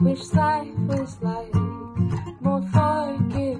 Wish 0.00 0.32
life 0.32 0.68
was 0.88 1.16
like 1.22 1.54
more 2.40 2.62
forgiving 2.72 3.53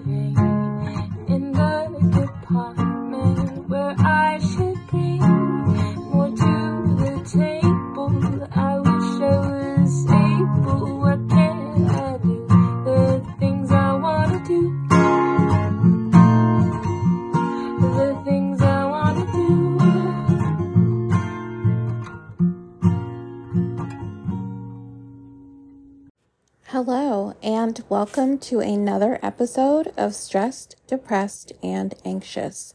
Hello, 26.86 27.32
and 27.42 27.82
welcome 27.88 28.36
to 28.40 28.60
another 28.60 29.18
episode 29.22 29.90
of 29.96 30.14
Stressed, 30.14 30.76
Depressed, 30.86 31.50
and 31.62 31.94
Anxious 32.04 32.74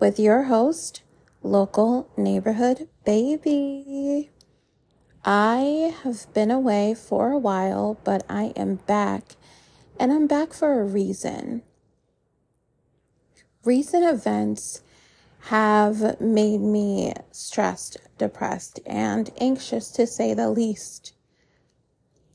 with 0.00 0.18
your 0.18 0.44
host, 0.44 1.04
Local 1.40 2.10
Neighborhood 2.16 2.88
Baby. 3.04 4.32
I 5.24 5.94
have 6.02 6.26
been 6.34 6.50
away 6.50 6.94
for 6.94 7.30
a 7.30 7.38
while, 7.38 7.96
but 8.02 8.26
I 8.28 8.46
am 8.56 8.80
back, 8.88 9.36
and 10.00 10.12
I'm 10.12 10.26
back 10.26 10.52
for 10.52 10.80
a 10.80 10.84
reason. 10.84 11.62
Recent 13.62 14.04
events 14.04 14.82
have 15.42 16.20
made 16.20 16.60
me 16.60 17.12
stressed, 17.30 17.98
depressed, 18.18 18.80
and 18.84 19.30
anxious 19.38 19.92
to 19.92 20.08
say 20.08 20.34
the 20.34 20.50
least. 20.50 21.12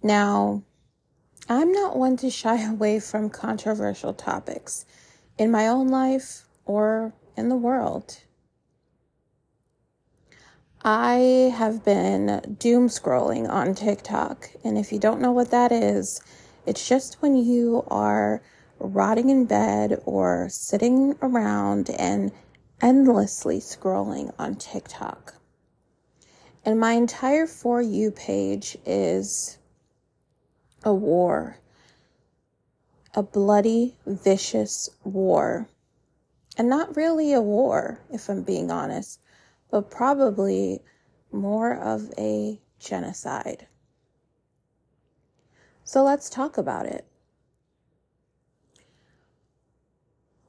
Now, 0.01 0.63
I'm 1.51 1.71
not 1.71 1.97
one 1.97 2.15
to 2.17 2.29
shy 2.29 2.63
away 2.71 2.99
from 2.99 3.31
controversial 3.31 4.13
topics 4.13 4.85
in 5.39 5.49
my 5.49 5.67
own 5.67 5.87
life 5.87 6.45
or 6.65 7.13
in 7.35 7.49
the 7.49 7.55
world. 7.55 8.19
I 10.83 11.51
have 11.57 11.83
been 11.83 12.55
doom 12.59 12.87
scrolling 12.87 13.49
on 13.49 13.73
TikTok, 13.73 14.51
and 14.63 14.77
if 14.77 14.91
you 14.93 14.99
don't 14.99 15.19
know 15.19 15.31
what 15.31 15.49
that 15.49 15.71
is, 15.71 16.21
it's 16.65 16.87
just 16.87 17.21
when 17.21 17.35
you 17.35 17.83
are 17.87 18.41
rotting 18.77 19.29
in 19.29 19.45
bed 19.45 20.01
or 20.05 20.47
sitting 20.49 21.15
around 21.21 21.89
and 21.89 22.31
endlessly 22.79 23.59
scrolling 23.59 24.31
on 24.37 24.55
TikTok. 24.55 25.33
And 26.63 26.79
my 26.79 26.93
entire 26.93 27.47
For 27.47 27.81
You 27.81 28.11
page 28.11 28.77
is 28.85 29.58
a 30.83 30.93
war, 30.93 31.57
a 33.13 33.23
bloody, 33.23 33.95
vicious 34.05 34.89
war. 35.03 35.67
And 36.57 36.69
not 36.69 36.95
really 36.95 37.33
a 37.33 37.41
war, 37.41 38.01
if 38.11 38.29
I'm 38.29 38.43
being 38.43 38.69
honest, 38.69 39.21
but 39.71 39.89
probably 39.89 40.81
more 41.31 41.73
of 41.73 42.11
a 42.17 42.59
genocide. 42.79 43.67
So 45.83 46.03
let's 46.03 46.29
talk 46.29 46.57
about 46.57 46.85
it. 46.85 47.05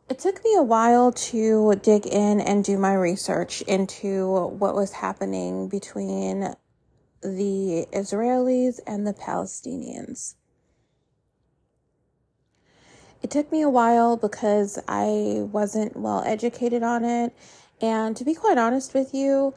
It 0.08 0.18
took 0.18 0.42
me 0.42 0.56
a 0.56 0.62
while 0.62 1.12
to 1.12 1.76
dig 1.76 2.04
in 2.04 2.40
and 2.40 2.64
do 2.64 2.76
my 2.76 2.94
research 2.94 3.62
into 3.62 4.48
what 4.48 4.74
was 4.74 4.92
happening 4.92 5.68
between 5.68 6.54
the 7.22 7.86
Israelis 7.92 8.80
and 8.86 9.06
the 9.06 9.12
Palestinians. 9.12 10.34
It 13.22 13.30
took 13.30 13.52
me 13.52 13.60
a 13.60 13.68
while 13.68 14.16
because 14.16 14.78
I 14.88 15.42
wasn't 15.52 15.96
well 15.96 16.22
educated 16.24 16.82
on 16.82 17.04
it. 17.04 17.34
And 17.80 18.16
to 18.16 18.24
be 18.24 18.34
quite 18.34 18.58
honest 18.58 18.94
with 18.94 19.12
you, 19.12 19.54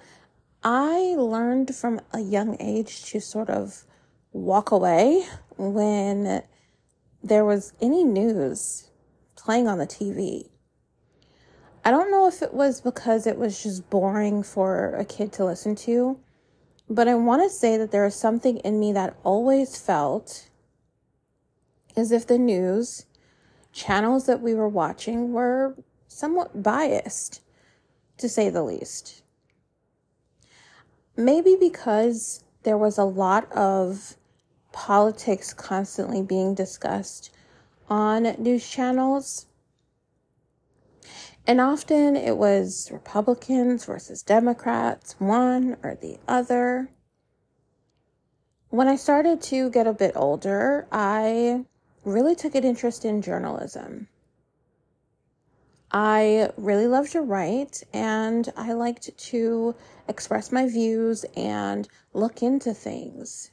I 0.64 1.16
learned 1.18 1.76
from 1.76 2.02
a 2.12 2.20
young 2.20 2.58
age 2.60 3.06
to 3.12 3.20
sort 3.20 3.50
of 3.50 3.86
walk 4.32 4.72
away 4.72 5.26
when 5.58 6.44
there 7.24 7.46
was 7.46 7.74
any 7.82 8.04
news 8.04 8.90
playing 9.36 9.68
on 9.68 9.78
the 9.78 9.88
TV. 9.88 10.50
I 11.86 11.92
don't 11.92 12.12
know 12.12 12.28
if 12.28 12.42
it 12.42 12.54
was 12.54 12.80
because 12.80 13.28
it 13.28 13.38
was 13.38 13.62
just 13.62 13.90
boring 13.90 14.42
for 14.44 14.96
a 14.96 15.04
kid 15.04 15.34
to 15.34 15.46
listen 15.46 15.76
to, 15.76 16.18
but 16.90 17.08
I 17.08 17.16
want 17.16 17.44
to 17.44 17.50
say 17.50 17.78
that 17.78 17.92
there 17.92 18.06
is 18.06 18.16
something 18.16 18.58
in 18.60 18.80
me 18.80 18.94
that 18.94 19.16
always 19.24 19.78
felt 19.78 20.50
as 21.96 22.12
if 22.12 22.28
the 22.28 22.38
news 22.38 23.06
channels 23.72 24.26
that 24.26 24.42
we 24.42 24.54
were 24.54 24.70
watching 24.70 25.34
were 25.34 25.76
somewhat 26.08 26.62
biased, 26.62 27.42
to 28.18 28.30
say 28.30 28.50
the 28.50 28.64
least. 28.64 29.24
Maybe 31.18 31.56
because 31.60 32.44
there 32.64 32.78
was 32.78 32.98
a 32.98 33.04
lot 33.04 33.52
of 33.52 34.16
politics 34.72 35.54
constantly 35.54 36.22
being 36.22 36.56
discussed 36.56 37.32
on 37.90 38.24
news 38.40 38.68
channels. 38.68 39.46
And 41.46 41.60
often 41.60 42.16
it 42.16 42.38
was 42.38 42.90
Republicans 42.92 43.86
versus 43.86 44.24
Democrats, 44.24 45.16
one 45.20 45.78
or 45.84 45.96
the 45.96 46.18
other. 46.28 46.90
When 48.70 48.88
I 48.88 48.96
started 48.96 49.42
to 49.44 49.70
get 49.70 49.86
a 49.86 49.94
bit 49.94 50.14
older, 50.16 50.88
I 50.92 51.66
really 52.06 52.36
took 52.36 52.56
an 52.56 52.64
interest 52.64 53.04
in 53.04 53.22
journalism. 53.22 54.08
I 55.92 56.50
really 56.58 56.88
loved 56.88 57.12
to 57.12 57.22
write 57.22 57.84
and 57.94 58.52
I 58.56 58.74
liked 58.74 59.16
to 59.16 59.76
express 60.08 60.52
my 60.52 60.68
views 60.68 61.24
and 61.36 61.88
look 62.14 62.42
into 62.42 62.74
things. 62.74 63.52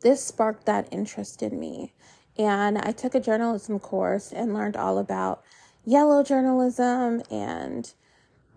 This 0.00 0.24
sparked 0.24 0.64
that 0.66 0.88
interest 0.90 1.42
in 1.42 1.58
me. 1.58 1.92
And 2.38 2.78
I 2.78 2.92
took 2.92 3.16
a 3.16 3.20
journalism 3.20 3.80
course 3.80 4.32
and 4.32 4.54
learned 4.54 4.76
all 4.76 4.96
about 4.98 5.42
yellow 5.88 6.22
journalism 6.22 7.22
and 7.30 7.94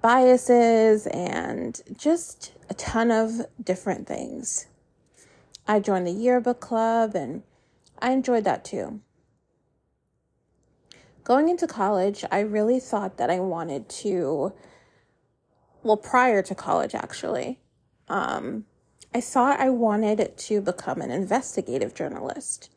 biases 0.02 1.08
and 1.08 1.82
just 1.96 2.52
a 2.70 2.74
ton 2.74 3.10
of 3.10 3.46
different 3.64 4.06
things. 4.06 4.68
I 5.66 5.80
joined 5.80 6.08
the 6.08 6.12
yearbook 6.12 6.60
club 6.60 7.16
and 7.16 7.44
I 8.00 8.12
enjoyed 8.12 8.44
that 8.44 8.66
too. 8.66 9.00
Going 11.24 11.48
into 11.48 11.68
college, 11.68 12.26
I 12.32 12.42
really 12.42 12.82
thought 12.82 13.18
that 13.18 13.30
I 13.30 13.40
wanted 13.40 13.88
to, 13.88 14.52
well, 15.84 15.98
prior 15.98 16.42
to 16.42 16.54
college 16.54 16.94
actually, 16.94 17.60
um, 18.10 18.66
I 19.16 19.22
thought 19.22 19.60
I 19.60 19.70
wanted 19.70 20.38
to 20.38 20.60
become 20.60 21.00
an 21.00 21.12
investigative 21.12 21.94
journalist. 21.94 22.72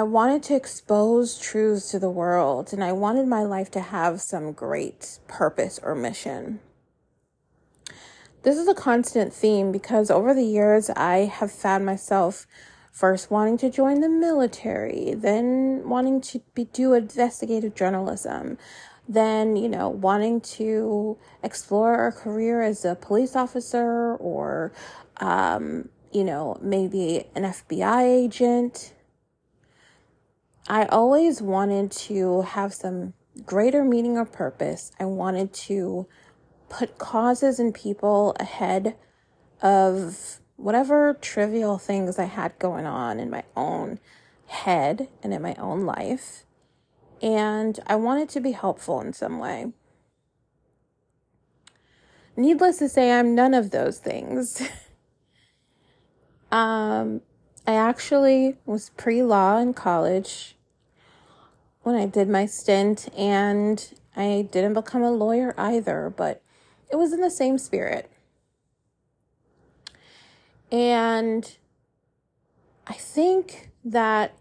I 0.00 0.04
wanted 0.04 0.44
to 0.44 0.54
expose 0.54 1.36
truths 1.36 1.90
to 1.90 1.98
the 1.98 2.08
world 2.08 2.72
and 2.72 2.84
I 2.84 2.92
wanted 2.92 3.26
my 3.26 3.42
life 3.42 3.68
to 3.72 3.80
have 3.80 4.20
some 4.20 4.52
great 4.52 5.18
purpose 5.26 5.80
or 5.82 5.96
mission. 5.96 6.60
This 8.44 8.58
is 8.58 8.68
a 8.68 8.74
constant 8.74 9.32
theme 9.32 9.72
because 9.72 10.08
over 10.08 10.32
the 10.32 10.44
years 10.44 10.88
I 10.90 11.24
have 11.24 11.50
found 11.50 11.84
myself 11.84 12.46
first 12.92 13.32
wanting 13.32 13.58
to 13.58 13.70
join 13.70 14.00
the 14.00 14.08
military, 14.08 15.14
then 15.16 15.82
wanting 15.88 16.20
to 16.20 16.42
be, 16.54 16.66
do 16.66 16.94
investigative 16.94 17.74
journalism, 17.74 18.56
then, 19.08 19.56
you 19.56 19.68
know, 19.68 19.88
wanting 19.88 20.40
to 20.42 21.18
explore 21.42 22.06
a 22.06 22.12
career 22.12 22.62
as 22.62 22.84
a 22.84 22.94
police 22.94 23.34
officer 23.34 24.14
or, 24.14 24.72
um, 25.16 25.88
you 26.12 26.22
know, 26.22 26.56
maybe 26.62 27.24
an 27.34 27.42
FBI 27.42 28.04
agent. 28.04 28.92
I 30.70 30.84
always 30.84 31.40
wanted 31.40 31.90
to 31.92 32.42
have 32.42 32.74
some 32.74 33.14
greater 33.46 33.82
meaning 33.82 34.18
or 34.18 34.26
purpose. 34.26 34.92
I 35.00 35.06
wanted 35.06 35.54
to 35.54 36.06
put 36.68 36.98
causes 36.98 37.58
and 37.58 37.74
people 37.74 38.36
ahead 38.38 38.94
of 39.62 40.40
whatever 40.56 41.16
trivial 41.22 41.78
things 41.78 42.18
I 42.18 42.24
had 42.24 42.58
going 42.58 42.84
on 42.84 43.18
in 43.18 43.30
my 43.30 43.44
own 43.56 43.98
head 44.46 45.08
and 45.22 45.32
in 45.32 45.40
my 45.40 45.54
own 45.54 45.86
life. 45.86 46.44
And 47.22 47.80
I 47.86 47.96
wanted 47.96 48.28
to 48.30 48.40
be 48.40 48.52
helpful 48.52 49.00
in 49.00 49.14
some 49.14 49.38
way. 49.38 49.72
Needless 52.36 52.78
to 52.80 52.90
say, 52.90 53.12
I'm 53.12 53.34
none 53.34 53.54
of 53.54 53.70
those 53.70 53.98
things. 53.98 54.60
um, 56.52 57.22
I 57.66 57.72
actually 57.72 58.58
was 58.66 58.90
pre 58.90 59.22
law 59.22 59.56
in 59.56 59.72
college 59.72 60.56
when 61.88 61.96
I 61.96 62.04
did 62.04 62.28
my 62.28 62.44
stint, 62.44 63.08
and 63.16 63.94
I 64.14 64.46
didn't 64.52 64.74
become 64.74 65.02
a 65.02 65.10
lawyer 65.10 65.54
either, 65.56 66.12
but 66.14 66.42
it 66.90 66.96
was 66.96 67.14
in 67.14 67.22
the 67.22 67.30
same 67.30 67.56
spirit. 67.56 68.10
And 70.70 71.50
I 72.86 72.92
think 72.92 73.70
that 73.86 74.36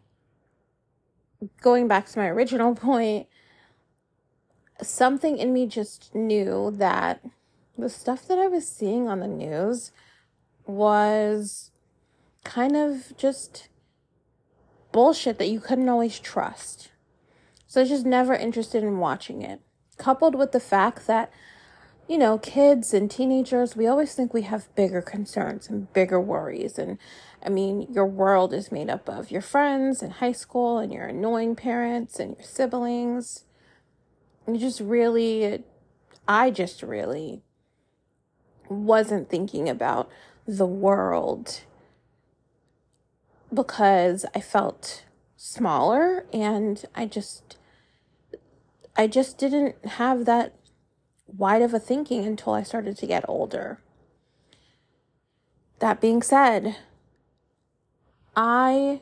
going 1.61 1.87
back 1.87 2.07
to 2.07 2.19
my 2.19 2.27
original 2.27 2.75
point, 2.89 3.27
something 4.81 5.37
in 5.37 5.53
me 5.53 5.67
just 5.67 6.13
knew 6.13 6.69
that 6.75 7.23
the 7.77 7.89
stuff 7.89 8.27
that 8.27 8.37
I 8.37 8.47
was 8.47 8.67
seeing 8.67 9.07
on 9.07 9.21
the 9.21 9.27
news 9.27 9.93
was 10.65 11.71
kind 12.43 12.75
of 12.75 13.15
just 13.15 13.69
bullshit 14.91 15.37
that 15.37 15.47
you 15.47 15.61
couldn't 15.61 15.87
always 15.87 16.19
trust. 16.19 16.89
So 17.77 17.81
I 17.81 17.83
was 17.83 17.89
just 17.89 18.07
never 18.07 18.33
interested 18.33 18.81
in 18.81 18.97
watching 18.97 19.43
it. 19.43 19.61
Coupled 19.99 20.33
with 20.33 20.51
the 20.51 20.59
fact 20.59 21.05
that, 21.05 21.31
you 22.09 22.17
know, 22.17 22.39
kids 22.39 22.91
and 22.91 23.11
teenagers, 23.11 23.75
we 23.75 23.85
always 23.85 24.15
think 24.15 24.33
we 24.33 24.41
have 24.41 24.73
bigger 24.73 24.99
concerns 24.99 25.69
and 25.69 25.93
bigger 25.93 26.19
worries. 26.19 26.79
And 26.79 26.97
I 27.45 27.49
mean, 27.49 27.85
your 27.93 28.07
world 28.07 28.51
is 28.51 28.71
made 28.71 28.89
up 28.89 29.07
of 29.07 29.29
your 29.29 29.43
friends 29.43 30.01
in 30.01 30.09
high 30.09 30.31
school 30.31 30.79
and 30.79 30.91
your 30.91 31.05
annoying 31.05 31.55
parents 31.55 32.19
and 32.19 32.35
your 32.35 32.43
siblings. 32.43 33.43
You 34.47 34.57
just 34.57 34.79
really, 34.79 35.63
I 36.27 36.49
just 36.49 36.81
really 36.81 37.43
wasn't 38.69 39.29
thinking 39.29 39.69
about 39.69 40.09
the 40.47 40.65
world 40.65 41.61
because 43.53 44.25
I 44.33 44.41
felt 44.41 45.03
smaller 45.35 46.25
and 46.33 46.83
I 46.95 47.05
just 47.05 47.56
I 48.97 49.07
just 49.07 49.37
didn't 49.37 49.85
have 49.85 50.25
that 50.25 50.55
wide 51.27 51.61
of 51.61 51.73
a 51.73 51.79
thinking 51.79 52.25
until 52.25 52.53
I 52.53 52.63
started 52.63 52.97
to 52.97 53.07
get 53.07 53.23
older. 53.27 53.79
That 55.79 56.01
being 56.01 56.23
said, 56.23 56.77
I 58.35 59.01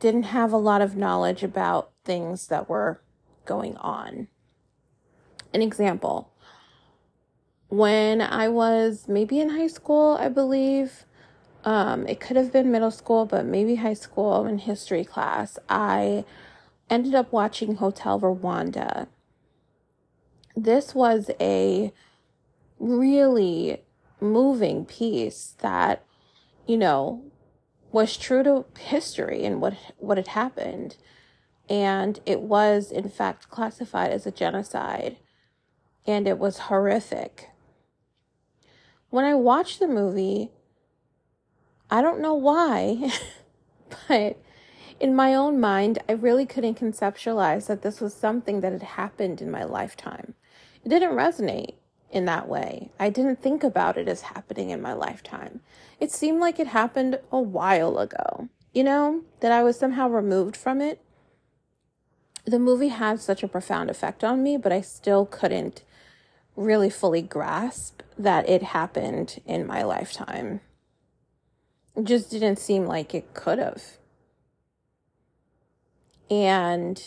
didn't 0.00 0.24
have 0.24 0.52
a 0.52 0.58
lot 0.58 0.82
of 0.82 0.96
knowledge 0.96 1.42
about 1.42 1.92
things 2.04 2.48
that 2.48 2.68
were 2.68 3.00
going 3.44 3.76
on. 3.76 4.26
An 5.54 5.62
example 5.62 6.32
when 7.68 8.20
I 8.20 8.48
was 8.48 9.08
maybe 9.08 9.40
in 9.40 9.50
high 9.50 9.66
school, 9.66 10.16
I 10.20 10.28
believe, 10.28 11.04
um, 11.64 12.06
it 12.06 12.20
could 12.20 12.36
have 12.36 12.52
been 12.52 12.70
middle 12.70 12.90
school, 12.90 13.26
but 13.26 13.44
maybe 13.44 13.76
high 13.76 13.94
school 13.94 14.46
in 14.46 14.58
history 14.58 15.04
class, 15.04 15.58
I 15.68 16.24
ended 16.88 17.14
up 17.14 17.32
watching 17.32 17.76
Hotel 17.76 18.20
Rwanda. 18.20 19.08
This 20.54 20.94
was 20.94 21.30
a 21.40 21.92
really 22.78 23.82
moving 24.20 24.84
piece 24.84 25.54
that, 25.60 26.04
you 26.66 26.76
know, 26.76 27.24
was 27.92 28.16
true 28.16 28.42
to 28.42 28.64
history 28.78 29.44
and 29.44 29.60
what 29.60 29.74
what 29.98 30.18
had 30.18 30.28
happened. 30.28 30.96
And 31.68 32.20
it 32.26 32.40
was 32.40 32.92
in 32.92 33.08
fact 33.08 33.50
classified 33.50 34.12
as 34.12 34.26
a 34.26 34.30
genocide. 34.30 35.18
And 36.06 36.28
it 36.28 36.38
was 36.38 36.58
horrific. 36.58 37.50
When 39.10 39.24
I 39.24 39.34
watched 39.34 39.80
the 39.80 39.88
movie, 39.88 40.50
I 41.90 42.02
don't 42.02 42.20
know 42.20 42.34
why, 42.34 43.10
but 44.08 44.38
in 44.98 45.14
my 45.14 45.34
own 45.34 45.60
mind, 45.60 45.98
I 46.08 46.12
really 46.12 46.46
couldn't 46.46 46.78
conceptualize 46.78 47.66
that 47.66 47.82
this 47.82 48.00
was 48.00 48.14
something 48.14 48.60
that 48.60 48.72
had 48.72 48.82
happened 48.82 49.42
in 49.42 49.50
my 49.50 49.64
lifetime. 49.64 50.34
It 50.84 50.88
didn't 50.88 51.16
resonate 51.16 51.74
in 52.10 52.24
that 52.24 52.48
way. 52.48 52.90
I 52.98 53.10
didn't 53.10 53.42
think 53.42 53.62
about 53.62 53.98
it 53.98 54.08
as 54.08 54.22
happening 54.22 54.70
in 54.70 54.80
my 54.80 54.92
lifetime. 54.92 55.60
It 56.00 56.10
seemed 56.10 56.40
like 56.40 56.58
it 56.58 56.68
happened 56.68 57.18
a 57.30 57.40
while 57.40 57.98
ago, 57.98 58.48
you 58.72 58.84
know, 58.84 59.22
that 59.40 59.52
I 59.52 59.62
was 59.62 59.78
somehow 59.78 60.08
removed 60.08 60.56
from 60.56 60.80
it. 60.80 61.00
The 62.44 62.58
movie 62.58 62.88
had 62.88 63.20
such 63.20 63.42
a 63.42 63.48
profound 63.48 63.90
effect 63.90 64.22
on 64.22 64.42
me, 64.42 64.56
but 64.56 64.72
I 64.72 64.80
still 64.80 65.26
couldn't 65.26 65.82
really 66.54 66.88
fully 66.88 67.22
grasp 67.22 68.02
that 68.16 68.48
it 68.48 68.62
happened 68.62 69.42
in 69.44 69.66
my 69.66 69.82
lifetime. 69.82 70.60
It 71.96 72.04
just 72.04 72.30
didn't 72.30 72.58
seem 72.58 72.86
like 72.86 73.14
it 73.14 73.34
could 73.34 73.58
have. 73.58 73.98
And 76.30 77.02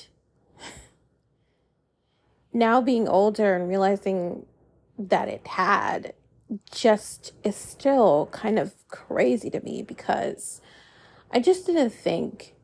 now 2.54 2.82
being 2.82 3.08
older 3.08 3.56
and 3.56 3.68
realizing 3.68 4.46
that 4.98 5.28
it 5.28 5.46
had 5.48 6.14
just 6.72 7.34
is 7.44 7.56
still 7.56 8.28
kind 8.32 8.58
of 8.58 8.74
crazy 8.88 9.50
to 9.50 9.62
me 9.62 9.84
because 9.84 10.62
I 11.32 11.40
just 11.40 11.66
didn't 11.66 11.92
think 11.92 12.56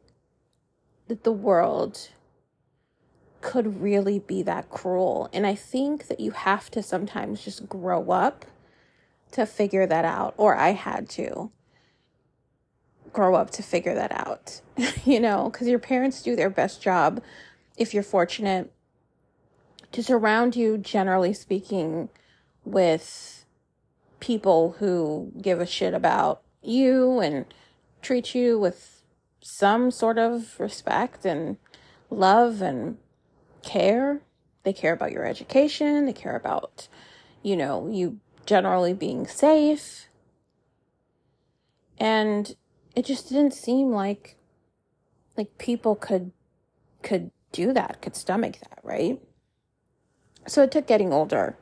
that 1.08 1.24
the 1.24 1.32
world 1.32 2.10
could 3.42 3.80
really 3.80 4.18
be 4.18 4.42
that 4.42 4.70
cruel. 4.72 5.30
And 5.32 5.46
I 5.46 5.54
think 5.54 6.08
that 6.08 6.20
you 6.20 6.32
have 6.32 6.72
to 6.72 6.82
sometimes 6.82 7.44
just 7.44 7.70
grow 7.70 8.10
up 8.10 8.46
to 9.34 9.46
figure 9.46 9.86
that 9.86 10.04
out, 10.04 10.34
or 10.38 10.56
I 10.56 10.72
had 10.72 11.10
to 11.10 11.52
grow 13.16 13.34
up 13.34 13.50
to 13.50 13.64
figure 13.64 13.96
that 13.96 14.12
out, 14.12 14.62
you 15.06 15.20
know, 15.22 15.50
because 15.50 15.68
your 15.68 15.80
parents 15.80 16.22
do 16.22 16.36
their 16.36 16.50
best 16.50 16.82
job 16.82 17.24
if 17.78 17.94
you're 17.94 18.04
fortunate 18.04 18.72
to 19.94 20.04
surround 20.04 20.56
you, 20.56 20.78
generally 20.78 21.34
speaking, 21.34 22.10
with 22.66 23.46
people 24.20 24.76
who 24.80 25.32
give 25.42 25.62
a 25.62 25.66
shit 25.66 25.94
about 25.94 26.42
you 26.62 27.22
and 27.22 27.46
treat 28.02 28.36
you 28.36 28.60
with 28.60 29.02
some 29.42 29.92
sort 29.92 30.18
of 30.18 30.60
respect 30.60 31.26
and 31.26 31.56
love 32.10 32.62
and 32.62 32.98
care. 33.64 34.20
They 34.64 34.74
care 34.74 34.94
about 34.94 35.14
your 35.14 35.26
education. 35.26 36.06
They 36.06 36.14
care 36.14 36.36
about, 36.36 36.90
you 37.44 37.56
know, 37.56 37.88
you 37.88 38.20
generally 38.46 38.94
being 38.94 39.26
safe. 39.26 40.08
And 41.98 42.56
it 42.96 43.06
just 43.06 43.30
didn't 43.30 43.54
seem 43.54 43.92
like 43.92 44.38
like 45.38 45.58
people 45.58 45.96
could 45.96 46.32
could 47.04 47.32
do 47.52 47.74
that, 47.74 48.02
could 48.02 48.16
stomach 48.16 48.58
that, 48.62 48.80
right? 48.84 49.22
So 50.48 50.64
it 50.64 50.72
took 50.72 50.88
getting 50.88 51.12
older 51.12 51.58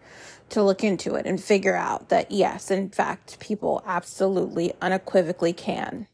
to 0.49 0.63
look 0.63 0.83
into 0.83 1.15
it 1.15 1.25
and 1.25 1.41
figure 1.41 1.75
out 1.75 2.09
that 2.09 2.31
yes, 2.31 2.69
in 2.69 2.89
fact, 2.89 3.39
people 3.39 3.81
absolutely 3.85 4.73
unequivocally 4.81 5.53
can. 5.53 6.07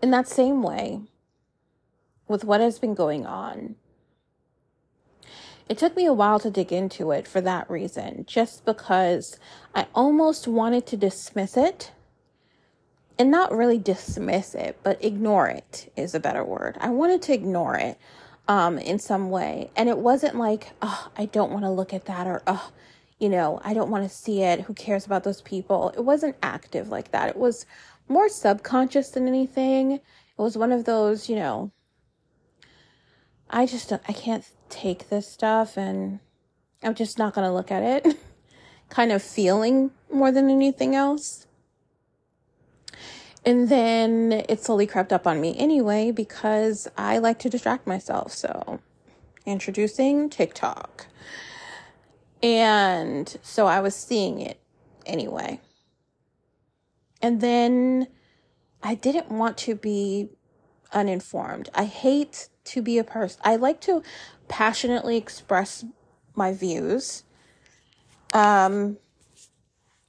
In 0.00 0.10
that 0.12 0.28
same 0.28 0.62
way, 0.62 1.00
with 2.28 2.44
what 2.44 2.60
has 2.60 2.78
been 2.78 2.94
going 2.94 3.26
on, 3.26 3.76
it 5.68 5.76
took 5.76 5.96
me 5.96 6.06
a 6.06 6.14
while 6.14 6.38
to 6.38 6.50
dig 6.50 6.72
into 6.72 7.10
it 7.10 7.26
for 7.26 7.40
that 7.42 7.68
reason, 7.68 8.24
just 8.26 8.64
because 8.64 9.38
I 9.74 9.86
almost 9.94 10.46
wanted 10.48 10.86
to 10.86 10.96
dismiss 10.96 11.56
it 11.56 11.92
and 13.18 13.30
not 13.30 13.52
really 13.52 13.78
dismiss 13.78 14.54
it, 14.54 14.78
but 14.82 15.04
ignore 15.04 15.48
it 15.48 15.92
is 15.96 16.14
a 16.14 16.20
better 16.20 16.44
word. 16.44 16.76
I 16.80 16.90
wanted 16.90 17.22
to 17.22 17.34
ignore 17.34 17.76
it 17.76 17.98
um, 18.48 18.78
in 18.78 18.98
some 18.98 19.30
way. 19.30 19.70
And 19.76 19.88
it 19.88 19.98
wasn't 19.98 20.36
like, 20.36 20.70
oh, 20.80 21.08
I 21.16 21.26
don't 21.26 21.52
want 21.52 21.64
to 21.64 21.70
look 21.70 21.92
at 21.92 22.06
that 22.06 22.26
or, 22.26 22.42
oh, 22.46 22.70
you 23.18 23.28
know, 23.28 23.60
I 23.62 23.74
don't 23.74 23.90
want 23.90 24.08
to 24.08 24.16
see 24.16 24.42
it. 24.42 24.62
Who 24.62 24.74
cares 24.74 25.04
about 25.04 25.24
those 25.24 25.42
people? 25.42 25.90
It 25.90 26.04
wasn't 26.04 26.36
active 26.42 26.88
like 26.88 27.10
that. 27.10 27.28
It 27.28 27.36
was 27.36 27.66
more 28.08 28.28
subconscious 28.28 29.10
than 29.10 29.28
anything. 29.28 29.92
It 29.92 30.02
was 30.36 30.56
one 30.56 30.72
of 30.72 30.84
those, 30.84 31.28
you 31.28 31.36
know, 31.36 31.72
I 33.50 33.66
just, 33.66 33.92
I 33.92 34.12
can't 34.12 34.44
take 34.68 35.08
this 35.08 35.26
stuff 35.26 35.76
and 35.76 36.20
I'm 36.82 36.94
just 36.94 37.18
not 37.18 37.34
going 37.34 37.46
to 37.46 37.52
look 37.52 37.72
at 37.72 37.82
it 37.82 38.16
kind 38.88 39.10
of 39.10 39.22
feeling 39.22 39.90
more 40.12 40.30
than 40.30 40.48
anything 40.48 40.94
else. 40.94 41.47
And 43.44 43.68
then 43.68 44.44
it 44.48 44.62
slowly 44.62 44.86
crept 44.86 45.12
up 45.12 45.26
on 45.26 45.40
me 45.40 45.56
anyway 45.58 46.10
because 46.10 46.88
I 46.96 47.18
like 47.18 47.38
to 47.40 47.48
distract 47.48 47.86
myself. 47.86 48.32
So, 48.32 48.80
introducing 49.46 50.28
TikTok. 50.28 51.06
And 52.42 53.36
so 53.42 53.66
I 53.66 53.80
was 53.80 53.94
seeing 53.94 54.40
it 54.40 54.60
anyway. 55.06 55.60
And 57.20 57.40
then 57.40 58.08
I 58.82 58.94
didn't 58.94 59.30
want 59.30 59.56
to 59.58 59.74
be 59.74 60.28
uninformed. 60.92 61.68
I 61.74 61.84
hate 61.84 62.48
to 62.64 62.82
be 62.82 62.98
a 62.98 63.04
person. 63.04 63.40
I 63.44 63.56
like 63.56 63.80
to 63.82 64.02
passionately 64.46 65.16
express 65.16 65.84
my 66.34 66.52
views 66.52 67.24
um, 68.32 68.98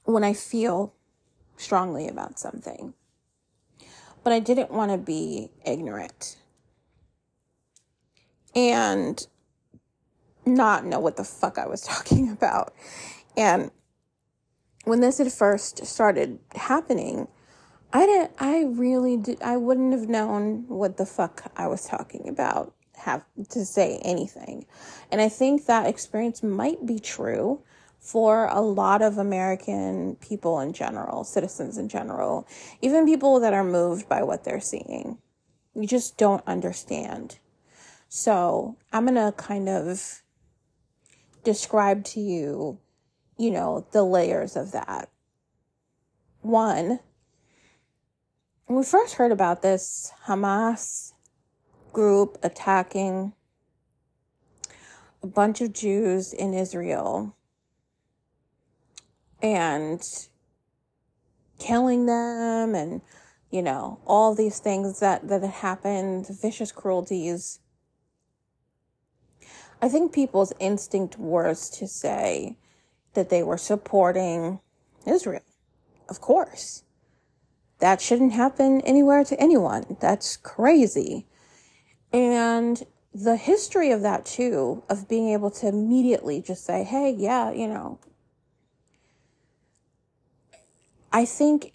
when 0.04 0.22
I 0.22 0.34
feel 0.34 0.94
strongly 1.56 2.06
about 2.06 2.38
something 2.38 2.94
but 4.22 4.32
I 4.32 4.40
didn't 4.40 4.70
want 4.70 4.90
to 4.92 4.98
be 4.98 5.50
ignorant 5.64 6.36
and 8.54 9.26
not 10.44 10.84
know 10.84 10.98
what 10.98 11.16
the 11.16 11.24
fuck 11.24 11.58
I 11.58 11.66
was 11.66 11.80
talking 11.86 12.30
about. 12.30 12.74
And 13.36 13.70
when 14.84 15.00
this 15.00 15.18
had 15.18 15.32
first 15.32 15.86
started 15.86 16.38
happening, 16.54 17.28
I 17.92 18.06
didn't, 18.06 18.32
I 18.38 18.64
really 18.64 19.16
did, 19.16 19.42
I 19.42 19.56
wouldn't 19.56 19.92
have 19.92 20.08
known 20.08 20.64
what 20.68 20.96
the 20.96 21.06
fuck 21.06 21.50
I 21.56 21.66
was 21.66 21.86
talking 21.86 22.28
about, 22.28 22.74
have 22.96 23.24
to 23.50 23.64
say 23.64 24.00
anything. 24.04 24.66
And 25.10 25.20
I 25.20 25.28
think 25.28 25.66
that 25.66 25.86
experience 25.86 26.42
might 26.42 26.86
be 26.86 26.98
true 26.98 27.62
for 28.00 28.46
a 28.46 28.60
lot 28.60 29.02
of 29.02 29.18
American 29.18 30.16
people 30.16 30.58
in 30.58 30.72
general, 30.72 31.22
citizens 31.22 31.76
in 31.76 31.88
general, 31.88 32.48
even 32.80 33.04
people 33.04 33.38
that 33.40 33.52
are 33.52 33.62
moved 33.62 34.08
by 34.08 34.22
what 34.22 34.42
they're 34.42 34.60
seeing. 34.60 35.18
You 35.74 35.86
just 35.86 36.16
don't 36.16 36.42
understand. 36.46 37.38
So 38.08 38.76
I'm 38.92 39.04
going 39.04 39.14
to 39.14 39.32
kind 39.36 39.68
of 39.68 40.22
describe 41.44 42.04
to 42.04 42.20
you, 42.20 42.78
you 43.38 43.50
know, 43.50 43.86
the 43.92 44.02
layers 44.02 44.56
of 44.56 44.72
that. 44.72 45.10
One, 46.40 47.00
when 48.64 48.78
we 48.78 48.84
first 48.84 49.14
heard 49.14 49.30
about 49.30 49.60
this 49.60 50.10
Hamas 50.26 51.12
group 51.92 52.38
attacking 52.42 53.34
a 55.22 55.26
bunch 55.26 55.60
of 55.60 55.74
Jews 55.74 56.32
in 56.32 56.54
Israel 56.54 57.36
and 59.42 60.02
killing 61.58 62.06
them 62.06 62.74
and 62.74 63.02
you 63.50 63.62
know 63.62 64.00
all 64.06 64.34
these 64.34 64.58
things 64.58 65.00
that 65.00 65.28
that 65.28 65.42
had 65.42 65.50
happened 65.50 66.26
vicious 66.40 66.72
cruelties 66.72 67.60
i 69.82 69.88
think 69.88 70.12
people's 70.12 70.52
instinct 70.58 71.18
was 71.18 71.68
to 71.68 71.86
say 71.86 72.56
that 73.14 73.28
they 73.28 73.42
were 73.42 73.58
supporting 73.58 74.60
israel 75.06 75.42
of 76.08 76.20
course 76.20 76.84
that 77.80 78.00
shouldn't 78.00 78.34
happen 78.34 78.82
anywhere 78.82 79.24
to 79.24 79.40
anyone. 79.40 79.96
That's 80.00 80.36
crazy. 80.36 81.26
And 82.12 82.82
the 83.12 83.36
history 83.36 83.90
of 83.90 84.02
that 84.02 84.24
too, 84.24 84.84
of 84.88 85.08
being 85.08 85.30
able 85.30 85.50
to 85.52 85.68
immediately 85.68 86.42
just 86.42 86.64
say, 86.64 86.84
hey, 86.84 87.14
yeah, 87.16 87.50
you 87.50 87.66
know, 87.66 87.98
I 91.12 91.24
think 91.24 91.72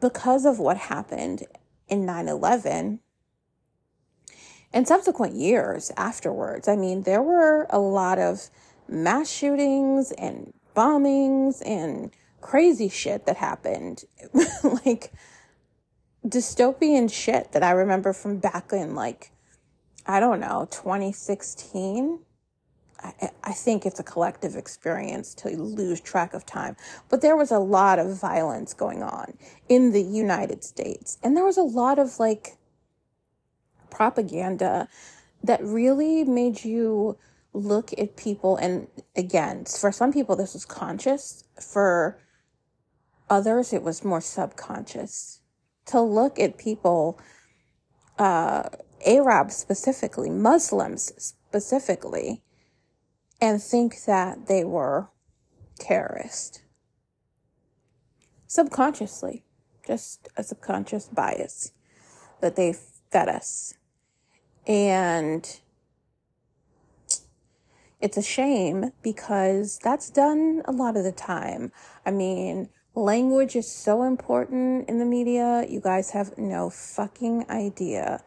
because 0.00 0.44
of 0.44 0.58
what 0.58 0.76
happened 0.76 1.44
in 1.88 2.06
9 2.06 2.28
11 2.28 3.00
and 4.72 4.88
subsequent 4.88 5.34
years 5.34 5.90
afterwards, 5.96 6.68
I 6.68 6.76
mean, 6.76 7.02
there 7.02 7.22
were 7.22 7.66
a 7.70 7.78
lot 7.78 8.18
of 8.18 8.50
mass 8.88 9.30
shootings 9.30 10.12
and 10.12 10.52
bombings 10.74 11.62
and 11.64 12.10
crazy 12.40 12.88
shit 12.88 13.26
that 13.26 13.36
happened. 13.36 14.04
like, 14.84 15.12
dystopian 16.26 17.12
shit 17.12 17.52
that 17.52 17.62
I 17.62 17.70
remember 17.70 18.12
from 18.12 18.38
back 18.38 18.72
in 18.72 18.94
like, 18.94 19.32
I 20.06 20.20
don't 20.20 20.40
know, 20.40 20.68
2016. 20.70 22.20
I, 23.44 23.52
think 23.52 23.86
it's 23.86 24.00
a 24.00 24.04
collective 24.04 24.56
experience 24.56 25.34
to 25.36 25.50
lose 25.50 26.00
track 26.00 26.34
of 26.34 26.46
time. 26.46 26.76
But 27.08 27.20
there 27.20 27.36
was 27.36 27.50
a 27.50 27.58
lot 27.58 27.98
of 27.98 28.18
violence 28.20 28.74
going 28.74 29.02
on 29.02 29.36
in 29.68 29.92
the 29.92 30.02
United 30.02 30.64
States. 30.64 31.18
And 31.22 31.36
there 31.36 31.44
was 31.44 31.56
a 31.56 31.62
lot 31.62 31.98
of 31.98 32.18
like 32.18 32.56
propaganda 33.90 34.88
that 35.42 35.62
really 35.62 36.24
made 36.24 36.64
you 36.64 37.16
look 37.52 37.92
at 37.98 38.16
people. 38.16 38.56
And 38.56 38.88
again, 39.16 39.64
for 39.64 39.90
some 39.90 40.12
people, 40.12 40.36
this 40.36 40.54
was 40.54 40.64
conscious. 40.64 41.44
For 41.60 42.18
others, 43.30 43.72
it 43.72 43.82
was 43.82 44.04
more 44.04 44.20
subconscious 44.20 45.40
to 45.86 46.00
look 46.00 46.38
at 46.38 46.58
people, 46.58 47.18
uh, 48.18 48.68
Arabs 49.06 49.56
specifically, 49.56 50.30
Muslims 50.30 51.12
specifically, 51.18 52.42
and 53.40 53.62
think 53.62 54.04
that 54.06 54.46
they 54.46 54.64
were 54.64 55.08
terrorists. 55.78 56.62
Subconsciously, 58.46 59.44
just 59.86 60.28
a 60.36 60.42
subconscious 60.42 61.06
bias 61.06 61.72
that 62.40 62.56
they 62.56 62.74
fed 63.10 63.28
us. 63.28 63.74
And 64.66 65.60
it's 68.00 68.16
a 68.16 68.22
shame 68.22 68.92
because 69.02 69.78
that's 69.82 70.10
done 70.10 70.62
a 70.64 70.72
lot 70.72 70.96
of 70.96 71.04
the 71.04 71.12
time. 71.12 71.72
I 72.04 72.10
mean, 72.10 72.68
Language 72.98 73.56
is 73.56 73.70
so 73.70 74.04
important 74.04 74.88
in 74.88 74.98
the 74.98 75.04
media. 75.04 75.66
You 75.68 75.82
guys 75.82 76.12
have 76.12 76.38
no 76.38 76.70
fucking 76.70 77.44
idea. 77.50 78.22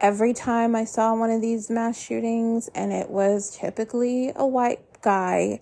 Every 0.00 0.34
time 0.34 0.76
I 0.76 0.84
saw 0.84 1.14
one 1.14 1.30
of 1.30 1.40
these 1.40 1.70
mass 1.70 1.98
shootings 1.98 2.68
and 2.74 2.92
it 2.92 3.10
was 3.10 3.56
typically 3.56 4.32
a 4.36 4.46
white 4.46 5.00
guy, 5.00 5.60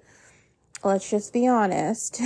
let's 0.82 1.08
just 1.08 1.32
be 1.32 1.46
honest. 1.46 2.20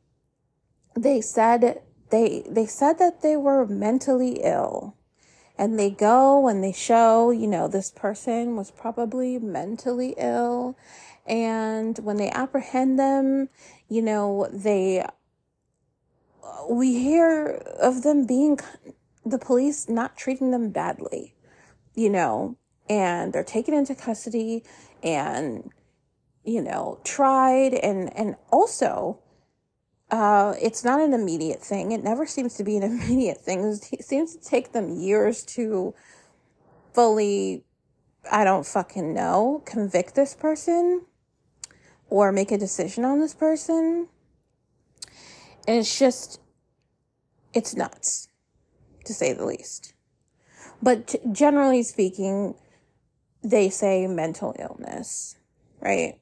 they 0.96 1.20
said 1.20 1.82
they 2.10 2.44
they 2.48 2.66
said 2.66 2.98
that 2.98 3.22
they 3.22 3.36
were 3.36 3.66
mentally 3.66 4.40
ill. 4.42 4.94
And 5.60 5.76
they 5.76 5.90
go 5.90 6.46
and 6.46 6.62
they 6.62 6.70
show, 6.70 7.32
you 7.32 7.48
know, 7.48 7.66
this 7.66 7.90
person 7.90 8.54
was 8.54 8.70
probably 8.70 9.40
mentally 9.40 10.14
ill. 10.16 10.78
And 11.26 11.98
when 11.98 12.16
they 12.16 12.30
apprehend 12.30 12.96
them, 12.96 13.48
you 13.88 14.00
know, 14.00 14.48
they 14.52 15.04
we 16.70 16.98
hear 16.98 17.62
of 17.80 18.02
them 18.02 18.26
being 18.26 18.58
the 19.30 19.38
police 19.38 19.88
not 19.88 20.16
treating 20.16 20.50
them 20.50 20.70
badly, 20.70 21.34
you 21.94 22.10
know, 22.10 22.56
and 22.88 23.32
they're 23.32 23.44
taken 23.44 23.74
into 23.74 23.94
custody 23.94 24.64
and, 25.02 25.70
you 26.44 26.62
know, 26.62 27.00
tried 27.04 27.74
and, 27.74 28.14
and 28.16 28.36
also, 28.50 29.20
uh, 30.10 30.54
it's 30.60 30.84
not 30.84 31.00
an 31.00 31.12
immediate 31.12 31.60
thing. 31.60 31.92
It 31.92 32.02
never 32.02 32.26
seems 32.26 32.54
to 32.56 32.64
be 32.64 32.76
an 32.76 32.82
immediate 33.02 33.40
thing. 33.40 33.78
It 33.92 34.04
seems 34.04 34.36
to 34.36 34.42
take 34.42 34.72
them 34.72 34.98
years 34.98 35.44
to 35.46 35.94
fully, 36.92 37.64
I 38.30 38.44
don't 38.44 38.66
fucking 38.66 39.12
know, 39.14 39.62
convict 39.66 40.14
this 40.14 40.34
person 40.34 41.04
or 42.10 42.32
make 42.32 42.50
a 42.50 42.58
decision 42.58 43.04
on 43.04 43.20
this 43.20 43.34
person. 43.34 44.08
And 45.66 45.76
it's 45.76 45.98
just, 45.98 46.40
it's 47.52 47.76
nuts, 47.76 48.27
to 49.08 49.14
say 49.14 49.32
the 49.32 49.44
least. 49.44 49.92
But 50.80 51.16
generally 51.32 51.82
speaking, 51.82 52.54
they 53.42 53.68
say 53.68 54.06
mental 54.06 54.54
illness, 54.58 55.36
right? 55.80 56.18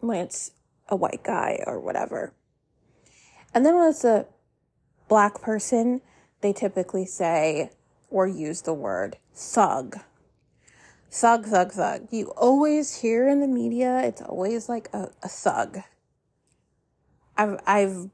When 0.00 0.18
it's 0.18 0.50
a 0.88 0.96
white 0.96 1.22
guy 1.22 1.62
or 1.66 1.80
whatever. 1.80 2.34
And 3.54 3.64
then 3.64 3.76
when 3.76 3.88
it's 3.88 4.04
a 4.04 4.26
black 5.08 5.40
person, 5.40 6.00
they 6.40 6.52
typically 6.52 7.06
say 7.06 7.70
or 8.10 8.26
use 8.26 8.62
the 8.62 8.74
word 8.74 9.16
thug. 9.34 9.98
Thug, 11.10 11.46
thug, 11.46 11.72
thug. 11.72 12.08
You 12.10 12.32
always 12.36 12.96
hear 12.96 13.28
in 13.28 13.40
the 13.40 13.46
media, 13.46 14.00
it's 14.00 14.22
always 14.22 14.68
like 14.68 14.88
a, 14.92 15.10
a 15.22 15.28
thug. 15.28 15.80
I've, 17.36 17.60
I've 17.66 18.10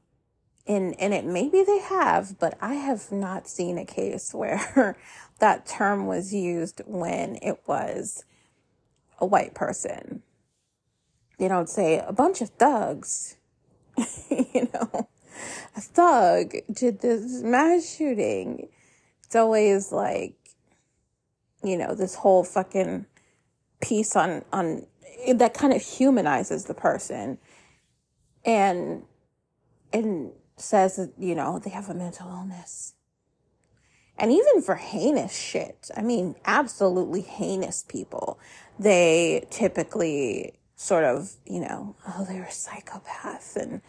and 0.67 0.99
and 0.99 1.13
it 1.13 1.25
maybe 1.25 1.63
they 1.63 1.79
have, 1.79 2.39
but 2.39 2.57
I 2.61 2.75
have 2.75 3.11
not 3.11 3.47
seen 3.47 3.77
a 3.77 3.85
case 3.85 4.33
where 4.33 4.97
that 5.39 5.65
term 5.65 6.07
was 6.07 6.33
used 6.33 6.81
when 6.85 7.37
it 7.41 7.61
was 7.65 8.25
a 9.19 9.25
white 9.25 9.53
person. 9.53 10.23
They 11.37 11.47
don't 11.47 11.69
say 11.69 12.03
a 12.05 12.13
bunch 12.13 12.41
of 12.41 12.49
thugs, 12.49 13.37
you 14.29 14.69
know, 14.73 15.09
a 15.75 15.81
thug 15.81 16.53
did 16.71 17.01
this 17.01 17.41
mass 17.41 17.95
shooting. 17.95 18.69
It's 19.25 19.35
always 19.35 19.91
like, 19.91 20.35
you 21.63 21.77
know, 21.77 21.95
this 21.95 22.15
whole 22.15 22.43
fucking 22.43 23.05
piece 23.81 24.15
on 24.15 24.43
on 24.53 24.85
that 25.33 25.53
kind 25.53 25.73
of 25.73 25.81
humanizes 25.81 26.65
the 26.65 26.73
person, 26.73 27.39
and 28.45 29.03
and 29.93 30.31
says 30.61 30.95
that, 30.95 31.13
you 31.17 31.35
know, 31.35 31.59
they 31.59 31.69
have 31.69 31.89
a 31.89 31.93
mental 31.93 32.29
illness. 32.29 32.93
And 34.17 34.31
even 34.31 34.61
for 34.61 34.75
heinous 34.75 35.35
shit, 35.35 35.89
I 35.95 36.01
mean, 36.01 36.35
absolutely 36.45 37.21
heinous 37.21 37.83
people, 37.87 38.39
they 38.77 39.47
typically 39.49 40.59
sort 40.75 41.03
of, 41.03 41.33
you 41.45 41.59
know, 41.59 41.95
oh, 42.07 42.25
they're 42.27 42.43
a 42.43 42.51
psychopath 42.51 43.55
and 43.55 43.81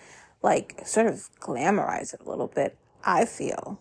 like 0.42 0.82
sort 0.84 1.06
of 1.06 1.28
glamorize 1.40 2.14
it 2.14 2.20
a 2.24 2.28
little 2.28 2.48
bit, 2.48 2.78
I 3.04 3.24
feel. 3.24 3.80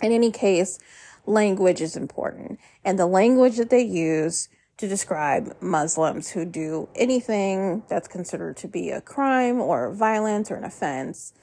In 0.00 0.12
any 0.12 0.30
case, 0.30 0.78
language 1.26 1.80
is 1.80 1.96
important. 1.96 2.58
And 2.84 2.98
the 2.98 3.06
language 3.06 3.56
that 3.56 3.70
they 3.70 3.82
use 3.82 4.48
to 4.82 4.88
describe 4.88 5.54
Muslims 5.60 6.30
who 6.30 6.44
do 6.44 6.88
anything 6.96 7.84
that's 7.88 8.08
considered 8.08 8.56
to 8.56 8.66
be 8.66 8.90
a 8.90 9.00
crime 9.00 9.60
or 9.60 9.92
violence 9.92 10.50
or 10.50 10.56
an 10.56 10.64
offense 10.64 11.34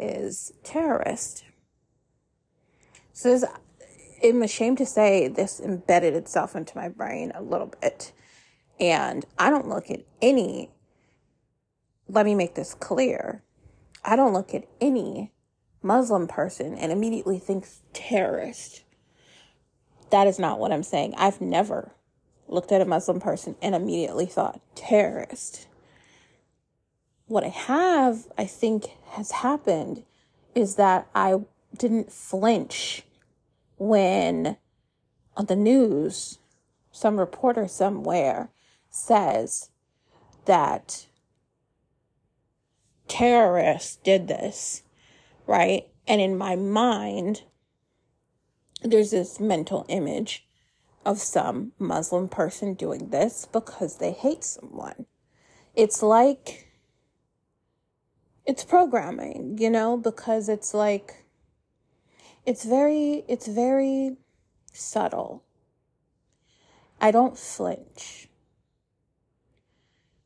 is 0.00 0.52
terrorist. 0.64 1.44
So 3.12 3.30
this, 3.30 3.44
I'm 4.20 4.42
ashamed 4.42 4.78
to 4.78 4.86
say 4.86 5.28
this 5.28 5.60
embedded 5.60 6.14
itself 6.14 6.56
into 6.56 6.76
my 6.76 6.88
brain 6.88 7.30
a 7.36 7.40
little 7.40 7.72
bit. 7.80 8.10
And 8.80 9.24
I 9.38 9.50
don't 9.50 9.68
look 9.68 9.92
at 9.92 10.00
any, 10.20 10.72
let 12.08 12.26
me 12.26 12.34
make 12.34 12.56
this 12.56 12.74
clear. 12.74 13.44
I 14.04 14.16
don't 14.16 14.32
look 14.32 14.52
at 14.54 14.66
any 14.80 15.30
Muslim 15.84 16.26
person 16.26 16.74
and 16.74 16.90
immediately 16.90 17.38
think 17.38 17.64
terrorist. 17.92 18.82
That 20.10 20.26
is 20.26 20.40
not 20.40 20.58
what 20.58 20.72
I'm 20.72 20.82
saying. 20.82 21.14
I've 21.16 21.40
never 21.40 21.92
looked 22.48 22.72
at 22.72 22.80
a 22.80 22.86
Muslim 22.86 23.20
person 23.20 23.56
and 23.60 23.74
immediately 23.74 24.26
thought 24.26 24.60
terrorist. 24.74 25.66
What 27.26 27.44
I 27.44 27.48
have, 27.48 28.26
I 28.38 28.46
think, 28.46 28.86
has 29.10 29.30
happened 29.30 30.04
is 30.54 30.76
that 30.76 31.08
I 31.14 31.40
didn't 31.76 32.10
flinch 32.10 33.04
when 33.76 34.56
on 35.36 35.46
the 35.46 35.56
news 35.56 36.38
some 36.90 37.20
reporter 37.20 37.68
somewhere 37.68 38.50
says 38.90 39.70
that 40.46 41.06
terrorists 43.06 43.96
did 43.96 44.26
this, 44.26 44.82
right? 45.46 45.86
And 46.06 46.20
in 46.20 46.36
my 46.36 46.56
mind, 46.56 47.42
there's 48.82 49.10
this 49.10 49.38
mental 49.38 49.84
image 49.88 50.47
of 51.08 51.18
some 51.18 51.72
Muslim 51.78 52.28
person 52.28 52.74
doing 52.74 53.08
this 53.08 53.48
because 53.50 53.96
they 53.96 54.12
hate 54.12 54.44
someone. 54.44 55.06
It's 55.74 56.02
like, 56.02 56.68
it's 58.44 58.62
programming, 58.62 59.56
you 59.58 59.70
know, 59.70 59.96
because 59.96 60.50
it's 60.50 60.74
like, 60.74 61.24
it's 62.44 62.62
very, 62.62 63.24
it's 63.26 63.46
very 63.46 64.18
subtle. 64.70 65.42
I 67.00 67.10
don't 67.10 67.38
flinch, 67.38 68.28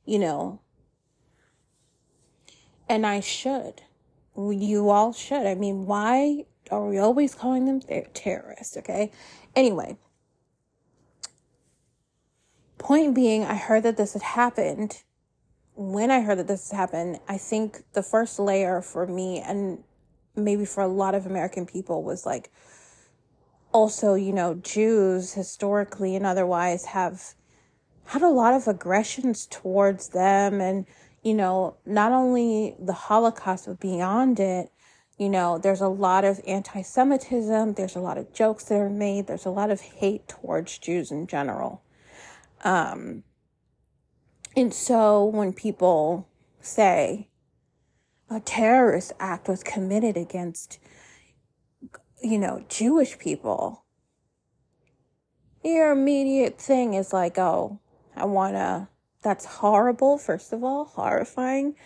you 0.05 0.19
know, 0.19 0.63
and 2.89 3.07
I 3.07 3.21
should. 3.21 3.83
You 4.37 4.91
all 4.91 5.13
should. 5.13 5.47
I 5.47 5.55
mean, 5.55 5.87
why 5.87 6.47
are 6.73 6.89
we 6.89 6.99
always 6.99 7.37
calling 7.37 7.67
them 7.67 7.81
terrorists? 8.15 8.77
Okay. 8.77 9.13
Anyway, 9.55 9.97
Point 12.83 13.15
being, 13.15 13.45
I 13.45 13.55
heard 13.55 13.85
that 13.85 13.97
this 13.97 14.15
had 14.15 14.23
happened. 14.23 15.05
When 15.77 16.11
I 16.11 16.21
heard 16.21 16.39
that 16.39 16.49
this 16.49 16.73
happened, 16.73 17.21
I 17.29 17.39
think 17.39 17.85
the 17.93 18.03
first 18.03 18.41
layer 18.41 18.83
for 18.83 19.07
me 19.07 19.39
and 19.39 19.85
maybe 20.35 20.65
for 20.65 20.81
a 20.83 20.89
lot 20.89 21.15
of 21.15 21.25
American 21.25 21.65
people 21.65 22.03
was 22.03 22.27
like, 22.27 22.51
also, 23.71 24.15
you 24.15 24.33
know, 24.33 24.55
Jews 24.55 25.35
historically 25.35 26.17
and 26.17 26.27
otherwise 26.27 26.87
have 26.87 27.35
had 28.07 28.21
a 28.21 28.29
lot 28.29 28.53
of 28.53 28.67
aggressions 28.67 29.47
towards 29.47 30.09
them. 30.09 30.61
And, 30.61 30.85
you 31.23 31.35
know, 31.35 31.77
not 31.87 32.11
only 32.11 32.75
the 32.81 32.93
Holocaust, 32.93 33.67
but 33.67 33.79
beyond 33.79 34.41
it, 34.41 34.73
you 35.19 35.29
know, 35.29 35.57
there's 35.57 35.81
a 35.81 35.89
lot 35.89 36.25
of 36.25 36.41
anti 36.49 36.83
Semitism, 36.83 37.75
there's 37.75 37.95
a 37.95 38.01
lot 38.01 38.19
of 38.19 38.35
jokes 38.35 38.65
that 38.65 38.81
are 38.81 38.91
made, 38.91 39.29
there's 39.29 39.47
a 39.47 39.51
lot 39.51 39.71
of 39.71 39.81
hate 39.81 40.27
towards 40.27 40.79
Jews 40.79 41.13
in 41.13 41.29
general. 41.29 41.81
Um, 42.63 43.25
and 44.57 44.73
so 44.73 45.25
when 45.25 45.53
people 45.53 46.29
say 46.61 47.29
a 48.31 48.41
terrorist 48.41 49.13
act 49.19 49.49
was 49.49 49.63
committed 49.63 50.17
against, 50.17 50.79
you 52.23 52.39
know, 52.39 52.65
Jewish 52.69 53.19
people, 53.19 53.85
your 55.65 55.93
immediate 55.93 56.61
thing 56.61 56.95
is 56.95 57.13
like, 57.13 57.39
oh, 57.39 57.81
I 58.17 58.25
want 58.25 58.55
to, 58.55 58.89
that's 59.23 59.45
horrible, 59.45 60.19
first 60.19 60.53
of 60.53 60.65
all, 60.65 60.85
horrifying. 60.85 61.77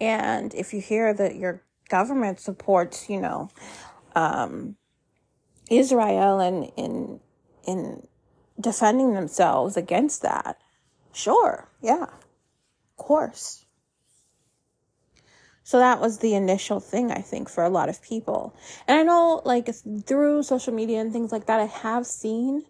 And 0.00 0.54
if 0.54 0.72
you 0.72 0.80
hear 0.80 1.12
that 1.14 1.36
your 1.36 1.62
government 1.88 2.40
supports, 2.40 3.08
you 3.08 3.20
know, 3.20 3.50
um, 4.14 4.76
Israel 5.70 6.40
and 6.40 6.70
in, 6.76 7.20
in, 7.66 8.06
defending 8.60 9.14
themselves 9.14 9.76
against 9.76 10.22
that. 10.22 10.58
Sure, 11.12 11.68
yeah, 11.80 12.04
of 12.04 12.96
course. 12.96 13.64
So 15.66 15.78
that 15.78 16.00
was 16.00 16.18
the 16.18 16.34
initial 16.34 16.78
thing, 16.78 17.10
I 17.10 17.20
think, 17.20 17.48
for 17.48 17.64
a 17.64 17.68
lot 17.68 17.88
of 17.88 18.00
people. 18.00 18.54
And 18.86 18.98
I 18.98 19.02
know, 19.02 19.42
like, 19.44 19.68
through 20.06 20.44
social 20.44 20.72
media 20.72 21.00
and 21.00 21.12
things 21.12 21.32
like 21.32 21.46
that, 21.46 21.58
I 21.58 21.64
have 21.64 22.06
seen 22.06 22.64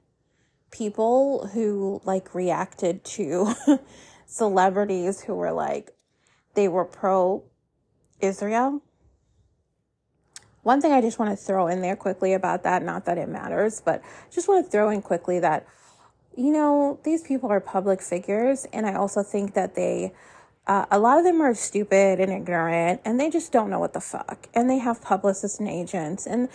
people 0.70 1.48
who, 1.48 2.00
like, 2.04 2.34
reacted 2.34 3.04
to 3.04 3.54
celebrities 4.26 5.20
who 5.20 5.34
were 5.34 5.52
like, 5.52 5.90
they 6.54 6.68
were 6.68 6.86
pro 6.86 7.44
Israel 8.20 8.82
one 10.66 10.80
thing 10.80 10.90
I 10.90 11.00
just 11.00 11.20
want 11.20 11.30
to 11.30 11.36
throw 11.36 11.68
in 11.68 11.80
there 11.80 11.94
quickly 11.94 12.32
about 12.32 12.64
that, 12.64 12.82
not 12.82 13.04
that 13.04 13.18
it 13.18 13.28
matters, 13.28 13.80
but 13.80 14.02
just 14.32 14.48
want 14.48 14.64
to 14.66 14.68
throw 14.68 14.90
in 14.90 15.00
quickly 15.00 15.38
that, 15.38 15.64
you 16.36 16.50
know, 16.50 16.98
these 17.04 17.22
people 17.22 17.52
are 17.52 17.60
public 17.60 18.02
figures. 18.02 18.66
And 18.72 18.84
I 18.84 18.94
also 18.94 19.22
think 19.22 19.54
that 19.54 19.76
they, 19.76 20.12
uh, 20.66 20.86
a 20.90 20.98
lot 20.98 21.18
of 21.18 21.24
them 21.24 21.40
are 21.40 21.54
stupid 21.54 22.18
and 22.18 22.32
ignorant 22.32 23.00
and 23.04 23.20
they 23.20 23.30
just 23.30 23.52
don't 23.52 23.70
know 23.70 23.78
what 23.78 23.92
the 23.92 24.00
fuck. 24.00 24.48
And 24.54 24.68
they 24.68 24.78
have 24.78 25.00
publicists 25.00 25.60
and 25.60 25.68
agents 25.68 26.26
and 26.26 26.48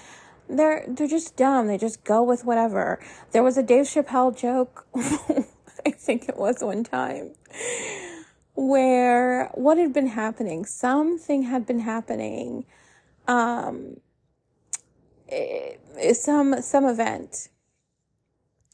they're, 0.49 0.83
they're 0.89 1.07
just 1.07 1.37
dumb. 1.37 1.67
They 1.67 1.77
just 1.77 2.03
go 2.03 2.21
with 2.21 2.43
whatever. 2.43 2.99
There 3.31 3.43
was 3.43 3.57
a 3.57 3.63
Dave 3.63 3.85
Chappelle 3.85 4.37
joke. 4.37 4.87
I 5.85 5.91
think 5.91 6.27
it 6.27 6.35
was 6.35 6.57
one 6.61 6.83
time 6.83 7.31
where 8.55 9.51
what 9.53 9.77
had 9.77 9.93
been 9.93 10.07
happening, 10.07 10.65
something 10.65 11.43
had 11.43 11.65
been 11.65 11.79
happening 11.79 12.65
um, 13.27 13.97
eh, 15.29 15.75
some 16.13 16.61
some 16.61 16.85
event. 16.85 17.49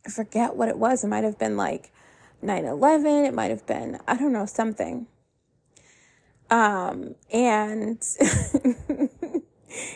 I 0.05 0.09
forget 0.09 0.55
what 0.55 0.69
it 0.69 0.77
was. 0.77 1.03
It 1.03 1.07
might 1.07 1.23
have 1.23 1.37
been 1.37 1.57
like 1.57 1.91
9/11. 2.43 3.27
It 3.27 3.33
might 3.33 3.51
have 3.51 3.65
been 3.65 3.99
I 4.07 4.15
don't 4.15 4.33
know 4.33 4.45
something. 4.45 5.07
Um, 6.49 7.15
and 7.31 8.01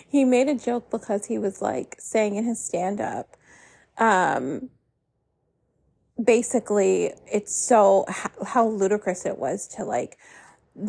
he 0.07 0.25
made 0.25 0.49
a 0.49 0.55
joke 0.55 0.91
because 0.91 1.25
he 1.25 1.37
was 1.37 1.61
like 1.61 1.95
saying 1.97 2.35
in 2.35 2.43
his 2.43 2.63
stand 2.63 2.99
up, 2.99 3.37
um, 3.97 4.69
basically 6.21 7.13
it's 7.31 7.55
so 7.55 8.05
how, 8.07 8.29
how 8.45 8.67
ludicrous 8.67 9.25
it 9.25 9.37
was 9.37 9.67
to 9.67 9.85
like 9.85 10.17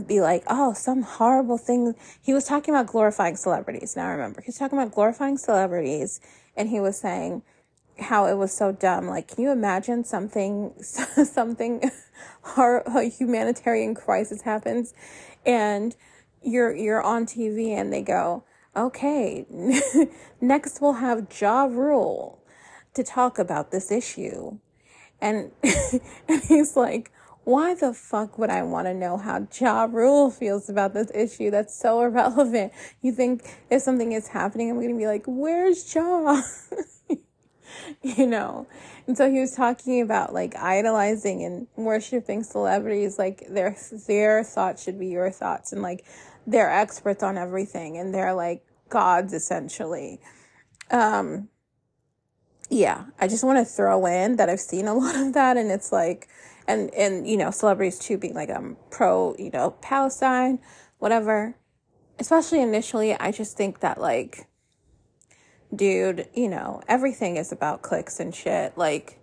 be 0.06 0.20
like, 0.20 0.44
oh, 0.46 0.72
some 0.72 1.02
horrible 1.02 1.58
thing. 1.58 1.94
He 2.20 2.32
was 2.32 2.44
talking 2.44 2.74
about 2.74 2.86
glorifying 2.86 3.36
celebrities. 3.36 3.96
Now 3.96 4.08
I 4.08 4.12
remember. 4.12 4.40
He 4.40 4.48
was 4.48 4.58
talking 4.58 4.78
about 4.78 4.92
glorifying 4.92 5.38
celebrities 5.38 6.20
and 6.56 6.68
he 6.68 6.80
was 6.80 6.98
saying 6.98 7.42
how 7.98 8.26
it 8.26 8.34
was 8.34 8.52
so 8.52 8.72
dumb. 8.72 9.06
Like, 9.06 9.28
can 9.28 9.42
you 9.42 9.50
imagine 9.50 10.04
something, 10.04 10.72
something, 10.82 11.90
a 12.56 13.02
humanitarian 13.02 13.94
crisis 13.94 14.42
happens 14.42 14.94
and 15.44 15.96
you're, 16.42 16.74
you're 16.74 17.02
on 17.02 17.26
TV 17.26 17.68
and 17.70 17.92
they 17.92 18.02
go, 18.02 18.44
okay, 18.76 19.46
next 20.40 20.80
we'll 20.80 20.94
have 20.94 21.26
Ja 21.40 21.64
Rule 21.64 22.42
to 22.94 23.02
talk 23.02 23.38
about 23.38 23.70
this 23.70 23.90
issue. 23.90 24.58
And, 25.20 25.52
and 26.28 26.42
he's 26.44 26.76
like, 26.76 27.10
why 27.44 27.74
the 27.74 27.92
fuck 27.92 28.38
would 28.38 28.50
I 28.50 28.62
want 28.62 28.86
to 28.86 28.94
know 28.94 29.16
how 29.16 29.46
Ja 29.58 29.88
Rule 29.90 30.30
feels 30.30 30.68
about 30.68 30.94
this 30.94 31.10
issue? 31.14 31.50
That's 31.50 31.74
so 31.74 32.00
irrelevant. 32.02 32.72
You 33.00 33.12
think 33.12 33.42
if 33.70 33.82
something 33.82 34.12
is 34.12 34.28
happening, 34.28 34.70
I'm 34.70 34.76
going 34.76 34.90
to 34.90 34.98
be 34.98 35.06
like, 35.06 35.24
where's 35.26 35.92
Ja? 35.94 36.42
you 38.02 38.26
know? 38.26 38.66
And 39.06 39.16
so 39.16 39.30
he 39.30 39.40
was 39.40 39.56
talking 39.56 40.00
about 40.00 40.32
like 40.32 40.54
idolizing 40.56 41.42
and 41.42 41.66
worshiping 41.76 42.44
celebrities, 42.44 43.18
like 43.18 43.44
their, 43.48 43.76
their 44.06 44.44
thoughts 44.44 44.84
should 44.84 44.98
be 44.98 45.08
your 45.08 45.30
thoughts 45.30 45.72
and 45.72 45.82
like 45.82 46.04
they're 46.46 46.70
experts 46.70 47.22
on 47.22 47.36
everything 47.36 47.96
and 47.96 48.14
they're 48.14 48.34
like 48.34 48.64
gods 48.88 49.32
essentially. 49.32 50.20
Um, 50.90 51.48
yeah, 52.70 53.06
I 53.18 53.26
just 53.26 53.42
want 53.42 53.58
to 53.58 53.64
throw 53.64 54.06
in 54.06 54.36
that 54.36 54.48
I've 54.48 54.60
seen 54.60 54.86
a 54.86 54.94
lot 54.94 55.16
of 55.16 55.32
that 55.34 55.56
and 55.56 55.70
it's 55.70 55.90
like, 55.90 56.28
and 56.66 56.92
and 56.94 57.26
you 57.26 57.36
know 57.36 57.50
celebrities 57.50 57.98
too 57.98 58.16
being 58.16 58.34
like 58.34 58.50
um 58.50 58.76
pro 58.90 59.34
you 59.38 59.50
know 59.50 59.70
Palestine 59.82 60.58
whatever 60.98 61.54
especially 62.18 62.60
initially 62.60 63.14
I 63.14 63.32
just 63.32 63.56
think 63.56 63.80
that 63.80 64.00
like 64.00 64.46
dude 65.74 66.28
you 66.34 66.48
know 66.48 66.82
everything 66.88 67.36
is 67.36 67.52
about 67.52 67.82
clicks 67.82 68.20
and 68.20 68.34
shit 68.34 68.76
like 68.76 69.18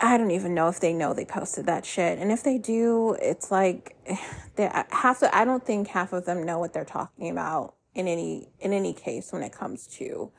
I 0.00 0.16
don't 0.18 0.30
even 0.30 0.54
know 0.54 0.68
if 0.68 0.80
they 0.80 0.92
know 0.92 1.14
they 1.14 1.24
posted 1.24 1.66
that 1.66 1.84
shit. 1.84 2.18
And 2.18 2.30
if 2.30 2.42
they 2.42 2.58
do, 2.58 3.16
it's 3.20 3.50
like 3.50 3.96
they 4.56 4.70
half 4.90 5.20
the, 5.20 5.34
I 5.34 5.44
don't 5.44 5.64
think 5.64 5.88
half 5.88 6.12
of 6.12 6.24
them 6.24 6.42
know 6.42 6.58
what 6.58 6.72
they're 6.72 6.84
talking 6.84 7.30
about 7.30 7.74
in 7.94 8.08
any 8.08 8.48
in 8.60 8.72
any 8.72 8.92
case 8.92 9.32
when 9.32 9.42
it 9.42 9.52
comes 9.52 9.86
to 9.86 10.30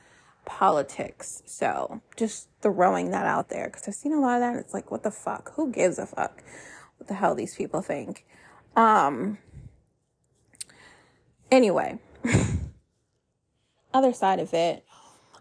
politics. 0.48 1.44
So 1.46 2.02
just 2.16 2.48
throwing 2.62 3.12
that 3.12 3.28
out 3.28 3.50
there 3.50 3.68
because 3.68 3.88
I've 3.88 3.94
seen 3.94 4.14
a 4.14 4.20
lot 4.20 4.36
of 4.36 4.42
that. 4.42 4.56
It's 4.56 4.74
like, 4.74 4.90
what 4.90 5.04
the 5.04 5.12
fuck? 5.12 5.54
Who 5.54 5.72
gives 5.72 6.00
a 6.00 6.08
fuck? 6.08 6.42
What 6.98 7.08
the 7.08 7.14
hell 7.14 7.36
these 7.36 7.54
people 7.54 7.82
think? 7.82 8.26
Um. 8.76 9.38
Anyway, 11.52 12.00
other 13.94 14.14
side 14.14 14.40
of 14.40 14.54
it. 14.54 14.84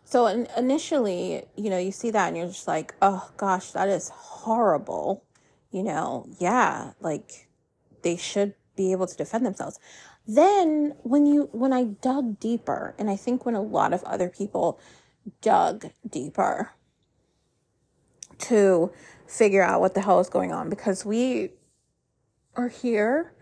So 0.04 0.26
in, 0.26 0.46
initially, 0.56 1.44
you 1.56 1.70
know, 1.70 1.78
you 1.78 1.90
see 1.90 2.10
that 2.10 2.28
and 2.28 2.36
you're 2.36 2.46
just 2.46 2.68
like, 2.68 2.94
oh 3.02 3.30
gosh, 3.36 3.72
that 3.72 3.88
is 3.88 4.10
horrible. 4.10 5.24
You 5.70 5.82
know, 5.82 6.26
yeah, 6.38 6.92
like 7.00 7.48
they 8.02 8.16
should 8.16 8.54
be 8.76 8.92
able 8.92 9.06
to 9.06 9.16
defend 9.16 9.44
themselves. 9.44 9.80
Then 10.26 10.94
when 11.02 11.26
you 11.26 11.48
when 11.52 11.72
I 11.72 11.84
dug 11.84 12.40
deeper, 12.40 12.94
and 12.98 13.08
I 13.08 13.16
think 13.16 13.46
when 13.46 13.54
a 13.54 13.62
lot 13.62 13.92
of 13.92 14.02
other 14.04 14.28
people 14.28 14.80
dug 15.40 15.86
deeper 16.08 16.72
to 18.38 18.92
figure 19.26 19.62
out 19.62 19.80
what 19.80 19.94
the 19.94 20.02
hell 20.02 20.20
is 20.20 20.28
going 20.28 20.52
on 20.52 20.68
because 20.68 21.04
we 21.04 21.50
are 22.54 22.68
here 22.68 23.32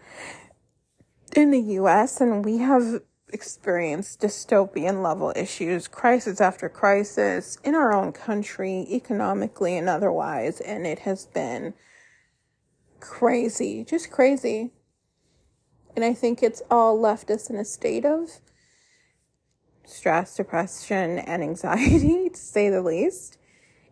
in 1.37 1.51
the 1.51 1.61
US 1.61 2.21
and 2.21 2.45
we 2.45 2.59
have 2.59 3.01
experienced 3.33 4.21
dystopian 4.21 5.03
level 5.03 5.33
issues, 5.35 5.89
crisis 5.89 6.41
after 6.41 6.69
crisis 6.69 7.59
in 7.65 7.75
our 7.75 7.93
own 7.93 8.13
country, 8.13 8.87
economically 8.91 9.77
and 9.77 9.89
otherwise, 9.89 10.61
and 10.61 10.87
it 10.87 11.01
has 11.01 11.27
been 11.27 11.75
crazy, 13.01 13.85
just 13.85 14.11
crazy. 14.11 14.71
And 15.95 16.05
I 16.05 16.15
think 16.15 16.43
it's 16.43 16.63
all 16.71 16.99
left 16.99 17.31
us 17.31 17.49
in 17.49 17.57
a 17.57 17.65
state 17.65 18.05
of 18.05 18.41
stress, 19.87 20.37
depression, 20.37 21.19
and 21.19 21.43
anxiety, 21.43 22.29
to 22.33 22.37
say 22.37 22.69
the 22.71 22.83
least. 22.83 23.39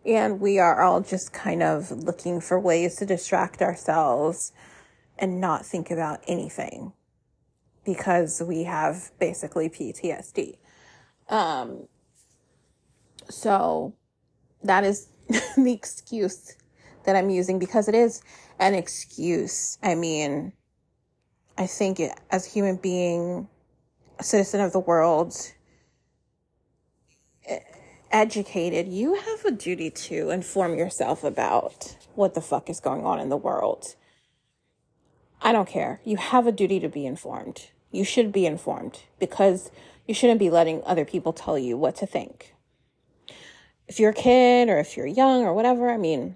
And 0.05 0.41
we 0.41 0.59
are 0.59 0.81
all 0.81 1.01
just 1.01 1.31
kind 1.31 1.63
of 1.63 1.89
looking 1.91 2.41
for 2.41 2.59
ways 2.59 2.97
to 2.97 3.05
distract 3.05 3.61
ourselves 3.61 4.51
and 5.17 5.39
not 5.39 5.65
think 5.65 5.89
about 5.91 6.19
anything 6.27 6.91
because 7.85 8.41
we 8.45 8.63
have 8.63 9.11
basically 9.19 9.69
PTSD. 9.69 10.57
Um, 11.29 11.87
so 13.29 13.93
that 14.63 14.83
is 14.83 15.07
the 15.55 15.71
excuse 15.71 16.55
that 17.05 17.15
I'm 17.15 17.29
using 17.29 17.59
because 17.59 17.87
it 17.87 17.95
is 17.95 18.21
an 18.59 18.73
excuse. 18.73 19.77
I 19.81 19.95
mean, 19.95 20.53
I 21.57 21.67
think 21.67 22.01
as 22.31 22.47
a 22.47 22.49
human 22.49 22.77
being, 22.77 23.47
a 24.19 24.23
citizen 24.23 24.61
of 24.61 24.73
the 24.73 24.79
world, 24.79 25.35
educated, 28.11 28.87
you 28.87 29.15
have 29.15 29.45
a 29.45 29.51
duty 29.51 29.89
to 29.89 30.29
inform 30.29 30.77
yourself 30.77 31.23
about 31.23 31.97
what 32.15 32.35
the 32.35 32.41
fuck 32.41 32.69
is 32.69 32.79
going 32.79 33.05
on 33.05 33.19
in 33.19 33.29
the 33.29 33.37
world. 33.37 33.95
I 35.41 35.51
don't 35.51 35.67
care. 35.67 35.99
You 36.05 36.17
have 36.17 36.47
a 36.47 36.51
duty 36.51 36.79
to 36.79 36.89
be 36.89 37.05
informed. 37.05 37.69
You 37.91 38.03
should 38.03 38.31
be 38.31 38.45
informed 38.45 39.01
because 39.19 39.71
you 40.07 40.13
shouldn't 40.13 40.39
be 40.39 40.49
letting 40.49 40.81
other 40.85 41.05
people 41.05 41.33
tell 41.33 41.57
you 41.57 41.77
what 41.77 41.95
to 41.97 42.05
think. 42.05 42.55
If 43.87 43.99
you're 43.99 44.11
a 44.11 44.13
kid 44.13 44.69
or 44.69 44.79
if 44.79 44.95
you're 44.95 45.05
young 45.05 45.43
or 45.43 45.53
whatever, 45.53 45.89
I 45.89 45.97
mean, 45.97 46.35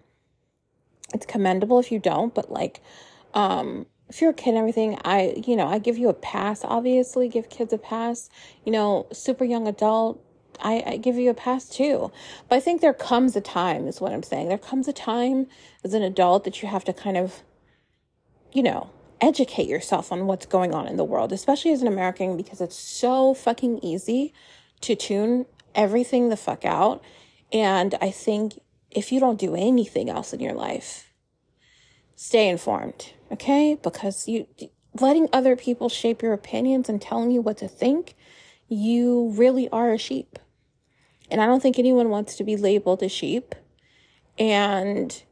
it's 1.14 1.26
commendable 1.26 1.80
if 1.80 1.92
you 1.92 2.00
don't, 2.00 2.34
but 2.34 2.52
like, 2.52 2.82
um, 3.34 3.86
if 4.10 4.22
you're 4.22 4.32
a 4.32 4.34
kid 4.34 4.50
and 4.50 4.58
everything, 4.58 4.98
I, 5.04 5.42
you 5.46 5.56
know, 5.56 5.68
I 5.68 5.80
give 5.80 5.98
you 5.98 6.10
a 6.10 6.14
pass, 6.14 6.64
obviously, 6.64 7.28
give 7.28 7.50
kids 7.50 7.74
a 7.74 7.78
pass. 7.78 8.30
You 8.66 8.72
know, 8.72 9.08
super 9.12 9.44
young 9.44 9.68
adult, 9.68 10.24
I, 10.62 10.84
I 10.86 10.98
give 10.98 11.18
you 11.18 11.30
a 11.30 11.34
pass 11.34 11.68
too. 11.68 12.12
But 12.48 12.56
I 12.56 12.60
think 12.60 12.82
there 12.82 12.94
comes 12.94 13.36
a 13.36 13.42
time, 13.42 13.88
is 13.88 14.00
what 14.00 14.14
I'm 14.14 14.24
saying. 14.24 14.48
There 14.48 14.58
comes 14.58 14.88
a 14.88 14.94
time 14.94 15.48
as 15.84 15.94
an 15.94 16.04
adult 16.04 16.46
that 16.46 16.62
you 16.62 16.70
have 16.70 16.86
to 16.86 16.94
kind 16.94 17.18
of, 17.18 17.44
you 18.54 18.64
know, 18.64 18.92
educate 19.20 19.68
yourself 19.68 20.12
on 20.12 20.28
what's 20.28 20.46
going 20.46 20.74
on 20.74 20.88
in 20.88 20.96
the 20.96 21.04
world, 21.04 21.34
especially 21.34 21.72
as 21.72 21.82
an 21.82 21.88
American, 21.88 22.38
because 22.38 22.62
it's 22.62 22.78
so 22.78 23.34
fucking 23.34 23.80
easy 23.84 24.34
to 24.82 24.96
tune 24.96 25.46
everything 25.76 26.30
the 26.30 26.38
fuck 26.38 26.66
out. 26.66 27.04
And 27.52 27.96
I 28.02 28.12
think 28.12 28.60
if 28.92 29.12
you 29.12 29.20
don't 29.20 29.40
do 29.40 29.56
anything 29.56 30.10
else 30.10 30.34
in 30.34 30.40
your 30.40 30.54
life, 30.54 31.12
stay 32.16 32.48
informed, 32.48 33.14
okay? 33.32 33.78
Because 33.82 34.28
you 34.28 34.48
letting 35.00 35.30
other 35.32 35.56
people 35.56 35.90
shape 35.90 36.22
your 36.22 36.34
opinions 36.34 36.90
and 36.90 37.02
telling 37.02 37.32
you 37.32 37.42
what 37.42 37.58
to 37.58 37.68
think, 37.68 38.16
you 38.68 39.32
really 39.36 39.70
are 39.70 39.94
a 39.94 39.98
sheep. 39.98 40.40
And 41.30 41.42
I 41.42 41.46
don't 41.46 41.62
think 41.62 41.78
anyone 41.78 42.10
wants 42.10 42.36
to 42.38 42.44
be 42.44 42.58
labeled 42.58 43.04
a 43.04 43.10
sheep. 43.10 43.54
And 44.40 45.24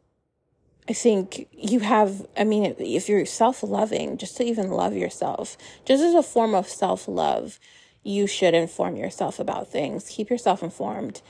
I 0.88 0.94
think 0.94 1.48
you 1.52 1.80
have, 1.80 2.26
I 2.38 2.44
mean, 2.44 2.76
if 2.78 3.10
you're 3.10 3.26
self 3.26 3.64
loving, 3.64 4.18
just 4.18 4.38
to 4.38 4.44
even 4.44 4.70
love 4.70 4.96
yourself, 4.96 5.58
just 5.86 6.04
as 6.04 6.14
a 6.14 6.24
form 6.24 6.54
of 6.54 6.68
self 6.68 7.08
love, 7.08 7.60
you 8.04 8.28
should 8.28 8.54
inform 8.54 8.96
yourself 8.96 9.40
about 9.40 9.72
things. 9.72 10.10
Keep 10.10 10.30
yourself 10.30 10.62
informed 10.62 11.22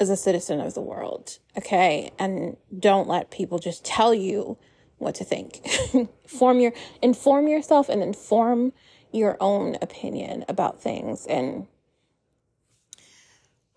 as 0.00 0.10
a 0.10 0.16
citizen 0.16 0.60
of 0.60 0.74
the 0.74 0.80
world, 0.80 1.38
okay? 1.56 2.10
And 2.18 2.56
don't 2.76 3.08
let 3.08 3.30
people 3.30 3.58
just 3.58 3.84
tell 3.84 4.12
you 4.12 4.58
what 4.98 5.14
to 5.16 5.24
think. 5.24 5.66
form 6.26 6.60
your, 6.60 6.72
inform 7.02 7.48
yourself 7.48 7.88
and 7.88 8.02
then 8.02 8.12
form 8.12 8.72
your 9.12 9.36
own 9.40 9.76
opinion 9.80 10.44
about 10.48 10.80
things 10.80 11.26
and 11.26 11.66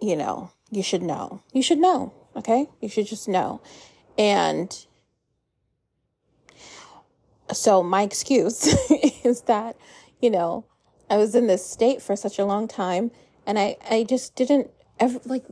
you 0.01 0.15
know, 0.15 0.51
you 0.71 0.81
should 0.83 1.01
know. 1.01 1.41
You 1.51 1.61
should 1.61 1.79
know, 1.79 2.13
okay? 2.35 2.67
You 2.79 2.89
should 2.89 3.07
just 3.07 3.27
know. 3.27 3.61
And 4.17 4.85
so 7.51 7.83
my 7.83 8.03
excuse 8.03 8.67
is 9.23 9.41
that, 9.41 9.75
you 10.21 10.29
know, 10.29 10.65
I 11.09 11.17
was 11.17 11.35
in 11.35 11.47
this 11.47 11.65
state 11.65 12.01
for 12.01 12.15
such 12.15 12.39
a 12.39 12.45
long 12.45 12.67
time 12.67 13.11
and 13.45 13.57
I, 13.57 13.77
I 13.89 14.03
just 14.03 14.35
didn't 14.35 14.69
ever 14.99 15.19
like 15.25 15.45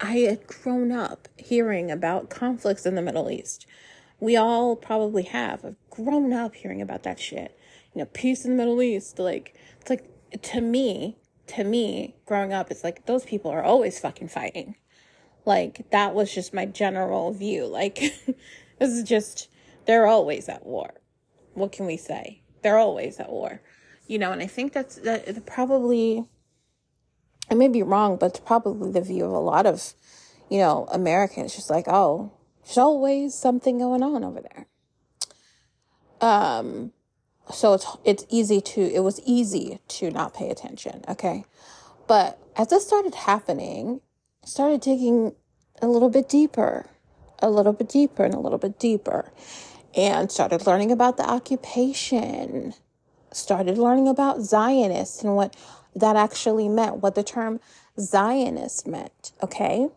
I 0.00 0.18
had 0.18 0.46
grown 0.46 0.92
up 0.92 1.28
hearing 1.36 1.90
about 1.90 2.28
conflicts 2.28 2.84
in 2.84 2.96
the 2.96 3.02
Middle 3.02 3.30
East. 3.30 3.66
We 4.20 4.36
all 4.36 4.76
probably 4.76 5.24
have. 5.24 5.64
I've 5.64 5.76
grown 5.88 6.32
up 6.32 6.54
hearing 6.54 6.82
about 6.82 7.02
that 7.04 7.18
shit. 7.18 7.58
You 7.94 8.00
know, 8.00 8.06
peace 8.06 8.44
in 8.44 8.52
the 8.52 8.56
Middle 8.56 8.82
East. 8.82 9.18
Like, 9.18 9.54
it's 9.80 9.90
like, 9.90 10.08
to 10.42 10.60
me, 10.60 11.16
to 11.48 11.64
me, 11.64 12.14
growing 12.26 12.52
up, 12.52 12.70
it's 12.70 12.84
like 12.84 13.06
those 13.06 13.24
people 13.24 13.50
are 13.50 13.62
always 13.62 13.98
fucking 13.98 14.28
fighting. 14.28 14.76
Like 15.44 15.90
that 15.90 16.14
was 16.14 16.32
just 16.32 16.54
my 16.54 16.66
general 16.66 17.32
view. 17.32 17.66
Like 17.66 17.94
this 18.78 18.90
is 18.90 19.02
just 19.02 19.48
they're 19.86 20.06
always 20.06 20.48
at 20.48 20.64
war. 20.64 21.00
What 21.54 21.72
can 21.72 21.86
we 21.86 21.96
say? 21.96 22.42
They're 22.62 22.78
always 22.78 23.18
at 23.18 23.30
war. 23.30 23.60
You 24.06 24.18
know, 24.18 24.32
and 24.32 24.42
I 24.42 24.46
think 24.46 24.72
that's 24.72 24.96
that 24.96 25.46
probably 25.46 26.24
I 27.50 27.54
may 27.54 27.68
be 27.68 27.82
wrong, 27.82 28.16
but 28.16 28.26
it's 28.26 28.40
probably 28.40 28.92
the 28.92 29.00
view 29.00 29.24
of 29.24 29.32
a 29.32 29.38
lot 29.38 29.66
of, 29.66 29.94
you 30.48 30.58
know, 30.58 30.86
Americans 30.92 31.54
just 31.54 31.68
like, 31.68 31.86
oh, 31.88 32.32
there's 32.70 32.78
always 32.78 33.34
something 33.34 33.78
going 33.78 34.02
on 34.02 34.22
over 34.22 34.40
there. 34.40 34.66
Um 36.20 36.92
so 37.52 37.74
it's 37.74 37.86
it's 38.04 38.26
easy 38.28 38.60
to 38.60 38.80
it 38.80 39.00
was 39.00 39.20
easy 39.26 39.80
to 39.88 40.10
not 40.10 40.34
pay 40.34 40.50
attention 40.50 41.04
okay? 41.08 41.44
But 42.06 42.38
as 42.56 42.68
this 42.68 42.86
started 42.86 43.16
happening 43.16 44.00
I 44.44 44.46
started 44.46 44.80
digging 44.82 45.34
a 45.82 45.88
little 45.88 46.10
bit 46.10 46.28
deeper 46.28 46.86
a 47.42 47.50
little 47.50 47.72
bit 47.72 47.88
deeper 47.88 48.24
and 48.24 48.34
a 48.34 48.38
little 48.38 48.58
bit 48.58 48.78
deeper 48.78 49.32
and 49.96 50.30
started 50.30 50.66
learning 50.66 50.92
about 50.92 51.16
the 51.16 51.28
occupation. 51.28 52.74
Started 53.32 53.78
learning 53.78 54.06
about 54.06 54.40
zionists 54.40 55.22
and 55.22 55.34
what 55.34 55.56
that 55.96 56.14
actually 56.14 56.68
meant 56.68 56.98
what 56.98 57.16
the 57.16 57.22
term 57.24 57.58
zionist 57.98 58.86
meant 58.86 59.32
okay? 59.42 59.88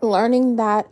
Learning 0.00 0.56
that 0.56 0.86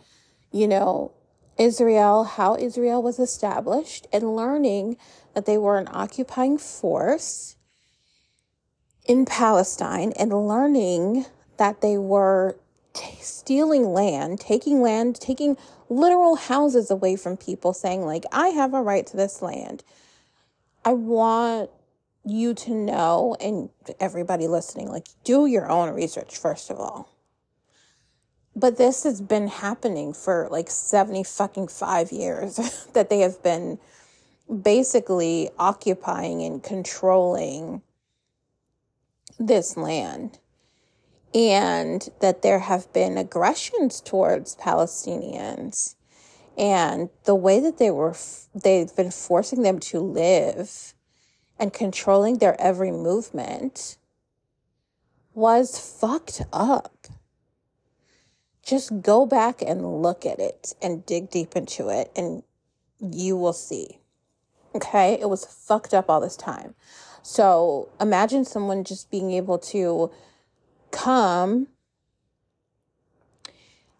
you 0.53 0.69
know 0.69 1.13
Israel, 1.59 2.25
how 2.25 2.57
Israel 2.57 3.03
was 3.03 3.19
established, 3.19 4.07
and 4.13 4.37
learning 4.37 4.97
that 5.35 5.47
they 5.47 5.59
were 5.59 5.79
an 5.79 5.89
occupying 5.91 6.57
force 6.57 7.57
in 9.05 9.25
Palestine, 9.25 10.13
and 10.19 10.33
learning 10.47 11.27
that 11.57 11.81
they 11.81 11.99
were 11.99 12.59
t- 12.93 13.19
stealing 13.21 13.87
land, 13.93 14.39
taking 14.39 14.81
land, 14.81 15.17
taking 15.17 15.57
literal 15.89 16.37
houses 16.37 16.91
away 16.91 17.17
from 17.17 17.37
people, 17.37 17.73
saying, 17.73 18.05
like, 18.05 18.25
I 18.31 18.49
have 18.49 18.75
a 18.75 18.83
right 18.83 19.07
to 19.07 19.17
this 19.17 19.43
land. 19.43 19.83
I 20.85 20.93
want 20.93 21.71
you 22.25 22.55
to 22.55 22.75
know, 22.75 23.37
and 23.41 23.71
everybody 23.99 24.47
listening, 24.47 24.89
like, 24.89 25.09
do 25.25 25.47
your 25.47 25.69
own 25.69 25.95
research, 25.95 26.37
first 26.37 26.71
of 26.71 26.79
all 26.79 27.17
but 28.59 28.77
this 28.77 29.05
has 29.05 29.21
been 29.21 29.49
happening 29.49 30.12
for 30.12 30.49
like 30.51 30.71
70 30.71 31.25
fucking 31.25 31.68
5 31.68 32.12
years 32.12 32.57
that 32.92 33.11
they 33.11 33.21
have 33.21 33.42
been 33.42 33.79
basically 34.62 35.51
occupying 35.59 36.42
and 36.42 36.62
controlling 36.62 37.83
this 39.38 39.77
land 39.77 40.38
and 41.35 42.09
that 42.21 42.42
there 42.42 42.61
have 42.61 42.92
been 42.92 43.18
aggressions 43.18 44.01
towards 44.01 44.57
Palestinians 44.57 45.94
and 46.57 47.11
the 47.25 47.35
way 47.35 47.61
that 47.61 47.79
they 47.79 47.90
were 47.90 48.16
they've 48.55 48.94
been 48.97 49.11
forcing 49.11 49.62
them 49.62 49.79
to 49.79 50.01
live 50.01 50.94
and 51.59 51.73
controlling 51.73 52.38
their 52.38 52.61
every 52.61 52.90
movement 52.90 53.97
was 55.35 55.79
fucked 55.79 56.42
up 56.53 57.07
just 58.68 59.00
go 59.02 59.24
back 59.24 59.62
and 59.62 60.02
look 60.02 60.26
at 60.26 60.38
it 60.38 60.74
and 60.83 61.07
dig 61.07 61.31
deep 61.31 61.57
into 61.57 61.88
it 61.88 62.11
and 62.16 62.42
you 63.00 63.37
will 63.37 63.52
see 63.52 63.98
okay 64.74 65.14
it 65.20 65.28
was 65.28 65.44
fucked 65.44 65.94
up 65.94 66.11
all 66.11 66.20
this 66.20 66.37
time 66.37 66.74
so 67.22 67.88
imagine 68.00 68.44
someone 68.44 68.85
just 68.85 69.11
being 69.11 69.31
able 69.33 69.59
to 69.59 70.11
come 70.90 71.68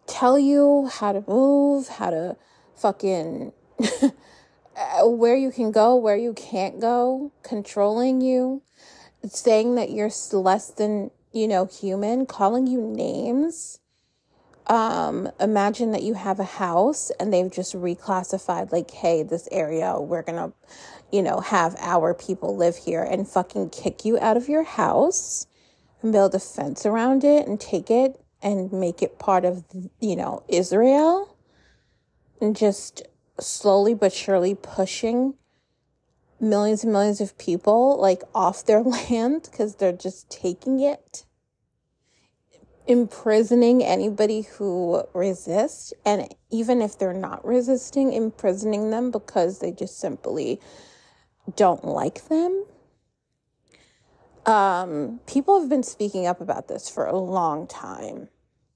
tell 0.07 0.39
you 0.39 0.91
how 0.93 1.13
to 1.13 1.25
move 1.27 1.89
how 1.89 2.11
to 2.11 2.37
fucking 2.75 3.53
uh, 4.79 5.07
where 5.07 5.37
you 5.37 5.51
can 5.51 5.73
go, 5.73 5.97
where 5.97 6.17
you 6.17 6.33
can't 6.33 6.81
go, 6.81 7.33
controlling 7.43 8.21
you, 8.21 8.63
saying 9.25 9.75
that 9.75 9.91
you're 9.91 10.11
less 10.33 10.71
than, 10.71 11.11
you 11.33 11.49
know, 11.49 11.67
human, 11.67 12.27
calling 12.27 12.67
you 12.67 12.81
names. 12.81 13.81
Um, 14.69 15.31
imagine 15.41 15.93
that 15.93 16.03
you 16.03 16.15
have 16.15 16.39
a 16.39 16.45
house 16.45 17.11
and 17.19 17.33
they've 17.33 17.51
just 17.51 17.75
reclassified, 17.75 18.71
like, 18.71 18.91
hey, 18.91 19.23
this 19.23 19.49
area, 19.51 19.99
we're 19.99 20.23
gonna, 20.23 20.53
you 21.11 21.23
know, 21.23 21.41
have 21.41 21.75
our 21.79 22.13
people 22.13 22.55
live 22.57 22.77
here 22.77 23.03
and 23.03 23.27
fucking 23.27 23.71
kick 23.71 24.05
you 24.05 24.19
out 24.19 24.37
of 24.37 24.49
your 24.49 24.65
house 24.65 25.47
and 26.03 26.13
build 26.13 26.35
a 26.35 26.39
fence 26.39 26.85
around 26.85 27.25
it 27.25 27.47
and 27.47 27.61
take 27.61 27.91
it 27.91 28.21
and 28.43 28.71
make 28.73 29.03
it 29.03 29.19
part 29.19 29.45
of, 29.45 29.65
you 30.01 30.17
know, 30.17 30.43
Israel 30.49 31.37
and 32.41 32.55
just 32.55 33.03
slowly 33.41 33.95
but 33.95 34.13
surely 34.13 34.55
pushing 34.55 35.35
millions 36.41 36.85
and 36.85 36.93
millions 36.93 37.21
of 37.21 37.37
people 37.39 37.99
like 37.99 38.23
off 38.35 38.65
their 38.65 38.83
land 39.09 39.49
because 39.51 39.77
they're 39.77 39.93
just 39.93 40.31
taking 40.31 40.81
it 40.81 41.25
imprisoning 42.89 43.85
anybody 43.85 44.41
who 44.41 45.05
resists 45.13 45.93
and 46.07 46.35
even 46.51 46.81
if 46.81 46.99
they're 46.99 47.13
not 47.13 47.45
resisting 47.45 48.15
imprisoning 48.15 48.91
them 48.91 49.11
because 49.11 49.59
they 49.59 49.71
just 49.71 50.01
simply 50.01 50.59
don't 51.55 51.85
like 51.85 52.29
them. 52.29 52.65
Um, 54.47 55.21
people 55.27 55.61
have 55.61 55.69
been 55.69 55.83
speaking 55.83 56.27
up 56.27 56.41
about 56.41 56.69
this 56.69 56.89
for 56.89 57.05
a 57.05 57.17
long 57.17 57.67
time. 57.67 58.29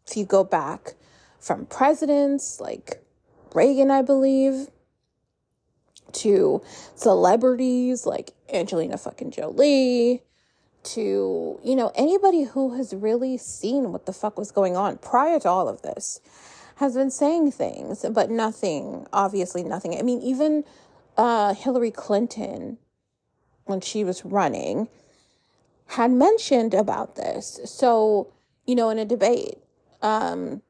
If 0.07 0.16
you 0.16 0.27
go 0.27 0.44
back 0.44 0.94
from 1.40 1.64
presidents 1.64 2.61
like 2.61 3.03
Reagan, 3.55 3.90
I 3.90 4.03
believe, 4.03 4.68
to 6.12 6.62
celebrities 6.94 8.05
like 8.05 8.33
Angelina 8.53 8.98
fucking 8.98 9.31
Jolie, 9.31 10.22
to, 10.85 11.61
you 11.62 11.77
know, 11.77 11.92
anybody 11.95 12.45
who 12.45 12.75
has 12.77 12.95
really 12.95 13.37
seen 13.37 13.92
what 13.92 14.07
the 14.07 14.12
fuck 14.12 14.38
was 14.38 14.51
going 14.51 14.77
on 14.77 14.99
prior 14.99 15.38
to 15.40 15.49
all 15.49 15.68
of 15.68 15.83
this 15.83 16.21
has 16.77 16.95
been 16.95 17.11
saying 17.11 17.53
things, 17.53 18.05
but 18.11 18.31
nothing, 18.31 19.07
obviously 19.12 19.62
nothing. 19.62 19.97
I 19.99 20.03
mean, 20.03 20.21
even 20.21 20.64
uh, 21.16 21.55
Hillary 21.55 21.90
Clinton, 21.90 22.79
when 23.64 23.81
she 23.81 24.05
was 24.05 24.25
running, 24.25 24.88
had 25.87 26.11
mentioned 26.11 26.75
about 26.75 27.16
this. 27.16 27.61
So, 27.64 28.33
you 28.66 28.75
know, 28.75 28.90
in 28.90 28.99
a 28.99 29.05
debate, 29.05 29.59
um, 30.01 30.62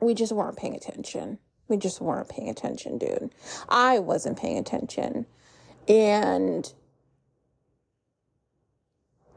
we 0.00 0.14
just 0.14 0.32
weren't 0.32 0.56
paying 0.56 0.74
attention. 0.74 1.38
We 1.68 1.76
just 1.76 2.00
weren't 2.00 2.28
paying 2.28 2.48
attention, 2.48 2.98
dude. 2.98 3.30
I 3.68 3.98
wasn't 3.98 4.38
paying 4.38 4.58
attention. 4.58 5.26
And 5.88 6.72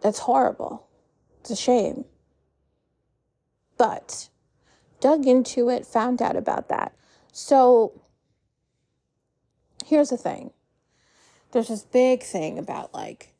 that's 0.07 0.19
horrible. 0.19 0.87
It's 1.41 1.49
a 1.49 1.55
shame. 1.57 2.05
But 3.77 4.29
dug 5.01 5.27
into 5.27 5.67
it, 5.67 5.85
found 5.85 6.21
out 6.21 6.37
about 6.37 6.69
that. 6.69 6.93
So 7.33 8.03
here's 9.85 10.09
the 10.09 10.15
thing 10.15 10.51
there's 11.51 11.67
this 11.67 11.83
big 11.83 12.23
thing 12.23 12.57
about 12.57 12.93
like, 12.93 13.33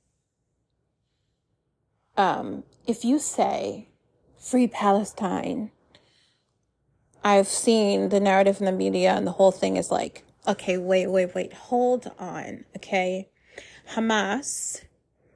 um, 2.17 2.63
if 2.86 3.06
you 3.06 3.17
say 3.17 3.88
free 4.38 4.67
Palestine, 4.67 5.71
I've 7.23 7.47
seen 7.47 8.10
the 8.10 8.19
narrative 8.19 8.60
in 8.60 8.65
the 8.65 8.73
media 8.73 9.13
and 9.13 9.25
the 9.25 9.32
whole 9.32 9.53
thing 9.53 9.77
is 9.77 9.89
like, 9.89 10.25
okay, 10.45 10.77
wait, 10.77 11.08
wait, 11.08 11.34
wait, 11.34 11.53
hold 11.53 12.12
on, 12.19 12.65
okay? 12.75 13.30
Hamas, 13.93 14.84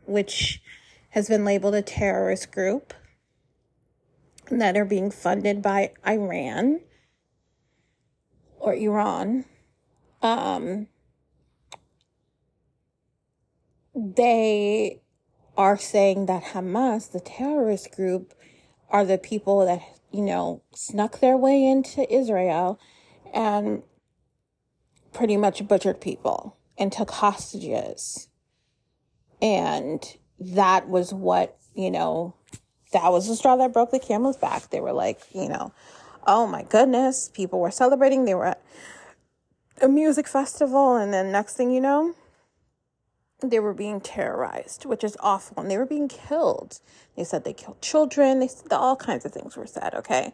which 0.06 0.62
has 1.12 1.28
been 1.28 1.46
labeled 1.46 1.76
a 1.76 1.82
terrorist 1.82 2.52
group 2.52 2.94
that 4.50 4.76
are 4.76 4.86
being 4.86 5.12
funded 5.12 5.62
by 5.62 5.92
Iran 6.06 6.82
or 8.60 8.74
Iran, 8.74 9.46
um, 10.22 10.88
they 13.96 15.02
are 15.58 15.78
saying 15.78 16.26
that 16.28 16.44
Hamas, 16.44 17.12
the 17.12 17.20
terrorist 17.20 17.92
group, 17.96 18.34
are 18.90 19.06
the 19.06 19.18
people 19.18 19.66
that 19.66 19.82
you 20.12 20.22
know, 20.22 20.62
snuck 20.74 21.20
their 21.20 21.38
way 21.38 21.66
into 21.66 22.12
Israel 22.14 22.80
and 23.34 23.84
pretty 25.14 25.38
much 25.38 25.68
butchered 25.68 26.02
people 26.02 26.58
and 26.78 26.92
took 26.92 27.12
hostages. 27.12 28.28
And 29.42 30.04
that 30.42 30.90
was 30.90 31.14
what, 31.14 31.58
you 31.76 31.92
know, 31.92 32.34
that 32.92 33.12
was 33.12 33.28
the 33.28 33.36
straw 33.36 33.56
that 33.58 33.74
broke 33.74 33.92
the 33.92 34.00
camel's 34.00 34.38
back. 34.38 34.70
They 34.70 34.82
were 34.82 34.92
like, 34.92 35.22
you 35.34 35.48
know, 35.48 35.72
oh 36.28 36.48
my 36.48 36.64
goodness, 36.64 37.30
people 37.34 37.60
were 37.60 37.72
celebrating. 37.72 38.26
They 38.26 38.36
were 38.36 38.48
at 38.48 38.62
a 39.82 39.88
music 39.88 40.28
festival. 40.28 40.96
And 40.96 41.14
then 41.14 41.32
next 41.32 41.56
thing 41.56 41.72
you 41.72 41.80
know, 41.80 42.16
they 43.42 43.60
were 43.60 43.74
being 43.74 44.02
terrorized, 44.02 44.86
which 44.86 45.04
is 45.04 45.16
awful. 45.20 45.62
And 45.62 45.72
they 45.72 45.78
were 45.78 45.86
being 45.86 46.08
killed. 46.08 46.80
They 47.16 47.24
said 47.24 47.44
they 47.44 47.54
killed 47.54 47.82
children. 47.82 48.40
They 48.40 48.48
said 48.48 48.74
all 48.74 48.96
kinds 48.96 49.26
of 49.26 49.32
things 49.32 49.56
were 49.56 49.68
said, 49.68 49.94
okay? 49.94 50.34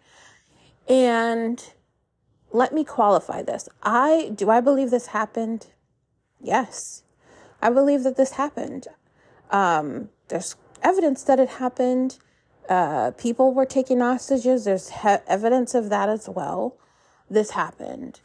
And 0.87 1.63
let 2.51 2.73
me 2.73 2.83
qualify 2.83 3.43
this. 3.43 3.67
I 3.83 4.31
do 4.33 4.49
I 4.49 4.61
believe 4.61 4.89
this 4.89 5.07
happened? 5.07 5.67
Yes. 6.41 7.03
I 7.61 7.69
believe 7.69 8.03
that 8.03 8.15
this 8.15 8.33
happened. 8.33 8.87
Um, 9.51 10.09
there's 10.27 10.55
evidence 10.81 11.23
that 11.23 11.39
it 11.39 11.49
happened. 11.49 12.17
Uh, 12.69 13.11
people 13.11 13.53
were 13.53 13.65
taking 13.65 13.99
hostages. 13.99 14.65
There's 14.65 14.89
he- 14.89 15.23
evidence 15.27 15.73
of 15.73 15.89
that 15.89 16.09
as 16.09 16.27
well. 16.27 16.75
This 17.29 17.51
happened. 17.51 18.19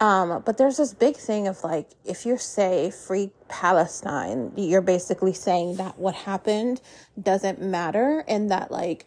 Um, 0.00 0.42
but 0.46 0.56
there's 0.56 0.78
this 0.78 0.94
big 0.94 1.16
thing 1.16 1.46
of 1.46 1.62
like, 1.62 1.90
if 2.06 2.24
you 2.24 2.38
say 2.38 2.90
free 2.90 3.32
Palestine, 3.48 4.52
you're 4.56 4.80
basically 4.80 5.34
saying 5.34 5.76
that 5.76 5.98
what 5.98 6.14
happened 6.14 6.80
doesn't 7.22 7.60
matter 7.60 8.24
and 8.26 8.50
that 8.50 8.70
like 8.70 9.06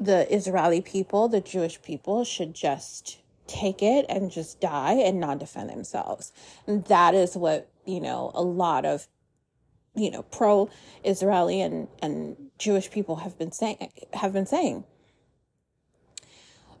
the 0.00 0.32
Israeli 0.34 0.80
people, 0.80 1.28
the 1.28 1.40
Jewish 1.40 1.80
people 1.80 2.24
should 2.24 2.54
just 2.54 3.18
take 3.46 3.82
it 3.82 4.04
and 4.08 4.32
just 4.32 4.60
die 4.60 4.94
and 4.94 5.20
not 5.20 5.38
defend 5.38 5.70
themselves. 5.70 6.32
And 6.66 6.84
that 6.86 7.14
is 7.14 7.36
what, 7.36 7.68
you 7.84 8.00
know, 8.00 8.32
a 8.34 8.42
lot 8.42 8.84
of, 8.84 9.06
you 9.94 10.10
know, 10.10 10.22
pro 10.22 10.70
Israeli 11.04 11.60
and, 11.60 11.88
and 12.00 12.36
Jewish 12.58 12.90
people 12.90 13.16
have 13.16 13.38
been 13.38 13.52
saying, 13.52 13.90
have 14.14 14.32
been 14.32 14.46
saying. 14.46 14.84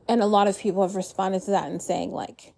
And 0.08 0.20
a 0.20 0.26
lot 0.26 0.48
of 0.48 0.58
people 0.58 0.82
have 0.82 0.96
responded 0.96 1.42
to 1.42 1.50
that 1.52 1.70
and 1.70 1.80
saying 1.80 2.12
like, 2.12 2.54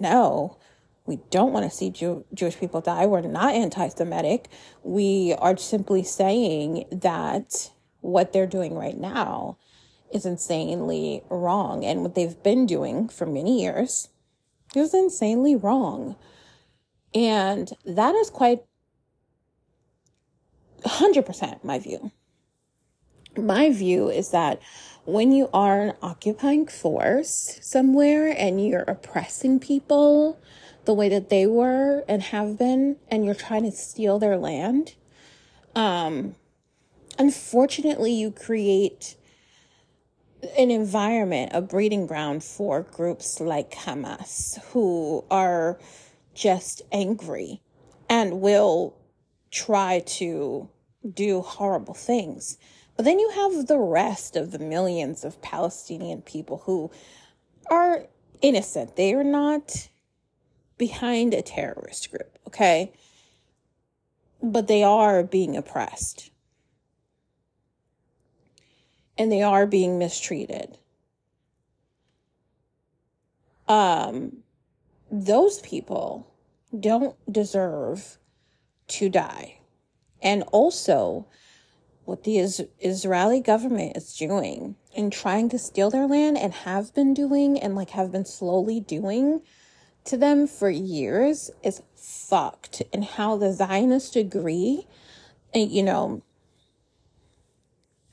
no, 0.00 0.58
we 1.06 1.20
don't 1.30 1.52
want 1.52 1.64
to 1.64 1.74
see 1.74 1.90
Jew- 1.90 2.24
Jewish 2.34 2.58
people 2.58 2.80
die. 2.80 3.06
We're 3.06 3.22
not 3.22 3.54
anti 3.54 3.88
Semitic. 3.88 4.48
We 4.82 5.34
are 5.38 5.56
simply 5.56 6.02
saying 6.02 6.84
that 6.92 7.70
what 8.00 8.32
they're 8.32 8.46
doing 8.46 8.74
right 8.74 8.96
now 8.96 9.58
is 10.12 10.26
insanely 10.26 11.22
wrong. 11.28 11.84
And 11.84 12.02
what 12.02 12.14
they've 12.14 12.42
been 12.42 12.66
doing 12.66 13.08
for 13.08 13.26
many 13.26 13.62
years 13.62 14.08
is 14.74 14.94
insanely 14.94 15.56
wrong. 15.56 16.16
And 17.14 17.70
that 17.84 18.14
is 18.14 18.30
quite 18.30 18.62
100% 20.84 21.64
my 21.64 21.78
view. 21.78 22.10
my 23.36 23.70
view 23.70 24.08
is 24.08 24.30
that 24.30 24.60
when 25.04 25.32
you 25.32 25.48
are 25.54 25.80
an 25.80 25.94
occupying 26.02 26.66
force 26.66 27.58
somewhere 27.62 28.28
and 28.36 28.66
you're 28.66 28.84
oppressing 28.88 29.58
people 29.58 30.38
the 30.84 30.92
way 30.92 31.08
that 31.08 31.30
they 31.30 31.46
were 31.46 32.04
and 32.08 32.22
have 32.22 32.58
been, 32.58 32.96
and 33.10 33.24
you're 33.24 33.34
trying 33.34 33.62
to 33.62 33.70
steal 33.70 34.18
their 34.18 34.36
land, 34.36 34.94
um, 35.74 36.34
unfortunately, 37.18 38.12
you 38.12 38.30
create 38.30 39.16
an 40.56 40.70
environment, 40.70 41.50
a 41.54 41.60
breeding 41.60 42.06
ground 42.06 42.44
for 42.44 42.82
groups 42.82 43.40
like 43.40 43.72
Hamas 43.72 44.62
who 44.72 45.24
are 45.30 45.78
just 46.34 46.82
angry 46.92 47.60
and 48.08 48.40
will 48.40 48.94
try 49.50 50.00
to 50.00 50.68
do 51.14 51.40
horrible 51.40 51.94
things. 51.94 52.58
But 52.96 53.04
then 53.04 53.18
you 53.18 53.30
have 53.30 53.66
the 53.66 53.78
rest 53.78 54.36
of 54.36 54.50
the 54.50 54.58
millions 54.58 55.24
of 55.24 55.40
Palestinian 55.40 56.22
people 56.22 56.62
who 56.64 56.90
are 57.70 58.06
innocent. 58.40 58.96
They 58.96 59.14
are 59.14 59.24
not 59.24 59.88
behind 60.76 61.34
a 61.34 61.42
terrorist 61.42 62.10
group, 62.10 62.38
okay? 62.46 62.92
But 64.42 64.68
they 64.68 64.82
are 64.82 65.22
being 65.22 65.56
oppressed. 65.56 66.30
And 69.16 69.30
they 69.30 69.42
are 69.42 69.66
being 69.66 69.98
mistreated. 69.98 70.78
Um, 73.66 74.38
those 75.10 75.60
people 75.60 76.32
don't 76.78 77.16
deserve 77.30 78.17
to 78.88 79.08
die. 79.08 79.60
And 80.22 80.42
also, 80.52 81.26
what 82.04 82.24
the 82.24 82.38
is- 82.38 82.66
Israeli 82.80 83.40
government 83.40 83.96
is 83.96 84.16
doing 84.16 84.76
in 84.94 85.10
trying 85.10 85.48
to 85.50 85.58
steal 85.58 85.90
their 85.90 86.06
land 86.06 86.38
and 86.38 86.52
have 86.52 86.94
been 86.94 87.14
doing 87.14 87.60
and 87.60 87.74
like 87.74 87.90
have 87.90 88.10
been 88.10 88.24
slowly 88.24 88.80
doing 88.80 89.42
to 90.04 90.16
them 90.16 90.46
for 90.46 90.70
years 90.70 91.50
is 91.62 91.82
fucked. 91.94 92.82
And 92.92 93.04
how 93.04 93.36
the 93.36 93.52
Zionists 93.52 94.16
agree, 94.16 94.86
and 95.52 95.70
eh, 95.70 95.72
you 95.72 95.82
know, 95.82 96.22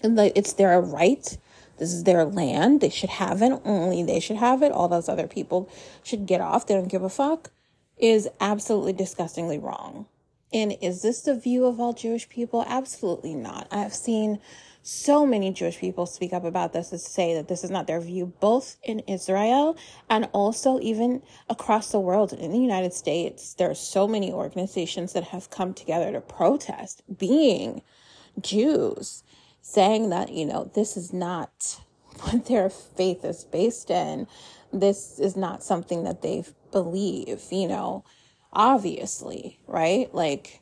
and 0.04 0.16
like 0.16 0.34
it's 0.36 0.54
their 0.54 0.80
right. 0.82 1.38
This 1.78 1.94
is 1.94 2.04
their 2.04 2.26
land. 2.26 2.82
They 2.82 2.90
should 2.90 3.10
have 3.10 3.42
it. 3.42 3.62
Only 3.66 4.04
they 4.04 4.20
should 4.20 4.38
have 4.38 4.62
it. 4.62 4.72
All 4.72 4.88
those 4.88 5.10
other 5.10 5.28
people 5.28 5.70
should 6.04 6.26
get 6.26 6.42
off. 6.42 6.68
They 6.68 6.74
don't 6.74 6.88
give 6.88 7.04
a 7.04 7.10
fuck. 7.10 7.52
Is 7.98 8.28
absolutely 8.42 8.94
disgustingly 8.94 9.58
wrong. 9.58 10.08
And 10.56 10.78
is 10.82 11.02
this 11.02 11.20
the 11.20 11.36
view 11.36 11.66
of 11.66 11.82
all 11.82 11.92
Jewish 11.92 12.30
people? 12.30 12.64
Absolutely 12.66 13.36
not. 13.36 13.68
I 13.72 13.80
have 13.80 13.94
seen 13.94 14.40
so 14.84 15.26
many 15.26 15.52
Jewish 15.52 15.80
people 15.80 16.06
speak 16.06 16.32
up 16.32 16.46
about 16.46 16.72
this 16.72 16.94
and 16.94 17.02
say 17.02 17.34
that 17.34 17.50
this 17.50 17.66
is 17.66 17.70
not 17.70 17.88
their 17.88 18.00
view, 18.00 18.32
both 18.40 18.78
in 18.82 19.00
Israel 19.02 19.76
and 20.10 20.30
also 20.32 20.80
even 20.80 21.22
across 21.50 21.92
the 21.92 22.00
world. 22.00 22.32
In 22.32 22.54
the 22.54 22.58
United 22.58 22.94
States, 22.94 23.54
there 23.56 23.70
are 23.70 23.76
so 23.76 24.08
many 24.08 24.32
organizations 24.32 25.12
that 25.12 25.26
have 25.26 25.50
come 25.50 25.74
together 25.74 26.14
to 26.14 26.22
protest 26.22 27.02
being 27.18 27.82
Jews, 28.40 29.24
saying 29.62 30.10
that, 30.12 30.32
you 30.32 30.46
know, 30.46 30.72
this 30.74 30.96
is 30.96 31.12
not 31.12 31.82
what 32.22 32.46
their 32.46 32.70
faith 32.70 33.26
is 33.26 33.44
based 33.44 33.90
in. 33.90 34.26
This 34.72 35.20
is 35.20 35.36
not 35.36 35.64
something 35.64 36.06
that 36.06 36.22
they 36.22 36.46
believe, 36.72 37.44
you 37.52 37.68
know, 37.68 38.06
obviously, 38.56 39.60
right? 39.68 40.14
Like, 40.14 40.62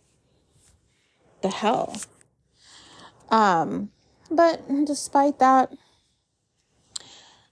the 1.42 1.50
hell. 1.50 1.96
Um, 3.30 3.92
but 4.30 4.68
despite 4.86 5.40
that, 5.40 5.72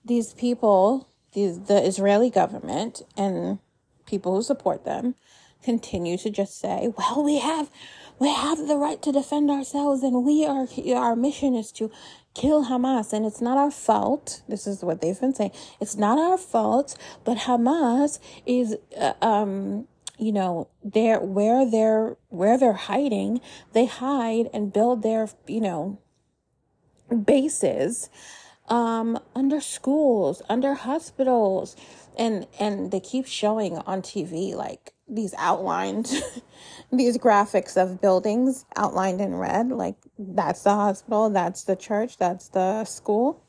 these 0.04 0.34
people, 0.34 1.08
these, 1.34 1.60
the 1.62 1.86
Israeli 1.86 2.30
government 2.30 3.04
and 3.16 3.60
people 4.06 4.36
who 4.36 4.42
support 4.42 4.84
them 4.84 5.16
continue 5.64 6.18
to 6.18 6.30
just 6.30 6.60
say, 6.60 6.92
well, 6.98 7.24
we 7.24 7.40
have, 7.40 7.70
we 8.18 8.34
have 8.34 8.68
the 8.68 8.78
right 8.78 9.02
to 9.04 9.12
defend 9.12 9.52
ourselves 9.52 10.02
and 10.02 10.26
we 10.26 10.46
are, 10.46 10.68
our 10.96 11.16
mission 11.16 11.56
is 11.56 11.72
to 11.74 11.92
kill 12.34 12.66
Hamas. 12.66 13.14
And 13.14 13.26
it's 13.26 13.42
not 13.42 13.58
our 13.58 13.72
fault. 13.72 14.42
This 14.48 14.66
is 14.66 14.84
what 14.84 15.02
they've 15.02 15.20
been 15.20 15.36
saying. 15.36 15.52
It's 15.80 15.96
not 15.96 16.18
our 16.18 16.38
fault, 16.38 16.98
but 17.24 17.40
Hamas 17.40 18.20
is, 18.46 18.76
uh, 18.98 19.14
um, 19.22 19.88
you 20.22 20.32
know, 20.32 20.70
they're, 20.84 21.20
where 21.20 21.70
they're, 21.70 22.16
where 22.30 22.58
they're 22.58 22.74
hiding, 22.74 23.42
they 23.74 23.86
hide 23.86 24.50
and 24.54 24.72
build 24.72 25.04
their, 25.04 25.28
you 25.48 25.60
know, 25.60 26.00
bases 27.26 28.10
um, 28.72 29.20
under 29.36 29.60
schools, 29.60 30.42
under 30.50 30.74
hospitals, 30.74 31.76
and 32.18 32.48
and 32.60 32.92
they 32.92 33.00
keep 33.00 33.28
showing 33.28 33.78
on 33.80 34.02
TV 34.02 34.56
like 34.56 34.94
these 35.08 35.34
outlined, 35.38 36.10
these 36.92 37.18
graphics 37.18 37.82
of 37.82 38.02
buildings 38.02 38.66
outlined 38.78 39.20
in 39.20 39.36
red. 39.36 39.70
Like 39.70 39.98
that's 40.18 40.64
the 40.64 40.74
hospital, 40.74 41.30
that's 41.30 41.66
the 41.66 41.76
church, 41.76 42.18
that's 42.18 42.48
the 42.50 42.86
school, 42.86 43.44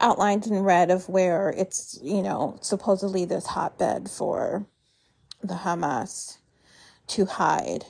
outlined 0.00 0.46
in 0.46 0.60
red 0.60 0.90
of 0.90 1.08
where 1.08 1.50
it's 1.50 2.00
you 2.02 2.22
know 2.22 2.56
supposedly 2.62 3.26
this 3.26 3.46
hotbed 3.46 4.08
for 4.10 4.66
the 5.42 5.54
Hamas 5.54 6.38
to 7.08 7.26
hide. 7.26 7.84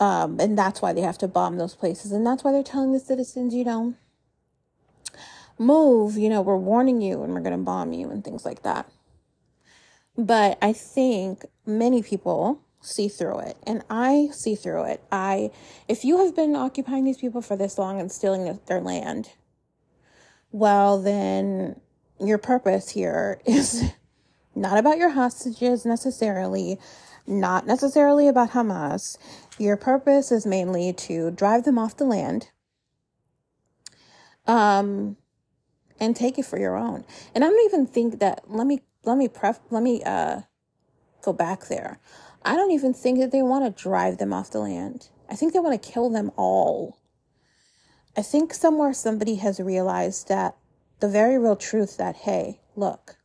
Um, 0.00 0.40
and 0.40 0.58
that's 0.58 0.82
why 0.82 0.92
they 0.92 1.02
have 1.02 1.18
to 1.18 1.28
bomb 1.28 1.56
those 1.56 1.74
places. 1.74 2.12
And 2.12 2.26
that's 2.26 2.42
why 2.42 2.52
they're 2.52 2.62
telling 2.62 2.92
the 2.92 3.00
citizens, 3.00 3.54
you 3.54 3.64
know, 3.64 3.94
move, 5.58 6.16
you 6.16 6.28
know, 6.28 6.42
we're 6.42 6.56
warning 6.56 7.00
you 7.00 7.22
and 7.22 7.32
we're 7.32 7.40
going 7.40 7.52
to 7.52 7.58
bomb 7.58 7.92
you 7.92 8.10
and 8.10 8.24
things 8.24 8.44
like 8.44 8.62
that. 8.62 8.88
But 10.16 10.58
I 10.62 10.72
think 10.72 11.44
many 11.66 12.02
people 12.02 12.60
see 12.80 13.08
through 13.08 13.40
it 13.40 13.56
and 13.66 13.82
I 13.88 14.28
see 14.32 14.54
through 14.54 14.84
it. 14.84 15.02
I, 15.10 15.50
if 15.88 16.04
you 16.04 16.24
have 16.24 16.36
been 16.36 16.54
occupying 16.54 17.04
these 17.04 17.18
people 17.18 17.40
for 17.40 17.56
this 17.56 17.78
long 17.78 18.00
and 18.00 18.10
stealing 18.10 18.58
their 18.66 18.80
land, 18.80 19.30
well, 20.52 21.00
then 21.00 21.80
your 22.20 22.38
purpose 22.38 22.90
here 22.90 23.40
is 23.46 23.92
not 24.54 24.78
about 24.78 24.98
your 24.98 25.10
hostages 25.10 25.84
necessarily, 25.84 26.78
not 27.26 27.66
necessarily 27.66 28.28
about 28.28 28.50
Hamas. 28.50 29.18
Your 29.58 29.76
purpose 29.76 30.30
is 30.32 30.46
mainly 30.46 30.92
to 30.92 31.30
drive 31.30 31.64
them 31.64 31.78
off 31.78 31.96
the 31.96 32.04
land. 32.04 32.50
Um, 34.46 35.16
and 36.00 36.14
take 36.14 36.38
it 36.38 36.44
for 36.44 36.58
your 36.58 36.76
own. 36.76 37.04
And 37.34 37.44
I 37.44 37.48
don't 37.48 37.64
even 37.66 37.86
think 37.86 38.20
that 38.20 38.42
let 38.46 38.66
me 38.66 38.82
let 39.04 39.16
me 39.16 39.28
pref 39.28 39.60
let 39.70 39.82
me 39.82 40.02
uh 40.04 40.42
go 41.22 41.32
back 41.32 41.68
there. 41.68 41.98
I 42.44 42.56
don't 42.56 42.72
even 42.72 42.92
think 42.92 43.18
that 43.20 43.32
they 43.32 43.42
want 43.42 43.64
to 43.64 43.82
drive 43.82 44.18
them 44.18 44.32
off 44.32 44.50
the 44.50 44.58
land. 44.58 45.08
I 45.30 45.34
think 45.34 45.52
they 45.52 45.60
want 45.60 45.80
to 45.80 45.92
kill 45.92 46.10
them 46.10 46.30
all. 46.36 46.98
I 48.16 48.22
think 48.22 48.52
somewhere 48.52 48.92
somebody 48.92 49.36
has 49.36 49.58
realized 49.58 50.28
that 50.28 50.56
the 51.00 51.08
very 51.08 51.38
real 51.38 51.56
truth 51.56 51.96
that 51.96 52.16
hey, 52.16 52.60
look. 52.76 53.16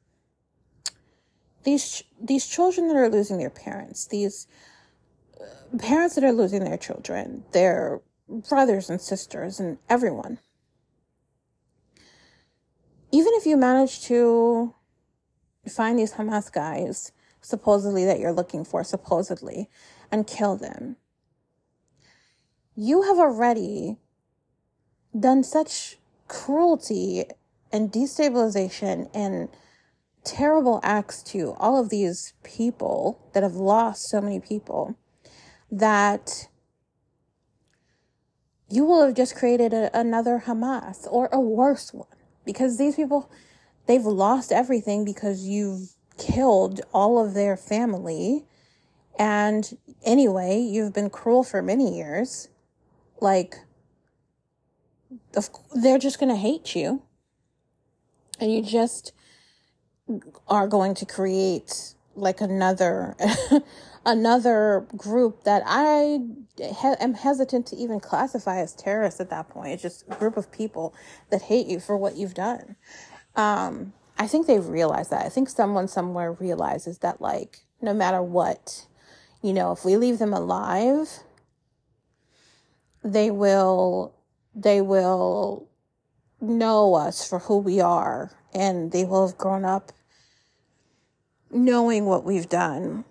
These 1.70 2.04
these 2.20 2.48
children 2.48 2.88
that 2.88 2.98
are 2.98 3.10
losing 3.10 3.38
their 3.38 3.52
parents, 3.52 4.08
these 4.08 4.48
uh, 5.40 5.78
parents 5.78 6.16
that 6.16 6.24
are 6.24 6.32
losing 6.32 6.64
their 6.64 6.78
children, 6.78 7.44
their 7.52 8.02
brothers 8.28 8.90
and 8.90 9.00
sisters 9.00 9.60
and 9.60 9.78
everyone. 9.88 10.40
Even 13.12 13.34
if 13.36 13.46
you 13.46 13.56
manage 13.56 14.02
to 14.06 14.74
find 15.68 16.00
these 16.00 16.14
Hamas 16.14 16.52
guys, 16.52 17.12
supposedly 17.40 18.04
that 18.04 18.20
you're 18.20 18.40
looking 18.40 18.66
for, 18.66 18.84
supposedly, 18.84 19.70
and 20.12 20.26
kill 20.26 20.56
them, 20.56 20.96
you 22.76 23.04
have 23.04 23.20
already 23.20 23.98
done 25.20 25.44
such 25.44 26.00
cruelty 26.28 27.26
and 27.72 27.92
destabilization 27.92 29.08
and 29.14 29.50
terrible 30.24 30.80
acts 30.84 31.24
to 31.24 31.54
all 31.60 31.80
of 31.80 31.90
these 31.90 32.34
people 32.44 33.20
that 33.34 33.44
have 33.44 33.56
lost 33.56 34.10
so 34.10 34.22
many 34.22 34.40
people 34.40 34.98
that 35.72 36.48
you 38.70 38.84
will 38.84 39.06
have 39.06 39.16
just 39.16 39.36
created 39.36 39.74
a, 39.74 39.98
another 39.98 40.44
Hamas 40.46 41.08
or 41.10 41.30
a 41.32 41.40
worse 41.40 41.94
one. 41.94 42.08
Because 42.46 42.78
these 42.78 42.96
people 42.96 43.30
they've 43.86 44.06
lost 44.06 44.52
everything 44.52 45.04
because 45.04 45.46
you've 45.46 45.90
killed 46.18 46.82
all 46.94 47.24
of 47.24 47.34
their 47.34 47.58
family. 47.58 48.46
And 49.18 49.78
anyway 50.04 50.60
you've 50.60 50.94
been 50.94 51.10
cruel 51.10 51.44
for 51.44 51.62
many 51.62 51.96
years. 51.98 52.50
Like 53.22 53.56
they're 55.76 55.98
just 55.98 56.20
going 56.20 56.30
to 56.30 56.40
hate 56.40 56.76
you. 56.76 57.04
And 58.40 58.54
you 58.54 58.62
just 58.64 59.12
are 60.48 60.68
going 60.68 60.96
to 60.96 61.06
create 61.06 61.94
like 62.16 62.42
another 62.42 63.16
another 64.06 64.86
group 64.96 65.44
that 65.44 65.64
I 65.66 66.20
he- 66.58 66.96
am 67.00 67.14
hesitant 67.14 67.68
to 67.68 67.76
even 67.76 68.00
classify 68.00 68.60
as 68.60 68.74
terrorists 68.74 69.20
at 69.20 69.30
that 69.30 69.50
point. 69.50 69.74
It's 69.74 69.82
just 69.82 70.06
a 70.10 70.16
group 70.16 70.38
of 70.38 70.52
people 70.52 70.94
that 71.30 71.44
hate 71.44 71.68
you 71.68 71.80
for 71.80 71.98
what 71.98 72.16
you've 72.16 72.34
done. 72.34 72.76
Um, 73.36 73.94
I 74.18 74.28
think 74.28 74.48
they've 74.48 74.66
realized 74.66 75.12
that. 75.12 75.26
I 75.26 75.30
think 75.30 75.50
someone 75.50 75.88
somewhere 75.88 76.34
realizes 76.34 77.00
that, 77.00 77.22
like, 77.22 77.60
no 77.82 77.94
matter 77.94 78.22
what, 78.22 78.86
you 79.42 79.54
know, 79.54 79.72
if 79.72 79.86
we 79.86 79.96
leave 79.96 80.20
them 80.20 80.34
alive, 80.34 81.20
they 83.04 83.32
will, 83.32 84.14
they 84.54 84.82
will 84.82 85.70
know 86.42 86.96
us 86.96 87.28
for 87.28 87.40
who 87.40 87.58
we 87.58 87.80
are 87.80 88.32
and 88.54 88.92
they 88.92 89.06
will 89.06 89.28
have 89.28 89.38
grown 89.38 89.64
up 89.64 89.92
knowing 91.52 92.06
what 92.06 92.24
we've 92.24 92.50
done. 92.50 93.06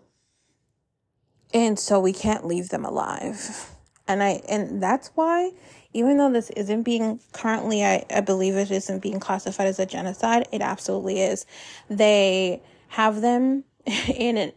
And 1.52 1.78
so 1.78 1.98
we 1.98 2.12
can't 2.12 2.46
leave 2.46 2.68
them 2.68 2.84
alive. 2.84 3.74
And 4.06 4.22
I 4.22 4.40
and 4.48 4.82
that's 4.82 5.10
why 5.14 5.52
even 5.92 6.18
though 6.18 6.32
this 6.32 6.50
isn't 6.50 6.82
being 6.82 7.20
currently 7.32 7.84
I, 7.84 8.04
I 8.14 8.20
believe 8.20 8.56
it 8.56 8.70
isn't 8.70 9.02
being 9.02 9.20
classified 9.20 9.66
as 9.66 9.78
a 9.78 9.86
genocide, 9.86 10.48
it 10.52 10.62
absolutely 10.62 11.20
is. 11.20 11.46
They 11.88 12.62
have 12.88 13.20
them 13.20 13.64
in 13.86 14.36
an 14.36 14.52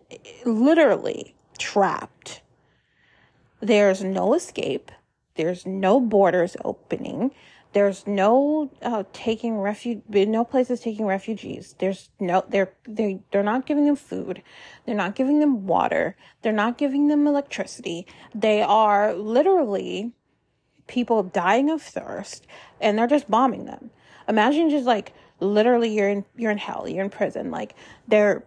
literally 0.46 1.36
trapped. 1.58 2.42
There's 3.60 4.04
no 4.04 4.34
escape. 4.34 4.92
There's 5.36 5.66
no 5.66 6.00
borders 6.00 6.58
opening. 6.66 7.32
There's 7.74 8.06
no 8.06 8.70
uh, 8.82 9.04
taking 9.14 9.58
refuge, 9.58 10.02
no 10.10 10.44
places 10.44 10.82
taking 10.82 11.06
refugees. 11.06 11.76
There's 11.80 12.10
no, 12.20 12.44
they're, 12.50 12.74
they, 12.86 13.22
they're 13.32 13.44
not 13.44 13.66
giving 13.66 13.86
them 13.86 13.96
food. 13.96 14.44
They're 14.86 14.96
not 14.96 15.16
giving 15.16 15.40
them 15.40 15.66
water. 15.66 16.18
They're 16.42 16.52
not 16.52 16.78
giving 16.78 17.08
them 17.08 17.26
electricity. 17.28 18.08
They 18.36 18.62
are 18.62 19.14
literally 19.14 20.12
people 20.88 21.24
dying 21.24 21.70
of 21.70 21.82
thirst 21.82 22.46
and 22.82 22.98
they're 22.98 23.08
just 23.08 23.32
bombing 23.32 23.66
them. 23.66 23.90
Imagine 24.28 24.70
just 24.70 24.86
like 24.86 25.14
literally 25.40 25.96
you're 25.96 26.10
in, 26.10 26.26
you're 26.36 26.52
in 26.52 26.58
hell. 26.58 26.90
You're 26.90 27.06
in 27.06 27.10
prison. 27.10 27.52
Like 27.52 27.74
they're, 28.06 28.44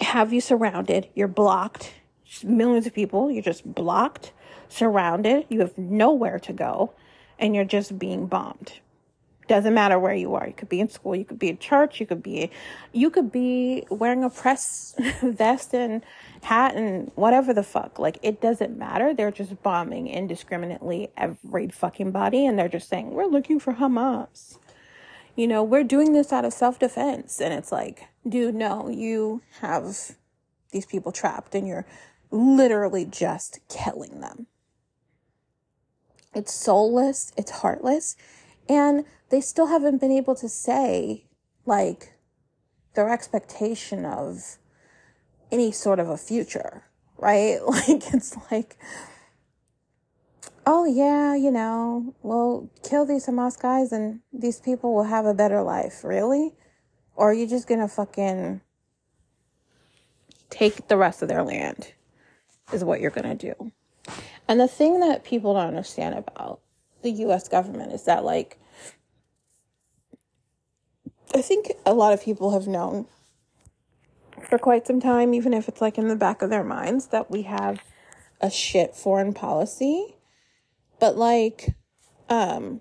have 0.00 0.30
you 0.30 0.42
surrounded. 0.42 1.08
You're 1.14 1.28
blocked. 1.28 1.94
Just 2.26 2.44
millions 2.44 2.86
of 2.86 2.92
people. 2.92 3.30
You're 3.30 3.42
just 3.42 3.64
blocked, 3.64 4.32
surrounded. 4.68 5.46
You 5.48 5.60
have 5.60 5.78
nowhere 5.78 6.38
to 6.40 6.52
go 6.52 6.92
and 7.38 7.54
you're 7.54 7.64
just 7.64 7.98
being 7.98 8.26
bombed. 8.26 8.74
Doesn't 9.46 9.74
matter 9.74 9.98
where 9.98 10.14
you 10.14 10.34
are. 10.34 10.46
You 10.46 10.54
could 10.54 10.70
be 10.70 10.80
in 10.80 10.88
school, 10.88 11.14
you 11.14 11.24
could 11.24 11.38
be 11.38 11.50
in 11.50 11.58
church, 11.58 12.00
you 12.00 12.06
could 12.06 12.22
be 12.22 12.50
you 12.92 13.10
could 13.10 13.30
be 13.30 13.86
wearing 13.90 14.24
a 14.24 14.30
press 14.30 14.94
vest 15.22 15.74
and 15.74 16.02
hat 16.42 16.74
and 16.74 17.10
whatever 17.14 17.52
the 17.52 17.62
fuck. 17.62 17.98
Like 17.98 18.18
it 18.22 18.40
doesn't 18.40 18.78
matter. 18.78 19.12
They're 19.12 19.30
just 19.30 19.62
bombing 19.62 20.08
indiscriminately 20.08 21.10
every 21.16 21.68
fucking 21.68 22.10
body 22.10 22.46
and 22.46 22.58
they're 22.58 22.68
just 22.68 22.88
saying, 22.88 23.10
"We're 23.10 23.26
looking 23.26 23.60
for 23.60 23.74
Hamas." 23.74 24.58
You 25.36 25.48
know, 25.48 25.62
we're 25.64 25.84
doing 25.84 26.12
this 26.12 26.32
out 26.32 26.44
of 26.44 26.52
self-defense 26.52 27.40
and 27.40 27.52
it's 27.52 27.72
like, 27.72 28.06
dude, 28.26 28.54
no, 28.54 28.88
you 28.88 29.42
have 29.60 30.12
these 30.70 30.86
people 30.86 31.10
trapped 31.10 31.56
and 31.56 31.66
you're 31.66 31.86
literally 32.30 33.04
just 33.04 33.58
killing 33.68 34.20
them. 34.20 34.46
It's 36.34 36.52
soulless, 36.52 37.32
it's 37.36 37.50
heartless, 37.50 38.16
and 38.68 39.04
they 39.30 39.40
still 39.40 39.66
haven't 39.66 40.00
been 40.00 40.12
able 40.12 40.34
to 40.36 40.48
say, 40.48 41.24
like, 41.66 42.14
their 42.94 43.10
expectation 43.10 44.04
of 44.04 44.58
any 45.50 45.72
sort 45.72 46.00
of 46.00 46.08
a 46.08 46.16
future, 46.16 46.84
right? 47.18 47.58
Like, 47.66 48.12
it's 48.12 48.36
like, 48.50 48.76
oh, 50.66 50.84
yeah, 50.84 51.34
you 51.34 51.50
know, 51.50 52.14
we'll 52.22 52.70
kill 52.82 53.06
these 53.06 53.26
Hamas 53.26 53.60
guys 53.60 53.92
and 53.92 54.20
these 54.32 54.60
people 54.60 54.94
will 54.94 55.04
have 55.04 55.26
a 55.26 55.34
better 55.34 55.62
life. 55.62 56.02
Really? 56.04 56.54
Or 57.16 57.30
are 57.30 57.34
you 57.34 57.46
just 57.46 57.68
gonna 57.68 57.88
fucking 57.88 58.60
take 60.50 60.88
the 60.88 60.96
rest 60.96 61.22
of 61.22 61.28
their 61.28 61.42
land? 61.42 61.92
Is 62.72 62.82
what 62.82 63.00
you're 63.00 63.10
gonna 63.10 63.34
do. 63.34 63.72
And 64.48 64.60
the 64.60 64.68
thing 64.68 65.00
that 65.00 65.24
people 65.24 65.54
don't 65.54 65.66
understand 65.66 66.16
about 66.16 66.60
the 67.02 67.10
US 67.10 67.48
government 67.48 67.92
is 67.92 68.04
that, 68.04 68.24
like, 68.24 68.58
I 71.34 71.42
think 71.42 71.72
a 71.84 71.94
lot 71.94 72.12
of 72.12 72.22
people 72.22 72.52
have 72.52 72.66
known 72.66 73.06
for 74.48 74.58
quite 74.58 74.86
some 74.86 75.00
time, 75.00 75.34
even 75.34 75.54
if 75.54 75.68
it's 75.68 75.80
like 75.80 75.98
in 75.98 76.08
the 76.08 76.16
back 76.16 76.42
of 76.42 76.50
their 76.50 76.64
minds, 76.64 77.08
that 77.08 77.30
we 77.30 77.42
have 77.42 77.80
a 78.40 78.50
shit 78.50 78.94
foreign 78.94 79.32
policy. 79.32 80.16
But, 81.00 81.16
like, 81.16 81.74
um, 82.28 82.80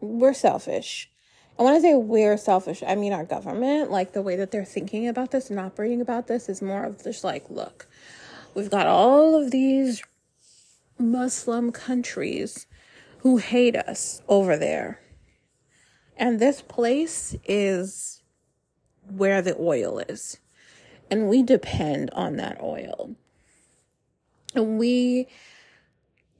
we're 0.00 0.34
selfish. 0.34 1.10
And 1.56 1.64
when 1.64 1.74
I 1.74 1.80
say 1.80 1.94
we're 1.94 2.36
selfish, 2.36 2.82
I 2.86 2.94
mean 2.94 3.12
our 3.12 3.24
government, 3.24 3.90
like 3.90 4.12
the 4.12 4.22
way 4.22 4.36
that 4.36 4.52
they're 4.52 4.64
thinking 4.64 5.08
about 5.08 5.32
this 5.32 5.50
and 5.50 5.58
operating 5.58 6.00
about 6.00 6.28
this 6.28 6.48
is 6.48 6.62
more 6.62 6.84
of 6.84 7.02
just 7.02 7.24
like, 7.24 7.50
look, 7.50 7.88
we've 8.54 8.70
got 8.70 8.86
all 8.86 9.34
of 9.34 9.50
these 9.50 10.02
Muslim 10.98 11.72
countries 11.72 12.66
who 13.18 13.38
hate 13.38 13.76
us 13.76 14.22
over 14.28 14.56
there. 14.56 15.00
And 16.16 16.40
this 16.40 16.62
place 16.62 17.36
is 17.44 18.22
where 19.08 19.40
the 19.40 19.56
oil 19.58 20.00
is. 20.00 20.38
And 21.10 21.28
we 21.28 21.42
depend 21.42 22.10
on 22.10 22.36
that 22.36 22.60
oil. 22.62 23.14
And 24.54 24.78
we 24.78 25.28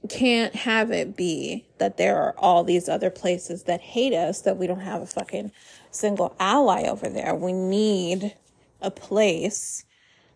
can't 0.09 0.55
have 0.55 0.91
it 0.91 1.17
be 1.17 1.67
that 1.79 1.97
there 1.97 2.17
are 2.17 2.35
all 2.39 2.65
these 2.65 2.89
other 2.89 3.11
places 3.11 3.65
that 3.65 3.81
hate 3.81 4.13
us 4.13 4.43
that 4.43 4.57
we 4.57 4.67
don't 4.67 4.81
have 4.81 5.03
a 5.03 5.07
fucking 5.07 5.53
single 5.91 6.35
ally 6.39 6.85
over 6.85 7.09
there. 7.09 7.35
We 7.35 7.53
need 7.53 8.37
a 8.81 8.91
place 8.91 9.85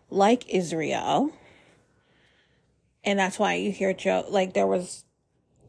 like 0.09 0.47
Israel 0.49 1.31
and 3.03 3.19
that's 3.19 3.39
why 3.39 3.55
you 3.55 3.71
hear 3.71 3.93
Joe, 3.93 4.25
like 4.29 4.53
there 4.53 4.67
was, 4.67 5.05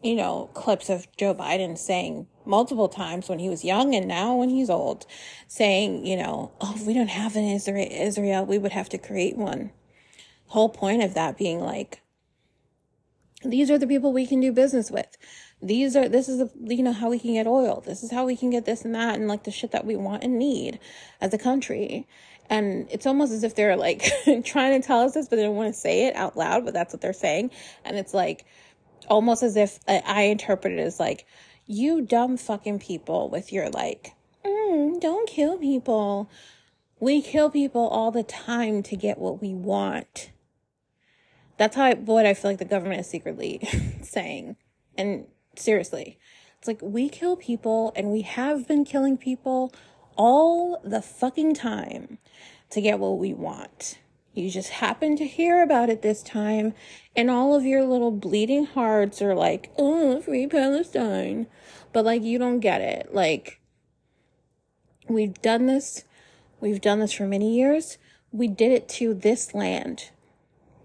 you 0.02 0.14
know, 0.14 0.50
clips 0.54 0.88
of 0.88 1.06
Joe 1.16 1.34
Biden 1.34 1.76
saying 1.76 2.26
multiple 2.46 2.88
times 2.88 3.28
when 3.28 3.38
he 3.38 3.48
was 3.48 3.64
young 3.64 3.94
and 3.94 4.06
now 4.06 4.34
when 4.34 4.50
he's 4.50 4.70
old, 4.70 5.06
saying, 5.48 6.06
you 6.06 6.16
know, 6.16 6.52
oh, 6.60 6.74
if 6.76 6.86
we 6.86 6.94
don't 6.94 7.08
have 7.08 7.36
an 7.36 7.44
Israel, 7.44 7.88
Israel, 7.90 8.44
we 8.44 8.58
would 8.58 8.72
have 8.72 8.88
to 8.90 8.98
create 8.98 9.36
one. 9.36 9.70
Whole 10.48 10.68
point 10.68 11.02
of 11.02 11.14
that 11.14 11.38
being 11.38 11.60
like, 11.60 12.02
these 13.42 13.70
are 13.70 13.78
the 13.78 13.86
people 13.86 14.12
we 14.12 14.26
can 14.26 14.40
do 14.40 14.52
business 14.52 14.90
with. 14.90 15.16
These 15.60 15.96
are, 15.96 16.08
this 16.08 16.28
is, 16.28 16.38
the, 16.38 16.50
you 16.74 16.82
know, 16.82 16.92
how 16.92 17.10
we 17.10 17.18
can 17.18 17.34
get 17.34 17.46
oil. 17.46 17.82
This 17.84 18.02
is 18.02 18.10
how 18.10 18.26
we 18.26 18.36
can 18.36 18.50
get 18.50 18.64
this 18.66 18.84
and 18.84 18.94
that 18.94 19.16
and 19.16 19.28
like 19.28 19.44
the 19.44 19.50
shit 19.50 19.70
that 19.72 19.86
we 19.86 19.96
want 19.96 20.22
and 20.22 20.38
need 20.38 20.78
as 21.20 21.32
a 21.32 21.38
country. 21.38 22.06
And 22.50 22.86
it's 22.90 23.06
almost 23.06 23.32
as 23.32 23.42
if 23.42 23.54
they're 23.54 23.76
like 23.76 24.04
trying 24.44 24.80
to 24.80 24.86
tell 24.86 25.00
us 25.00 25.14
this, 25.14 25.28
but 25.28 25.36
they 25.36 25.42
don't 25.42 25.56
want 25.56 25.72
to 25.72 25.78
say 25.78 26.06
it 26.06 26.14
out 26.16 26.36
loud, 26.36 26.64
but 26.64 26.74
that's 26.74 26.92
what 26.92 27.00
they're 27.00 27.12
saying. 27.12 27.50
And 27.84 27.96
it's 27.96 28.14
like 28.14 28.44
almost 29.08 29.42
as 29.42 29.56
if 29.56 29.78
I 29.88 30.22
interpret 30.22 30.74
it 30.74 30.80
as 30.80 31.00
like, 31.00 31.26
you 31.66 32.02
dumb 32.02 32.36
fucking 32.36 32.78
people 32.78 33.30
with 33.30 33.52
your 33.52 33.70
like, 33.70 34.12
mm, 34.44 35.00
don't 35.00 35.28
kill 35.28 35.56
people. 35.56 36.30
We 37.00 37.22
kill 37.22 37.50
people 37.50 37.88
all 37.88 38.10
the 38.10 38.22
time 38.22 38.82
to 38.84 38.96
get 38.96 39.18
what 39.18 39.40
we 39.40 39.54
want. 39.54 40.30
That's 41.56 41.76
how 41.76 41.84
I, 41.84 41.94
what 41.94 42.26
I 42.26 42.34
feel 42.34 42.50
like 42.50 42.58
the 42.58 42.64
government 42.64 43.00
is 43.00 43.08
secretly 43.08 43.60
saying. 44.02 44.56
And 44.96 45.26
seriously, 45.56 46.18
it's 46.58 46.68
like 46.68 46.80
we 46.82 47.08
kill 47.08 47.36
people 47.36 47.92
and 47.96 48.10
we 48.10 48.22
have 48.22 48.66
been 48.66 48.84
killing 48.84 49.16
people 49.16 49.72
all 50.16 50.80
the 50.84 51.02
fucking 51.02 51.54
time 51.54 52.18
to 52.70 52.80
get 52.80 52.98
what 52.98 53.18
we 53.18 53.32
want. 53.32 53.98
You 54.34 54.50
just 54.50 54.70
happen 54.70 55.16
to 55.16 55.26
hear 55.26 55.62
about 55.62 55.90
it 55.90 56.02
this 56.02 56.22
time, 56.22 56.74
and 57.14 57.30
all 57.30 57.54
of 57.54 57.64
your 57.64 57.84
little 57.84 58.10
bleeding 58.10 58.66
hearts 58.66 59.22
are 59.22 59.34
like, 59.34 59.70
oh, 59.78 60.20
free 60.20 60.48
Palestine. 60.48 61.46
But 61.92 62.04
like, 62.04 62.22
you 62.22 62.38
don't 62.38 62.58
get 62.58 62.80
it. 62.80 63.14
Like, 63.14 63.60
we've 65.08 65.40
done 65.40 65.66
this, 65.66 66.04
we've 66.60 66.80
done 66.80 66.98
this 66.98 67.12
for 67.12 67.26
many 67.26 67.56
years. 67.56 67.98
We 68.32 68.48
did 68.48 68.72
it 68.72 68.88
to 68.90 69.14
this 69.14 69.54
land. 69.54 70.10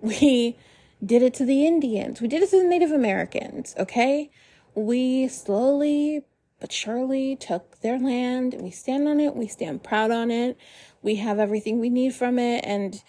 We 0.01 0.55
did 1.03 1.23
it 1.23 1.33
to 1.35 1.45
the 1.45 1.65
Indians. 1.65 2.21
We 2.21 2.27
did 2.27 2.43
it 2.43 2.51
to 2.51 2.61
the 2.61 2.67
Native 2.67 2.91
Americans, 2.91 3.73
okay? 3.79 4.29
We 4.75 5.27
slowly 5.27 6.23
but 6.59 6.71
surely 6.71 7.35
took 7.35 7.79
their 7.81 7.97
land. 7.97 8.55
We 8.59 8.71
stand 8.71 9.07
on 9.07 9.19
it. 9.19 9.35
We 9.35 9.47
stand 9.47 9.83
proud 9.83 10.11
on 10.11 10.31
it. 10.31 10.57
We 11.01 11.15
have 11.15 11.39
everything 11.39 11.79
we 11.79 11.89
need 11.89 12.13
from 12.13 12.37
it. 12.37 12.63
And 12.65 13.01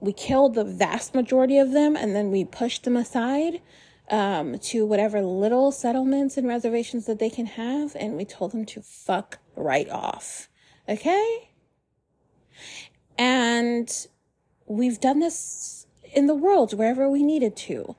we 0.00 0.12
killed 0.12 0.54
the 0.54 0.64
vast 0.64 1.14
majority 1.14 1.58
of 1.58 1.72
them 1.72 1.96
and 1.96 2.14
then 2.14 2.30
we 2.30 2.44
pushed 2.44 2.84
them 2.84 2.96
aside 2.96 3.60
um, 4.10 4.58
to 4.58 4.84
whatever 4.84 5.22
little 5.22 5.72
settlements 5.72 6.36
and 6.36 6.46
reservations 6.46 7.06
that 7.06 7.18
they 7.18 7.30
can 7.30 7.46
have. 7.46 7.96
And 7.96 8.16
we 8.16 8.24
told 8.24 8.52
them 8.52 8.66
to 8.66 8.82
fuck 8.82 9.38
right 9.56 9.88
off. 9.88 10.48
Okay? 10.88 11.50
And 13.18 14.06
we've 14.66 15.00
done 15.00 15.20
this 15.20 15.86
in 16.12 16.26
the 16.26 16.34
world 16.34 16.74
wherever 16.74 17.08
we 17.08 17.22
needed 17.22 17.56
to. 17.56 17.96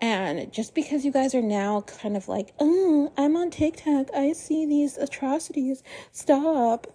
And 0.00 0.50
just 0.52 0.74
because 0.74 1.04
you 1.04 1.12
guys 1.12 1.34
are 1.34 1.42
now 1.42 1.82
kind 1.82 2.16
of 2.16 2.26
like, 2.26 2.54
oh, 2.58 3.12
I'm 3.18 3.36
on 3.36 3.50
TikTok, 3.50 4.08
I 4.14 4.32
see 4.32 4.64
these 4.64 4.96
atrocities, 4.96 5.82
stop. 6.10 6.86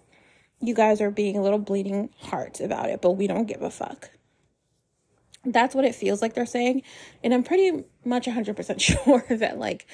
You 0.60 0.74
guys 0.74 1.00
are 1.00 1.10
being 1.10 1.36
a 1.36 1.42
little 1.42 1.58
bleeding 1.58 2.10
hearts 2.18 2.60
about 2.60 2.90
it, 2.90 3.00
but 3.00 3.12
we 3.12 3.26
don't 3.26 3.46
give 3.46 3.62
a 3.62 3.70
fuck. 3.70 4.10
That's 5.44 5.74
what 5.74 5.84
it 5.84 5.94
feels 5.94 6.20
like 6.20 6.34
they're 6.34 6.46
saying. 6.46 6.82
And 7.22 7.32
I'm 7.32 7.44
pretty 7.44 7.84
much 8.04 8.26
100% 8.26 8.80
sure 9.04 9.24
that, 9.30 9.58
like, 9.58 9.86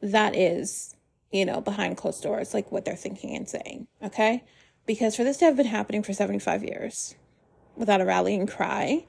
that 0.00 0.34
is, 0.34 0.96
you 1.30 1.44
know, 1.44 1.60
behind 1.60 1.96
closed 1.96 2.22
doors, 2.22 2.52
like 2.52 2.72
what 2.72 2.84
they're 2.84 2.96
thinking 2.96 3.36
and 3.36 3.48
saying. 3.48 3.86
Okay. 4.02 4.42
Because 4.86 5.14
for 5.14 5.22
this 5.22 5.36
to 5.38 5.44
have 5.44 5.56
been 5.56 5.66
happening 5.66 6.02
for 6.02 6.12
75 6.12 6.64
years 6.64 7.14
without 7.76 8.00
a 8.00 8.04
rallying 8.04 8.46
cry, 8.46 9.04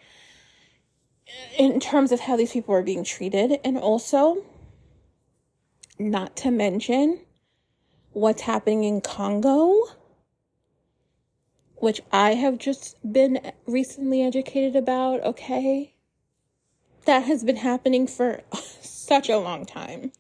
in 1.57 1.79
terms 1.79 2.11
of 2.11 2.21
how 2.21 2.35
these 2.35 2.51
people 2.51 2.73
are 2.73 2.83
being 2.83 3.03
treated, 3.03 3.59
and 3.63 3.77
also, 3.77 4.43
not 5.99 6.35
to 6.37 6.51
mention 6.51 7.19
what's 8.11 8.41
happening 8.41 8.83
in 8.83 9.01
Congo, 9.01 9.85
which 11.75 12.01
I 12.11 12.33
have 12.35 12.57
just 12.57 12.97
been 13.11 13.51
recently 13.65 14.23
educated 14.23 14.75
about, 14.75 15.23
okay? 15.23 15.93
That 17.05 17.23
has 17.23 17.43
been 17.43 17.57
happening 17.57 18.07
for 18.07 18.41
such 18.81 19.29
a 19.29 19.37
long 19.37 19.65
time, 19.65 20.11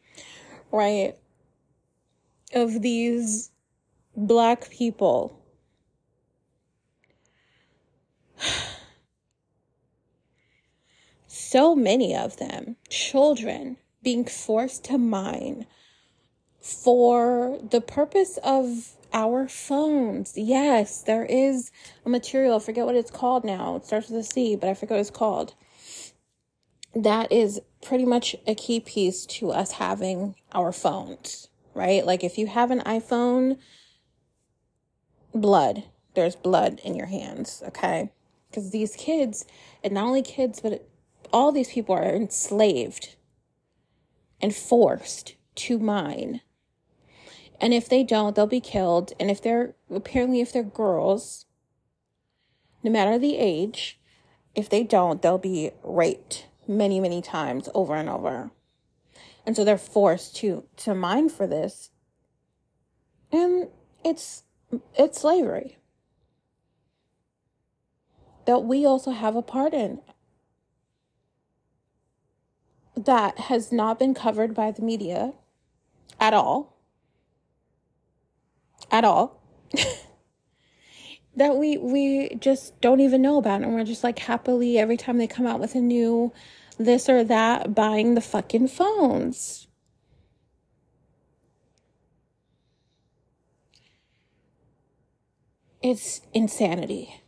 right? 0.71 1.15
Of 2.53 2.81
these 2.81 3.51
black 4.15 4.69
people 4.69 5.39
so 11.27 11.75
many 11.75 12.15
of 12.15 12.37
them, 12.37 12.77
children, 12.89 13.77
being 14.01 14.25
forced 14.25 14.85
to 14.85 14.97
mine 14.97 15.65
for 16.61 17.59
the 17.69 17.81
purpose 17.81 18.37
of 18.43 18.95
our 19.13 19.47
phones. 19.47 20.33
Yes, 20.35 21.01
there 21.01 21.25
is 21.25 21.71
a 22.05 22.09
material, 22.09 22.55
I 22.55 22.59
forget 22.59 22.85
what 22.85 22.95
it's 22.95 23.11
called 23.11 23.43
now. 23.43 23.75
It 23.77 23.85
starts 23.85 24.09
with 24.09 24.19
a 24.19 24.23
C, 24.23 24.55
but 24.55 24.69
I 24.69 24.73
forget 24.73 24.91
what 24.91 25.01
it's 25.01 25.09
called. 25.09 25.53
That 26.95 27.31
is 27.31 27.61
pretty 27.81 28.05
much 28.05 28.35
a 28.45 28.55
key 28.55 28.79
piece 28.79 29.25
to 29.25 29.51
us 29.51 29.73
having 29.73 30.35
our 30.51 30.71
phones, 30.71 31.47
right? 31.73 32.05
Like 32.05 32.23
if 32.23 32.37
you 32.37 32.47
have 32.47 32.71
an 32.71 32.79
iPhone, 32.81 33.59
blood, 35.33 35.83
there's 36.15 36.35
blood 36.35 36.81
in 36.83 36.95
your 36.95 37.05
hands, 37.07 37.61
okay? 37.67 38.11
Because 38.49 38.71
these 38.71 38.95
kids, 38.95 39.45
and 39.83 39.93
not 39.93 40.07
only 40.07 40.21
kids, 40.21 40.59
but 40.59 40.87
all 41.31 41.51
these 41.51 41.69
people 41.69 41.95
are 41.95 42.03
enslaved 42.03 43.15
and 44.41 44.55
forced 44.55 45.35
to 45.55 45.79
mine. 45.79 46.41
And 47.59 47.73
if 47.73 47.89
they 47.89 48.03
don't, 48.03 48.35
they'll 48.35 48.47
be 48.47 48.61
killed. 48.61 49.13
And 49.19 49.31
if 49.31 49.41
they're 49.41 49.73
apparently 49.93 50.41
if 50.41 50.53
they're 50.53 50.63
girls, 50.63 51.45
no 52.83 52.91
matter 52.91 53.17
the 53.17 53.37
age, 53.37 53.99
if 54.55 54.69
they 54.69 54.83
don't, 54.83 55.21
they'll 55.21 55.37
be 55.37 55.71
raped 55.83 56.47
many, 56.67 56.99
many 56.99 57.21
times 57.21 57.69
over 57.73 57.95
and 57.95 58.09
over. 58.09 58.51
And 59.45 59.55
so 59.55 59.63
they're 59.63 59.77
forced 59.77 60.35
to 60.37 60.65
to 60.77 60.93
mine 60.93 61.29
for 61.29 61.47
this. 61.47 61.89
And 63.31 63.69
it's 64.03 64.43
it's 64.95 65.21
slavery 65.21 65.77
that 68.45 68.59
we 68.59 68.85
also 68.85 69.11
have 69.11 69.35
a 69.35 69.41
part 69.41 69.73
in 69.73 70.01
that 73.05 73.39
has 73.39 73.71
not 73.71 73.99
been 73.99 74.13
covered 74.13 74.53
by 74.53 74.71
the 74.71 74.81
media 74.81 75.33
at 76.19 76.33
all. 76.33 76.77
At 78.91 79.05
all. 79.05 79.41
that 81.35 81.55
we 81.55 81.77
we 81.77 82.35
just 82.39 82.79
don't 82.81 82.99
even 82.99 83.21
know 83.21 83.37
about 83.37 83.61
and 83.61 83.73
we're 83.73 83.83
just 83.83 84.03
like 84.03 84.19
happily 84.19 84.79
every 84.79 84.97
time 84.97 85.17
they 85.17 85.27
come 85.27 85.45
out 85.45 85.59
with 85.59 85.75
a 85.75 85.79
new 85.79 86.33
this 86.79 87.07
or 87.07 87.23
that 87.23 87.75
buying 87.75 88.15
the 88.15 88.21
fucking 88.21 88.67
phones. 88.67 89.67
It's 95.81 96.21
insanity. 96.33 97.21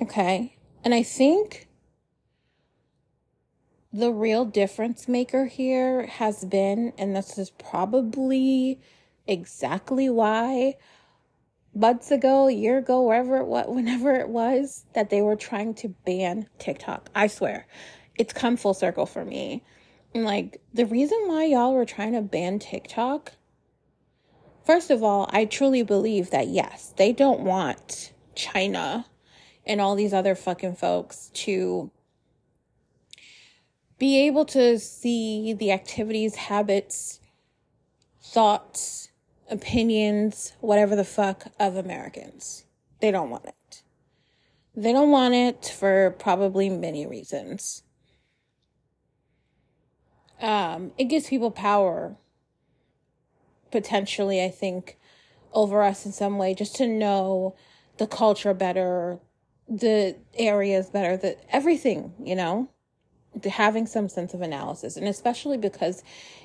Okay? 0.00 0.56
And 0.84 0.94
I 0.94 1.02
think 1.02 1.67
the 3.92 4.12
real 4.12 4.44
difference 4.44 5.08
maker 5.08 5.46
here 5.46 6.06
has 6.06 6.44
been, 6.44 6.92
and 6.98 7.16
this 7.16 7.38
is 7.38 7.50
probably 7.50 8.80
exactly 9.26 10.08
why 10.08 10.74
months 11.74 12.10
ago, 12.10 12.48
a 12.48 12.52
year 12.52 12.78
ago, 12.78 13.02
wherever 13.02 13.38
it 13.38 13.46
was, 13.46 13.66
whenever 13.68 14.14
it 14.14 14.28
was, 14.28 14.84
that 14.94 15.10
they 15.10 15.22
were 15.22 15.36
trying 15.36 15.74
to 15.74 15.88
ban 15.88 16.48
TikTok. 16.58 17.08
I 17.14 17.28
swear, 17.28 17.66
it's 18.16 18.32
come 18.32 18.56
full 18.56 18.74
circle 18.74 19.06
for 19.06 19.24
me. 19.24 19.64
And 20.14 20.24
like 20.24 20.60
the 20.74 20.86
reason 20.86 21.18
why 21.26 21.44
y'all 21.44 21.74
were 21.74 21.84
trying 21.84 22.12
to 22.12 22.22
ban 22.22 22.58
TikTok, 22.58 23.32
first 24.64 24.90
of 24.90 25.02
all, 25.02 25.28
I 25.32 25.44
truly 25.44 25.82
believe 25.82 26.30
that 26.30 26.48
yes, 26.48 26.92
they 26.96 27.12
don't 27.12 27.40
want 27.40 28.12
China 28.34 29.06
and 29.66 29.80
all 29.80 29.94
these 29.94 30.14
other 30.14 30.34
fucking 30.34 30.76
folks 30.76 31.30
to 31.34 31.90
be 33.98 34.26
able 34.26 34.44
to 34.46 34.78
see 34.78 35.52
the 35.52 35.72
activities, 35.72 36.36
habits, 36.36 37.20
thoughts, 38.22 39.10
opinions, 39.50 40.52
whatever 40.60 40.94
the 40.94 41.04
fuck 41.04 41.46
of 41.58 41.76
Americans. 41.76 42.64
They 43.00 43.10
don't 43.10 43.30
want 43.30 43.46
it. 43.46 43.82
They 44.76 44.92
don't 44.92 45.10
want 45.10 45.34
it 45.34 45.74
for 45.76 46.14
probably 46.18 46.68
many 46.68 47.06
reasons. 47.06 47.82
Um, 50.40 50.92
it 50.96 51.04
gives 51.04 51.26
people 51.28 51.50
power, 51.50 52.16
potentially, 53.72 54.42
I 54.42 54.50
think, 54.50 54.96
over 55.52 55.82
us 55.82 56.06
in 56.06 56.12
some 56.12 56.38
way, 56.38 56.54
just 56.54 56.76
to 56.76 56.86
know 56.86 57.56
the 57.96 58.06
culture 58.06 58.54
better, 58.54 59.18
the 59.68 60.16
areas 60.34 60.90
better, 60.90 61.16
the 61.16 61.36
everything, 61.52 62.12
you 62.22 62.36
know? 62.36 62.68
Having 63.44 63.86
some 63.86 64.08
sense 64.08 64.34
of 64.34 64.42
analysis, 64.42 64.96
and 64.96 65.06
especially 65.06 65.58
because 65.58 66.02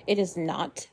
it 0.07 0.19
is 0.19 0.37
not 0.37 0.87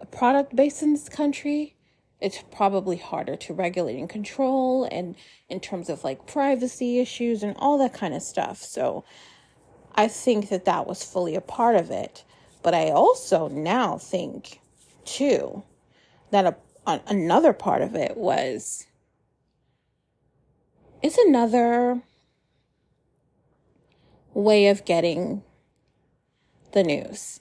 a 0.00 0.06
product 0.06 0.54
based 0.54 0.82
in 0.82 0.92
this 0.92 1.08
country, 1.08 1.74
it's 2.20 2.42
probably 2.50 2.96
harder 2.96 3.36
to 3.36 3.54
regulate 3.54 3.98
and 3.98 4.08
control, 4.08 4.84
and 4.90 5.16
in 5.48 5.60
terms 5.60 5.88
of 5.88 6.04
like 6.04 6.26
privacy 6.26 7.00
issues 7.00 7.42
and 7.42 7.56
all 7.58 7.78
that 7.78 7.92
kind 7.92 8.14
of 8.14 8.22
stuff. 8.22 8.58
So 8.62 9.04
I 9.94 10.08
think 10.08 10.48
that 10.48 10.64
that 10.64 10.86
was 10.86 11.04
fully 11.04 11.34
a 11.34 11.40
part 11.40 11.76
of 11.76 11.90
it. 11.90 12.24
But 12.62 12.74
I 12.74 12.90
also 12.90 13.48
now 13.48 13.98
think, 13.98 14.60
too, 15.04 15.62
that 16.30 16.46
a, 16.46 16.56
a 16.86 17.00
another 17.06 17.52
part 17.52 17.82
of 17.82 17.94
it 17.94 18.16
was 18.16 18.86
it's 21.02 21.18
another 21.18 22.00
way 24.34 24.68
of 24.68 24.84
getting 24.84 25.42
the 26.72 26.82
news. 26.82 27.40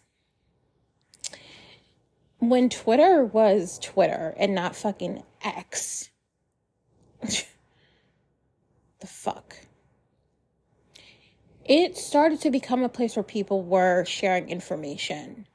When 2.39 2.69
Twitter 2.69 3.25
was 3.25 3.79
Twitter 3.79 4.33
and 4.37 4.53
not 4.53 4.75
fucking 4.75 5.23
X, 5.43 6.09
the 7.21 9.07
fuck? 9.07 9.57
It 11.65 11.97
started 11.97 12.41
to 12.41 12.51
become 12.51 12.83
a 12.83 12.89
place 12.89 13.15
where 13.15 13.23
people 13.23 13.63
were 13.63 14.03
sharing 14.05 14.49
information. 14.49 15.47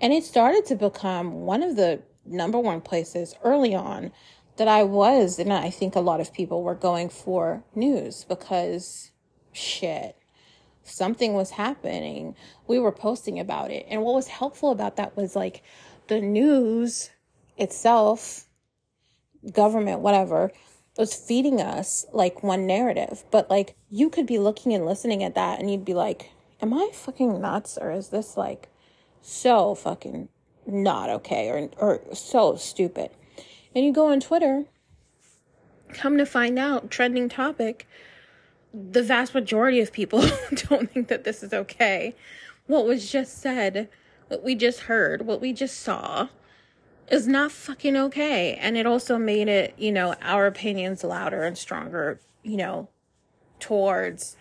And 0.00 0.12
it 0.12 0.24
started 0.24 0.64
to 0.66 0.76
become 0.76 1.42
one 1.42 1.62
of 1.62 1.76
the 1.76 2.02
number 2.24 2.58
one 2.58 2.80
places 2.80 3.34
early 3.42 3.74
on 3.74 4.12
that 4.56 4.68
I 4.68 4.84
was, 4.84 5.38
and 5.38 5.52
I 5.52 5.70
think 5.70 5.96
a 5.96 6.00
lot 6.00 6.20
of 6.20 6.32
people 6.32 6.62
were 6.62 6.76
going 6.76 7.08
for 7.08 7.64
news 7.74 8.24
because 8.24 9.10
shit 9.52 10.19
something 10.90 11.34
was 11.34 11.50
happening, 11.50 12.34
we 12.66 12.78
were 12.78 12.92
posting 12.92 13.38
about 13.38 13.70
it. 13.70 13.86
And 13.88 14.02
what 14.02 14.14
was 14.14 14.28
helpful 14.28 14.70
about 14.70 14.96
that 14.96 15.16
was 15.16 15.36
like 15.36 15.62
the 16.08 16.20
news 16.20 17.10
itself, 17.56 18.46
government, 19.52 20.00
whatever, 20.00 20.50
was 20.98 21.14
feeding 21.14 21.60
us 21.60 22.04
like 22.12 22.42
one 22.42 22.66
narrative. 22.66 23.24
But 23.30 23.48
like 23.48 23.76
you 23.90 24.10
could 24.10 24.26
be 24.26 24.38
looking 24.38 24.72
and 24.74 24.86
listening 24.86 25.22
at 25.22 25.34
that 25.34 25.60
and 25.60 25.70
you'd 25.70 25.84
be 25.84 25.94
like, 25.94 26.30
am 26.60 26.74
I 26.74 26.90
fucking 26.92 27.40
nuts 27.40 27.78
or 27.80 27.90
is 27.90 28.08
this 28.08 28.36
like 28.36 28.68
so 29.22 29.74
fucking 29.74 30.28
not 30.66 31.10
okay 31.10 31.48
or 31.48 31.70
or 31.78 32.14
so 32.14 32.56
stupid? 32.56 33.10
And 33.74 33.84
you 33.84 33.92
go 33.92 34.10
on 34.10 34.20
Twitter 34.20 34.66
come 35.92 36.18
to 36.18 36.26
find 36.26 36.58
out, 36.58 36.90
trending 36.90 37.28
topic, 37.28 37.86
the 38.72 39.02
vast 39.02 39.34
majority 39.34 39.80
of 39.80 39.92
people 39.92 40.20
don't 40.68 40.90
think 40.90 41.08
that 41.08 41.24
this 41.24 41.42
is 41.42 41.52
okay. 41.52 42.14
What 42.66 42.86
was 42.86 43.10
just 43.10 43.38
said, 43.38 43.88
what 44.28 44.42
we 44.42 44.54
just 44.54 44.80
heard, 44.80 45.26
what 45.26 45.40
we 45.40 45.52
just 45.52 45.80
saw 45.80 46.28
is 47.10 47.26
not 47.26 47.50
fucking 47.50 47.96
okay. 47.96 48.54
And 48.54 48.76
it 48.76 48.86
also 48.86 49.18
made 49.18 49.48
it, 49.48 49.74
you 49.76 49.90
know, 49.90 50.14
our 50.22 50.46
opinions 50.46 51.02
louder 51.02 51.42
and 51.42 51.58
stronger, 51.58 52.20
you 52.42 52.56
know, 52.56 52.88
towards 53.58 54.36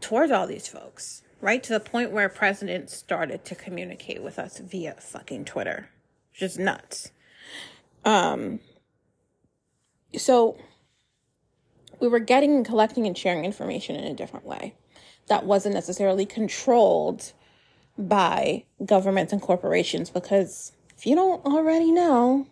towards 0.00 0.30
all 0.30 0.46
these 0.46 0.68
folks, 0.68 1.22
right? 1.40 1.62
To 1.62 1.72
the 1.72 1.80
point 1.80 2.10
where 2.10 2.28
president 2.28 2.90
started 2.90 3.44
to 3.46 3.54
communicate 3.54 4.22
with 4.22 4.38
us 4.38 4.58
via 4.58 4.94
fucking 5.00 5.46
Twitter. 5.46 5.88
Just 6.34 6.58
nuts. 6.58 7.10
Um 8.04 8.60
so 10.16 10.58
we 12.00 12.08
were 12.08 12.18
getting 12.18 12.56
and 12.56 12.66
collecting 12.66 13.06
and 13.06 13.16
sharing 13.16 13.44
information 13.44 13.96
in 13.96 14.04
a 14.04 14.14
different 14.14 14.46
way 14.46 14.74
that 15.28 15.46
wasn't 15.46 15.74
necessarily 15.74 16.26
controlled 16.26 17.32
by 17.96 18.64
governments 18.84 19.32
and 19.32 19.40
corporations 19.40 20.10
because 20.10 20.72
if 20.96 21.06
you 21.06 21.14
don't 21.14 21.44
already 21.44 21.90
know, 21.90 22.46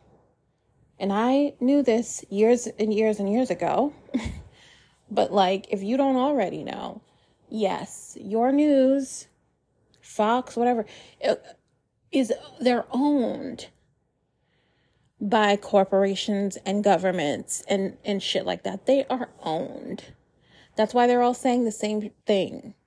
and 0.99 1.13
I 1.13 1.55
knew 1.61 1.83
this 1.83 2.25
years 2.31 2.67
and 2.79 2.95
years 2.95 3.19
and 3.19 3.31
years 3.31 3.51
ago, 3.51 3.93
but 5.11 5.33
like 5.33 5.67
if 5.71 5.83
you 5.83 5.97
don't 5.97 6.17
already 6.17 6.63
know, 6.63 7.03
yes, 7.49 8.17
your 8.21 8.53
news, 8.53 9.27
Fox, 10.01 10.57
whatever, 10.57 10.87
is 12.11 12.33
they're 12.61 12.87
owned 12.91 13.69
by 15.23 15.57
corporations 15.57 16.59
and 16.67 16.85
governments 16.85 17.63
and 17.69 17.97
and 18.05 18.23
shit 18.23 18.45
like 18.45 18.65
that. 18.65 18.87
They 18.87 19.07
are 19.09 19.31
owned. 19.41 20.13
That's 20.77 20.93
why 20.93 21.07
they're 21.07 21.23
all 21.23 21.35
saying 21.35 21.65
the 21.65 21.73
same 21.73 22.11
thing. 22.27 22.75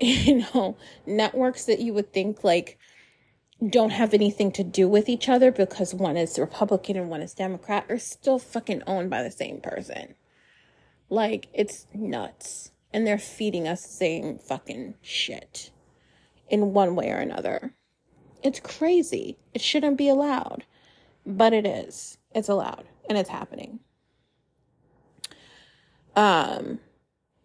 You 0.00 0.44
know, 0.52 0.76
networks 1.06 1.66
that 1.66 1.78
you 1.78 1.94
would 1.94 2.12
think 2.12 2.42
like 2.42 2.78
don't 3.70 3.90
have 3.90 4.12
anything 4.12 4.50
to 4.52 4.64
do 4.64 4.88
with 4.88 5.08
each 5.08 5.28
other 5.28 5.52
because 5.52 5.94
one 5.94 6.16
is 6.16 6.38
Republican 6.38 6.96
and 6.96 7.08
one 7.08 7.22
is 7.22 7.32
Democrat 7.32 7.86
are 7.88 7.98
still 7.98 8.38
fucking 8.38 8.82
owned 8.86 9.08
by 9.08 9.22
the 9.22 9.30
same 9.30 9.60
person. 9.60 10.14
Like, 11.08 11.48
it's 11.52 11.86
nuts. 11.94 12.72
And 12.92 13.06
they're 13.06 13.18
feeding 13.18 13.66
us 13.66 13.82
the 13.82 13.92
same 13.92 14.38
fucking 14.38 14.94
shit 15.02 15.70
in 16.48 16.72
one 16.72 16.94
way 16.94 17.10
or 17.10 17.18
another. 17.18 17.74
It's 18.42 18.60
crazy. 18.60 19.38
It 19.52 19.60
shouldn't 19.60 19.96
be 19.96 20.08
allowed, 20.08 20.64
but 21.26 21.52
it 21.52 21.66
is. 21.66 22.18
It's 22.34 22.48
allowed 22.48 22.84
and 23.08 23.18
it's 23.18 23.30
happening. 23.30 23.80
Um, 26.16 26.78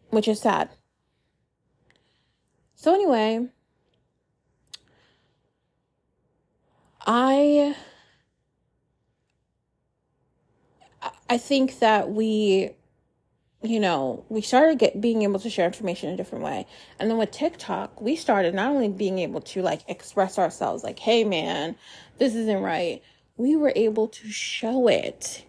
which 0.10 0.28
is 0.28 0.40
sad. 0.40 0.70
So, 2.76 2.94
anyway, 2.94 3.48
I 7.06 7.76
I 11.30 11.38
think 11.38 11.80
that 11.80 12.12
we 12.12 12.72
you 13.62 13.80
know, 13.80 14.24
we 14.30 14.42
started 14.42 14.80
get 14.80 15.02
being 15.02 15.24
able 15.24 15.40
to 15.40 15.50
share 15.50 15.66
information 15.66 16.08
in 16.08 16.14
a 16.14 16.18
different 16.18 16.46
way. 16.46 16.66
And 16.98 17.10
then 17.10 17.18
with 17.18 17.32
TikTok, 17.32 18.00
we 18.00 18.16
started 18.16 18.54
not 18.56 18.72
only 18.72 18.88
being 18.88 19.20
able 19.20 19.42
to 19.42 19.62
like 19.62 19.82
express 19.90 20.40
ourselves 20.40 20.84
like, 20.84 21.00
"Hey 21.00 21.24
man, 21.26 21.76
this 22.20 22.36
isn't 22.36 22.62
right." 22.62 23.02
We 23.40 23.56
were 23.56 23.72
able 23.74 24.10
to 24.10 24.30
show 24.30 24.90
it. 24.90 25.46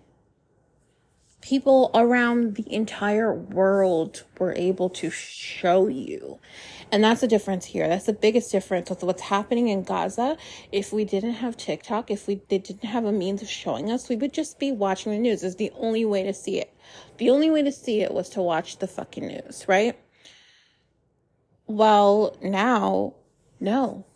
People 1.41 1.91
around 1.93 2.55
the 2.55 2.73
entire 2.73 3.35
world 3.35 4.23
were 4.39 4.55
able 4.55 4.89
to 4.91 5.11
show 5.11 5.89
you. 5.89 6.39
And 6.93 7.03
that's 7.03 7.21
the 7.21 7.27
difference 7.27 7.65
here. 7.65 7.89
That's 7.89 8.07
the 8.07 8.13
biggest 8.13 8.53
difference 8.53 8.91
with 8.91 9.03
what's 9.03 9.23
happening 9.23 9.67
in 9.67 9.83
Gaza. 9.83 10.37
If 10.71 10.93
we 10.93 11.05
didn't 11.05 11.33
have 11.33 11.57
TikTok, 11.57 12.13
if 12.13 12.29
we 12.29 12.37
didn't 12.37 12.85
have 12.85 13.05
a 13.05 13.11
means 13.11 13.43
of 13.43 13.49
showing 13.49 13.91
us, 13.91 14.09
we 14.09 14.15
would 14.15 14.33
just 14.33 14.61
be 14.61 14.71
watching 14.71 15.11
the 15.11 15.19
news. 15.19 15.43
Is 15.43 15.57
the 15.57 15.73
only 15.75 16.05
way 16.05 16.23
to 16.23 16.33
see 16.33 16.61
it. 16.61 16.73
The 17.19 17.31
only 17.31 17.51
way 17.51 17.65
to 17.65 17.73
see 17.73 18.03
it 18.03 18.15
was 18.15 18.29
to 18.31 18.41
watch 18.41 18.79
the 18.79 18.87
fucking 18.87 19.27
news, 19.27 19.65
right? 19.67 19.99
Well, 21.67 22.37
now, 22.41 23.15
no, 23.59 24.07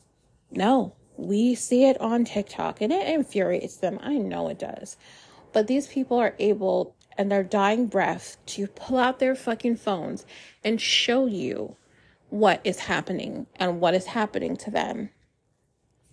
no. 0.53 0.95
We 1.17 1.55
see 1.55 1.85
it 1.85 2.01
on 2.01 2.25
TikTok 2.25 2.81
and 2.81 2.93
it 2.93 3.09
infuriates 3.09 3.77
them. 3.77 3.99
I 4.03 4.15
know 4.19 4.49
it 4.49 4.59
does. 4.59 4.97
But 5.53 5.67
these 5.67 5.87
people 5.87 6.19
are 6.19 6.35
able 6.39 6.95
and 7.17 7.31
their 7.31 7.45
dying 7.45 7.87
breath 7.87 8.37
to 8.47 8.67
pull 8.67 8.99
out 8.99 9.19
their 9.19 9.35
fucking 9.37 9.77
phones 9.77 10.27
and 10.65 10.81
show 10.81 11.27
you 11.27 11.77
what 12.31 12.61
is 12.65 12.81
happening 12.81 13.47
and 13.57 13.81
what 13.81 13.95
is 13.95 14.07
happening 14.07 14.57
to 14.57 14.71
them. 14.71 15.11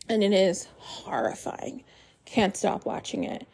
And 0.07 0.23
it 0.23 0.33
is 0.33 0.67
horrifying. 0.77 1.83
Can't 2.25 2.55
stop 2.55 2.85
watching 2.85 3.23
it 3.23 3.47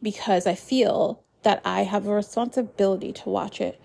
because 0.00 0.46
I 0.46 0.54
feel 0.54 1.22
that 1.42 1.60
I 1.64 1.82
have 1.82 2.06
a 2.06 2.14
responsibility 2.14 3.12
to 3.12 3.28
watch 3.28 3.60
it. 3.60 3.80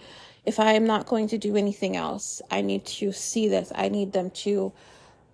If 0.46 0.60
I 0.60 0.74
am 0.74 0.86
not 0.86 1.06
going 1.06 1.28
to 1.28 1.38
do 1.38 1.56
anything 1.56 1.96
else, 1.96 2.42
I 2.50 2.62
need 2.62 2.86
to 2.86 3.12
see 3.12 3.48
this. 3.48 3.72
I 3.76 3.90
need 3.90 4.14
them 4.14 4.32
to 4.32 4.72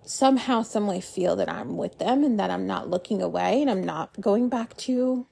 somehow, 0.07 0.63
some 0.63 0.87
way 0.87 1.01
feel 1.01 1.35
that 1.35 1.49
I'm 1.49 1.77
with 1.77 1.99
them 1.99 2.23
and 2.23 2.39
that 2.39 2.49
I'm 2.49 2.65
not 2.65 2.89
looking 2.89 3.21
away 3.21 3.61
and 3.61 3.69
I'm 3.69 3.83
not 3.83 4.19
going 4.19 4.49
back 4.49 4.75
to, 4.77 5.27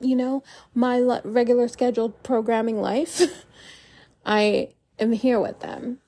you 0.00 0.16
know, 0.16 0.42
my 0.74 1.20
regular 1.24 1.68
scheduled 1.68 2.22
programming 2.22 2.80
life. 2.80 3.22
I 4.26 4.70
am 4.98 5.12
here 5.12 5.38
with 5.38 5.60
them 5.60 6.00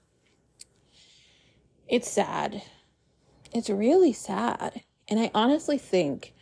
it's 1.88 2.10
sad. 2.10 2.62
It's 3.52 3.70
really 3.70 4.12
sad. 4.12 4.82
And 5.08 5.20
I 5.20 5.30
honestly 5.34 5.78
think, 5.78 6.34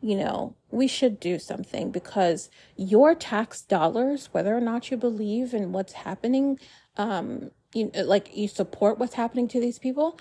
you 0.00 0.16
know, 0.16 0.56
we 0.70 0.88
should 0.88 1.20
do 1.20 1.38
something 1.38 1.90
because 1.90 2.50
your 2.76 3.14
tax 3.14 3.62
dollars, 3.62 4.28
whether 4.32 4.56
or 4.56 4.60
not 4.60 4.90
you 4.90 4.96
believe 4.96 5.54
in 5.54 5.72
what's 5.72 5.92
happening, 5.92 6.58
um, 6.96 7.50
you 7.74 7.90
like 7.94 8.34
you 8.36 8.48
support 8.48 8.98
what's 8.98 9.14
happening 9.14 9.46
to 9.48 9.60
these 9.60 9.78
people, 9.78 10.18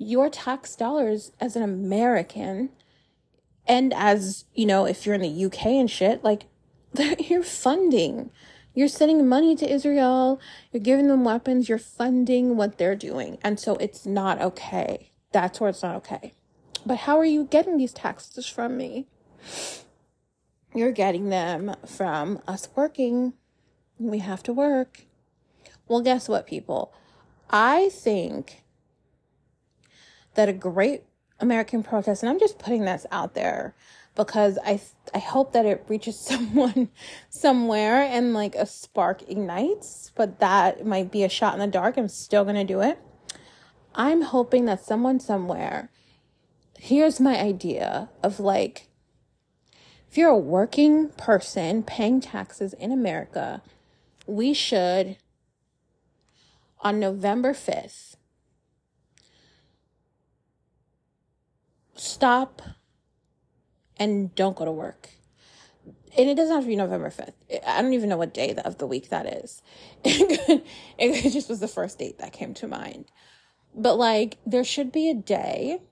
your 0.00 0.28
tax 0.28 0.74
dollars 0.74 1.30
as 1.40 1.54
an 1.54 1.62
American 1.62 2.70
and 3.66 3.94
as, 3.94 4.46
you 4.54 4.66
know, 4.66 4.84
if 4.84 5.06
you're 5.06 5.14
in 5.14 5.20
the 5.20 5.44
UK 5.44 5.66
and 5.66 5.90
shit, 5.90 6.24
like 6.24 6.46
you're 7.18 7.44
funding 7.44 8.30
you're 8.74 8.88
sending 8.88 9.28
money 9.28 9.56
to 9.56 9.70
Israel, 9.70 10.40
you're 10.72 10.82
giving 10.82 11.08
them 11.08 11.24
weapons, 11.24 11.68
you're 11.68 11.78
funding 11.78 12.56
what 12.56 12.78
they're 12.78 12.96
doing. 12.96 13.38
And 13.42 13.58
so 13.58 13.74
it's 13.76 14.06
not 14.06 14.40
okay. 14.40 15.10
That's 15.32 15.60
where 15.60 15.70
it's 15.70 15.82
not 15.82 15.96
okay. 15.96 16.32
But 16.86 16.98
how 16.98 17.18
are 17.18 17.24
you 17.24 17.44
getting 17.44 17.76
these 17.76 17.92
taxes 17.92 18.46
from 18.46 18.76
me? 18.76 19.06
You're 20.74 20.92
getting 20.92 21.30
them 21.30 21.74
from 21.84 22.40
us 22.46 22.68
working. 22.76 23.34
We 23.98 24.18
have 24.18 24.42
to 24.44 24.52
work. 24.52 25.02
Well, 25.88 26.00
guess 26.00 26.28
what, 26.28 26.46
people? 26.46 26.94
I 27.50 27.88
think 27.88 28.62
that 30.34 30.48
a 30.48 30.52
great 30.52 31.04
American 31.38 31.82
protest, 31.82 32.22
and 32.22 32.30
I'm 32.30 32.38
just 32.38 32.58
putting 32.58 32.84
this 32.84 33.06
out 33.10 33.34
there 33.34 33.74
because 34.14 34.58
I 34.64 34.80
I 35.14 35.18
hope 35.18 35.52
that 35.52 35.66
it 35.66 35.84
reaches 35.88 36.18
someone 36.20 36.88
somewhere 37.28 38.02
and 38.02 38.34
like 38.34 38.54
a 38.54 38.66
spark 38.66 39.28
ignites, 39.28 40.12
but 40.14 40.40
that 40.40 40.86
might 40.86 41.10
be 41.10 41.24
a 41.24 41.28
shot 41.28 41.54
in 41.54 41.60
the 41.60 41.66
dark. 41.66 41.96
I'm 41.96 42.08
still 42.08 42.44
going 42.44 42.56
to 42.56 42.64
do 42.64 42.80
it. 42.80 42.98
I'm 43.94 44.22
hoping 44.22 44.66
that 44.66 44.84
someone 44.84 45.18
somewhere 45.18 45.90
here's 46.80 47.20
my 47.20 47.38
idea 47.38 48.08
of 48.22 48.40
like 48.40 48.88
if 50.08 50.16
you're 50.16 50.30
a 50.30 50.38
working 50.38 51.10
person 51.10 51.82
paying 51.82 52.20
taxes 52.20 52.72
in 52.72 52.90
America, 52.90 53.62
we 54.26 54.52
should 54.54 55.16
on 56.80 56.98
November 56.98 57.52
5th 57.52 58.09
stop 62.00 62.62
and 63.98 64.34
don't 64.34 64.56
go 64.56 64.64
to 64.64 64.72
work. 64.72 65.10
And 66.16 66.28
it 66.28 66.34
doesn't 66.34 66.54
have 66.54 66.64
to 66.64 66.68
be 66.68 66.76
November 66.76 67.10
5th. 67.10 67.34
I 67.66 67.82
don't 67.82 67.92
even 67.92 68.08
know 68.08 68.16
what 68.16 68.34
day 68.34 68.54
of 68.64 68.78
the 68.78 68.86
week 68.86 69.10
that 69.10 69.26
is. 69.26 69.62
it 70.04 71.30
just 71.30 71.48
was 71.48 71.60
the 71.60 71.68
first 71.68 71.98
date 71.98 72.18
that 72.18 72.32
came 72.32 72.54
to 72.54 72.66
mind. 72.66 73.04
But 73.74 73.96
like, 73.96 74.38
there 74.44 74.64
should 74.64 74.90
be 74.90 75.08
a 75.08 75.14
day, 75.14 75.82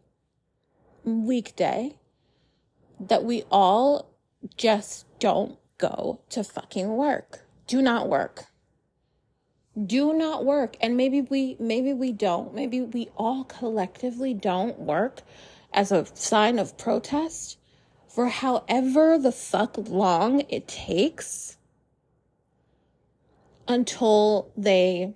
weekday, 1.04 1.98
that 2.98 3.22
we 3.22 3.44
all 3.50 4.10
just 4.56 5.06
don't 5.20 5.56
go 5.76 6.20
to 6.30 6.42
fucking 6.42 6.96
work. 6.96 7.46
Do 7.68 7.80
not 7.80 8.08
work. 8.08 8.46
Do 9.80 10.12
not 10.12 10.44
work. 10.44 10.76
And 10.80 10.96
maybe 10.96 11.20
we, 11.20 11.56
maybe 11.60 11.92
we 11.92 12.10
don't. 12.10 12.52
Maybe 12.54 12.80
we 12.80 13.08
all 13.16 13.44
collectively 13.44 14.34
don't 14.34 14.80
work 14.80 15.22
as 15.78 15.92
a 15.92 16.04
sign 16.12 16.58
of 16.58 16.76
protest 16.76 17.56
for 18.08 18.26
however 18.26 19.16
the 19.16 19.30
fuck 19.30 19.76
long 19.78 20.40
it 20.48 20.66
takes 20.66 21.56
until 23.68 24.50
they 24.56 25.14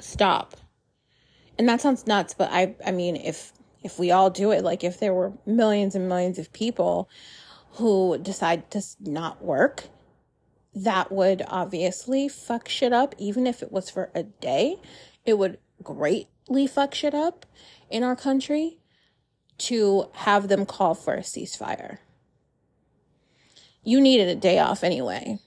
stop. 0.00 0.56
And 1.56 1.68
that 1.68 1.80
sounds 1.80 2.04
nuts, 2.08 2.34
but 2.34 2.50
I 2.50 2.74
I 2.84 2.90
mean 2.90 3.14
if 3.14 3.52
if 3.84 3.96
we 3.96 4.10
all 4.10 4.28
do 4.28 4.50
it, 4.50 4.64
like 4.64 4.82
if 4.82 4.98
there 4.98 5.14
were 5.14 5.34
millions 5.46 5.94
and 5.94 6.08
millions 6.08 6.36
of 6.40 6.52
people 6.52 7.08
who 7.74 8.18
decide 8.18 8.72
to 8.72 8.82
not 8.98 9.40
work, 9.40 9.84
that 10.74 11.12
would 11.12 11.44
obviously 11.46 12.28
fuck 12.28 12.68
shit 12.68 12.92
up, 12.92 13.14
even 13.18 13.46
if 13.46 13.62
it 13.62 13.70
was 13.70 13.88
for 13.88 14.10
a 14.16 14.24
day. 14.24 14.78
It 15.24 15.38
would 15.38 15.58
greatly 15.80 16.66
fuck 16.66 16.92
shit 16.92 17.14
up 17.14 17.46
in 17.88 18.02
our 18.02 18.16
country 18.16 18.79
to 19.60 20.08
have 20.12 20.48
them 20.48 20.66
call 20.66 20.94
for 20.94 21.14
a 21.14 21.20
ceasefire. 21.20 21.98
You 23.84 24.00
needed 24.00 24.28
a 24.28 24.34
day 24.34 24.58
off 24.58 24.82
anyway. 24.82 25.38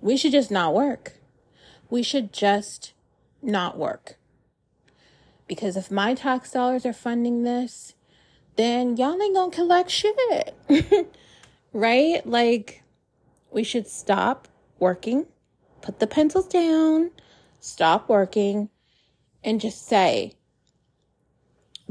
We 0.00 0.16
should 0.16 0.32
just 0.32 0.50
not 0.50 0.74
work. 0.74 1.14
We 1.88 2.02
should 2.02 2.32
just 2.32 2.92
not 3.40 3.78
work. 3.78 4.16
Because 5.46 5.76
if 5.76 5.90
my 5.90 6.14
tax 6.14 6.52
dollars 6.52 6.86
are 6.86 6.92
funding 6.92 7.44
this, 7.44 7.94
then 8.56 8.96
y'all 8.96 9.20
ain't 9.20 9.34
gonna 9.34 9.52
collect 9.52 9.90
shit. 9.90 10.54
right? 11.72 12.26
Like, 12.26 12.82
we 13.50 13.64
should 13.64 13.86
stop 13.86 14.48
working, 14.78 15.26
put 15.80 16.00
the 16.00 16.06
pencils 16.06 16.48
down, 16.48 17.10
stop 17.60 18.08
working, 18.08 18.70
and 19.44 19.60
just 19.60 19.86
say, 19.86 20.34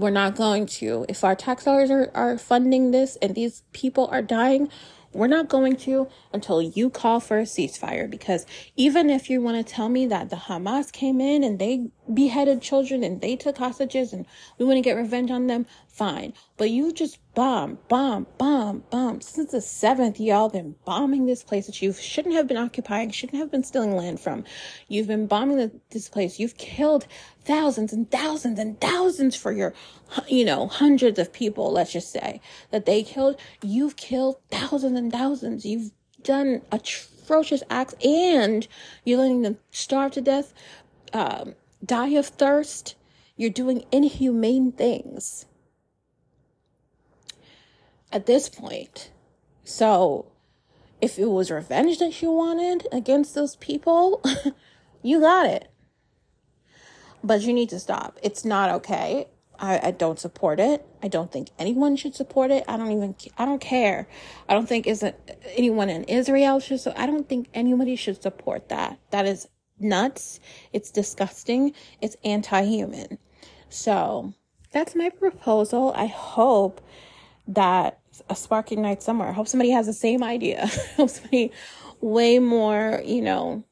we're 0.02 0.10
not 0.10 0.36
going 0.36 0.66
to. 0.66 1.06
If 1.08 1.24
our 1.24 1.36
tax 1.36 1.66
dollars 1.66 1.90
are, 1.90 2.12
are 2.14 2.38
funding 2.38 2.92
this 2.92 3.18
and 3.22 3.36
these 3.36 3.64
people 3.72 4.10
are 4.12 4.22
dying, 4.22 4.70
we're 5.14 5.28
not 5.28 5.50
going 5.50 5.76
to 5.76 6.08
until 6.34 6.62
you 6.62 6.90
call 6.90 7.20
for 7.20 7.40
a 7.40 7.44
ceasefire 7.44 8.10
because 8.10 8.46
even 8.76 9.10
if 9.10 9.30
you 9.30 9.42
want 9.42 9.66
to 9.66 9.74
tell 9.74 9.90
me 9.90 10.06
that 10.08 10.30
the 10.30 10.36
Hamas 10.36 10.92
came 10.92 11.20
in 11.20 11.44
and 11.44 11.60
they 11.60 11.90
beheaded 12.14 12.62
children 12.62 13.04
and 13.04 13.22
they 13.22 13.36
took 13.36 13.58
hostages 13.58 14.14
and 14.14 14.26
we 14.58 14.66
want 14.66 14.78
to 14.78 14.82
get 14.82 14.98
revenge 14.98 15.32
on 15.32 15.48
them, 15.48 15.66
fine. 15.88 16.34
But 16.58 16.70
you 16.70 16.92
just 16.92 17.20
bomb, 17.34 17.80
bomb, 17.88 18.28
bomb, 18.38 18.84
bomb. 18.90 19.22
Since 19.22 19.52
the 19.52 19.62
seventh, 19.62 20.20
y'all 20.20 20.50
been 20.50 20.76
bombing 20.86 21.26
this 21.26 21.44
place 21.44 21.66
that 21.66 21.82
you 21.82 21.94
shouldn't 21.94 22.36
have 22.36 22.48
been 22.48 22.58
occupying, 22.58 23.12
shouldn't 23.12 23.40
have 23.40 23.52
been 23.52 23.64
stealing 23.64 23.96
land 23.96 24.20
from. 24.20 24.44
You've 24.88 25.08
been 25.08 25.28
bombing 25.28 25.58
the, 25.58 25.72
this 25.92 26.10
place. 26.10 26.40
You've 26.40 26.58
killed 26.58 27.08
thousands 27.44 27.94
and 27.94 28.10
thousands 28.10 28.60
and 28.60 28.80
thousands 28.80 29.36
for 29.36 29.52
your, 29.52 29.74
you 30.28 30.46
know, 30.46 30.68
hundreds 30.68 31.20
of 31.20 31.34
people, 31.34 31.72
let's 31.72 31.94
just 31.94 32.12
say, 32.12 32.42
that 32.72 32.86
they 32.86 33.04
killed. 33.04 33.40
You've 33.62 33.96
killed 33.96 34.38
thousands 34.50 34.98
and 34.98 35.12
thousands. 35.12 35.66
You've 35.66 35.92
done 36.24 36.62
atrocious 36.72 37.64
acts 37.70 37.96
and 38.04 38.68
you're 39.04 39.20
letting 39.20 39.42
them 39.42 39.58
starve 39.72 40.12
to 40.14 40.22
death, 40.22 40.54
um, 41.14 41.56
die 41.84 42.10
of 42.10 42.28
thirst. 42.28 42.96
You're 43.36 43.50
doing 43.50 43.86
inhumane 43.92 44.72
things 44.72 45.46
at 48.12 48.26
this 48.26 48.50
point. 48.50 49.12
So, 49.64 50.32
if 51.00 51.18
it 51.18 51.30
was 51.30 51.50
revenge 51.50 52.00
that 52.00 52.22
you 52.22 52.32
wanted 52.32 52.88
against 52.92 53.34
those 53.34 53.56
people, 53.56 54.22
you 55.02 55.20
got 55.20 55.48
it. 55.48 55.70
But 57.24 57.42
you 57.42 57.54
need 57.54 57.70
to 57.70 57.80
stop. 57.80 58.20
It's 58.22 58.44
not 58.44 58.70
okay. 58.70 59.28
I, 59.60 59.80
I 59.88 59.92
don't 59.92 60.20
support 60.20 60.60
it. 60.60 60.86
I 61.04 61.08
don't 61.08 61.32
think 61.32 61.50
anyone 61.60 61.96
should 61.96 62.16
support 62.16 62.50
it. 62.50 62.64
I 62.68 62.78
don't 62.78 62.92
even, 62.92 63.16
I 63.38 63.46
don't 63.46 63.62
care. 63.62 64.08
I 64.50 64.56
don't 64.56 64.68
think 64.68 64.88
isn't 64.88 65.16
anyone 65.56 65.90
in 65.90 66.04
Israel 66.06 66.60
should, 66.60 66.80
so 66.80 66.94
I 66.98 67.06
don't 67.06 67.30
think 67.30 67.48
anybody 67.54 67.96
should 67.96 68.22
support 68.22 68.70
that. 68.70 69.00
That 69.12 69.28
is 69.28 69.48
nuts. 69.84 70.40
It's 70.74 70.92
disgusting. 70.92 71.74
It's 72.02 72.16
anti-human. 72.24 73.18
So 73.70 74.34
that's 74.72 74.96
my 74.96 75.10
proposal. 75.10 75.94
I 75.96 76.08
hope 76.08 76.82
that 77.48 78.00
a 78.30 78.36
spark 78.36 78.72
ignites 78.72 79.06
somewhere. 79.06 79.30
I 79.30 79.34
hope 79.34 79.48
somebody 79.48 79.72
has 79.72 79.86
the 79.86 79.94
same 79.94 80.24
idea. 80.24 80.64
I 80.64 80.94
hope 80.96 81.10
somebody 81.10 81.52
way 82.02 82.40
more, 82.40 83.02
you 83.06 83.22
know, 83.22 83.64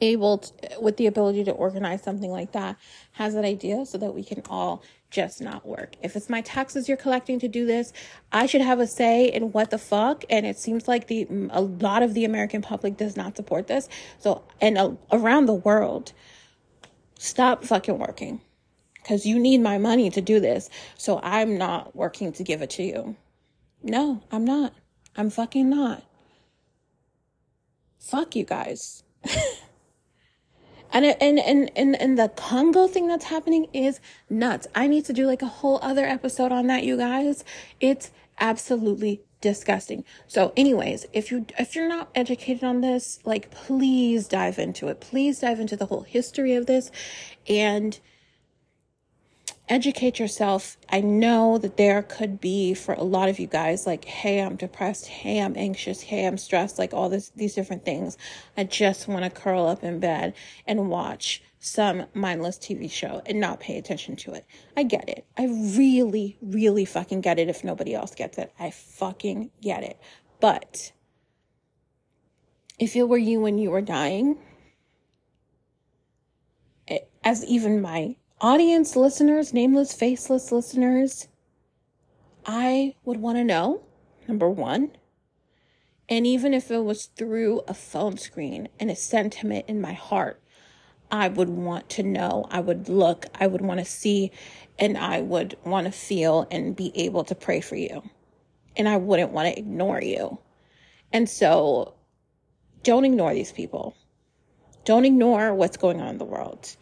able 0.00 0.38
to, 0.38 0.52
with 0.80 0.96
the 0.96 1.06
ability 1.06 1.44
to 1.44 1.50
organize 1.52 2.02
something 2.02 2.30
like 2.30 2.52
that 2.52 2.76
has 3.12 3.34
that 3.34 3.44
idea 3.44 3.84
so 3.84 3.98
that 3.98 4.14
we 4.14 4.22
can 4.22 4.42
all 4.48 4.82
just 5.10 5.40
not 5.40 5.66
work. 5.66 5.94
If 6.02 6.16
it's 6.16 6.28
my 6.28 6.40
taxes 6.42 6.88
you're 6.88 6.96
collecting 6.96 7.38
to 7.40 7.48
do 7.48 7.66
this, 7.66 7.92
I 8.32 8.46
should 8.46 8.60
have 8.60 8.80
a 8.80 8.86
say 8.86 9.26
in 9.26 9.52
what 9.52 9.70
the 9.70 9.78
fuck. 9.78 10.24
And 10.28 10.44
it 10.44 10.58
seems 10.58 10.86
like 10.86 11.06
the 11.06 11.26
a 11.50 11.60
lot 11.60 12.02
of 12.02 12.14
the 12.14 12.24
American 12.24 12.62
public 12.62 12.96
does 12.96 13.16
not 13.16 13.36
support 13.36 13.66
this. 13.66 13.88
So 14.18 14.42
and 14.60 14.76
uh, 14.76 14.92
around 15.10 15.46
the 15.46 15.54
world, 15.54 16.12
stop 17.18 17.64
fucking 17.64 17.98
working 17.98 18.40
because 18.94 19.24
you 19.24 19.38
need 19.38 19.62
my 19.62 19.78
money 19.78 20.10
to 20.10 20.20
do 20.20 20.40
this. 20.40 20.68
So 20.96 21.20
I'm 21.22 21.56
not 21.56 21.96
working 21.96 22.32
to 22.32 22.44
give 22.44 22.60
it 22.60 22.70
to 22.70 22.82
you. 22.82 23.16
No, 23.82 24.22
I'm 24.30 24.44
not. 24.44 24.74
I'm 25.16 25.30
fucking 25.30 25.68
not. 25.68 26.02
Fuck 27.98 28.36
you 28.36 28.44
guys. 28.44 29.02
And, 30.92 31.04
and 31.04 31.38
and 31.38 31.70
and 31.76 32.00
and 32.00 32.18
the 32.18 32.28
Congo 32.30 32.86
thing 32.86 33.08
that's 33.08 33.26
happening 33.26 33.66
is 33.72 34.00
nuts. 34.30 34.66
I 34.74 34.86
need 34.86 35.04
to 35.06 35.12
do 35.12 35.26
like 35.26 35.42
a 35.42 35.46
whole 35.46 35.78
other 35.82 36.06
episode 36.06 36.50
on 36.50 36.66
that, 36.68 36.84
you 36.84 36.96
guys. 36.96 37.44
It's 37.80 38.10
absolutely 38.40 39.22
disgusting. 39.40 40.04
So 40.26 40.52
anyways, 40.56 41.06
if 41.12 41.30
you 41.30 41.46
if 41.58 41.76
you're 41.76 41.88
not 41.88 42.08
educated 42.14 42.64
on 42.64 42.80
this, 42.80 43.20
like 43.24 43.50
please 43.50 44.26
dive 44.26 44.58
into 44.58 44.88
it. 44.88 45.00
Please 45.00 45.40
dive 45.40 45.60
into 45.60 45.76
the 45.76 45.86
whole 45.86 46.02
history 46.02 46.54
of 46.54 46.66
this 46.66 46.90
and 47.48 47.98
educate 49.68 50.18
yourself. 50.18 50.76
I 50.90 51.00
know 51.00 51.58
that 51.58 51.76
there 51.76 52.02
could 52.02 52.40
be 52.40 52.74
for 52.74 52.94
a 52.94 53.02
lot 53.02 53.28
of 53.28 53.38
you 53.38 53.46
guys 53.46 53.86
like, 53.86 54.04
hey, 54.04 54.40
I'm 54.40 54.56
depressed, 54.56 55.06
hey, 55.06 55.40
I'm 55.40 55.56
anxious, 55.56 56.00
hey, 56.02 56.26
I'm 56.26 56.38
stressed, 56.38 56.78
like 56.78 56.94
all 56.94 57.08
this 57.08 57.30
these 57.36 57.54
different 57.54 57.84
things. 57.84 58.16
I 58.56 58.64
just 58.64 59.08
want 59.08 59.24
to 59.24 59.30
curl 59.30 59.66
up 59.66 59.84
in 59.84 60.00
bed 60.00 60.34
and 60.66 60.88
watch 60.88 61.42
some 61.60 62.06
mindless 62.14 62.58
TV 62.58 62.90
show 62.90 63.20
and 63.26 63.40
not 63.40 63.60
pay 63.60 63.78
attention 63.78 64.16
to 64.16 64.32
it. 64.32 64.46
I 64.76 64.84
get 64.84 65.08
it. 65.08 65.26
I 65.36 65.46
really, 65.46 66.38
really 66.40 66.84
fucking 66.84 67.20
get 67.20 67.38
it 67.38 67.48
if 67.48 67.64
nobody 67.64 67.94
else 67.94 68.14
gets 68.14 68.38
it. 68.38 68.52
I 68.58 68.70
fucking 68.70 69.50
get 69.60 69.82
it. 69.82 70.00
But 70.40 70.92
if 72.78 72.94
it 72.94 73.08
were 73.08 73.18
you 73.18 73.40
when 73.40 73.58
you 73.58 73.70
were 73.70 73.80
dying, 73.80 74.38
it, 76.86 77.10
as 77.24 77.44
even 77.44 77.82
my 77.82 78.16
audience 78.40 78.94
listeners, 78.94 79.52
nameless, 79.52 79.92
faceless 79.92 80.52
listeners, 80.52 81.28
I 82.46 82.94
would 83.04 83.18
want 83.18 83.38
to 83.38 83.44
know 83.44 83.82
number 84.28 84.48
one, 84.48 84.92
and 86.08 86.26
even 86.26 86.54
if 86.54 86.70
it 86.70 86.84
was 86.84 87.06
through 87.06 87.62
a 87.66 87.74
phone 87.74 88.16
screen 88.16 88.68
and 88.78 88.90
a 88.90 88.96
sentiment 88.96 89.64
in 89.68 89.80
my 89.80 89.92
heart, 89.92 90.40
I 91.10 91.28
would 91.28 91.48
want 91.48 91.88
to 91.90 92.02
know, 92.02 92.46
I 92.50 92.60
would 92.60 92.88
look, 92.88 93.26
I 93.34 93.46
would 93.46 93.62
want 93.62 93.80
to 93.80 93.84
see, 93.84 94.30
and 94.78 94.96
I 94.96 95.20
would 95.20 95.56
want 95.64 95.86
to 95.86 95.92
feel 95.92 96.46
and 96.50 96.76
be 96.76 96.92
able 96.94 97.24
to 97.24 97.34
pray 97.34 97.60
for 97.60 97.76
you. 97.76 98.02
And 98.76 98.88
I 98.88 98.98
wouldn't 98.98 99.32
want 99.32 99.48
to 99.48 99.58
ignore 99.58 100.00
you. 100.00 100.38
And 101.12 101.28
so 101.28 101.94
don't 102.82 103.04
ignore 103.04 103.34
these 103.34 103.52
people. 103.52 103.96
Don't 104.84 105.04
ignore 105.04 105.54
what's 105.54 105.76
going 105.76 106.00
on 106.00 106.08
in 106.08 106.18
the 106.18 106.24
world 106.24 106.76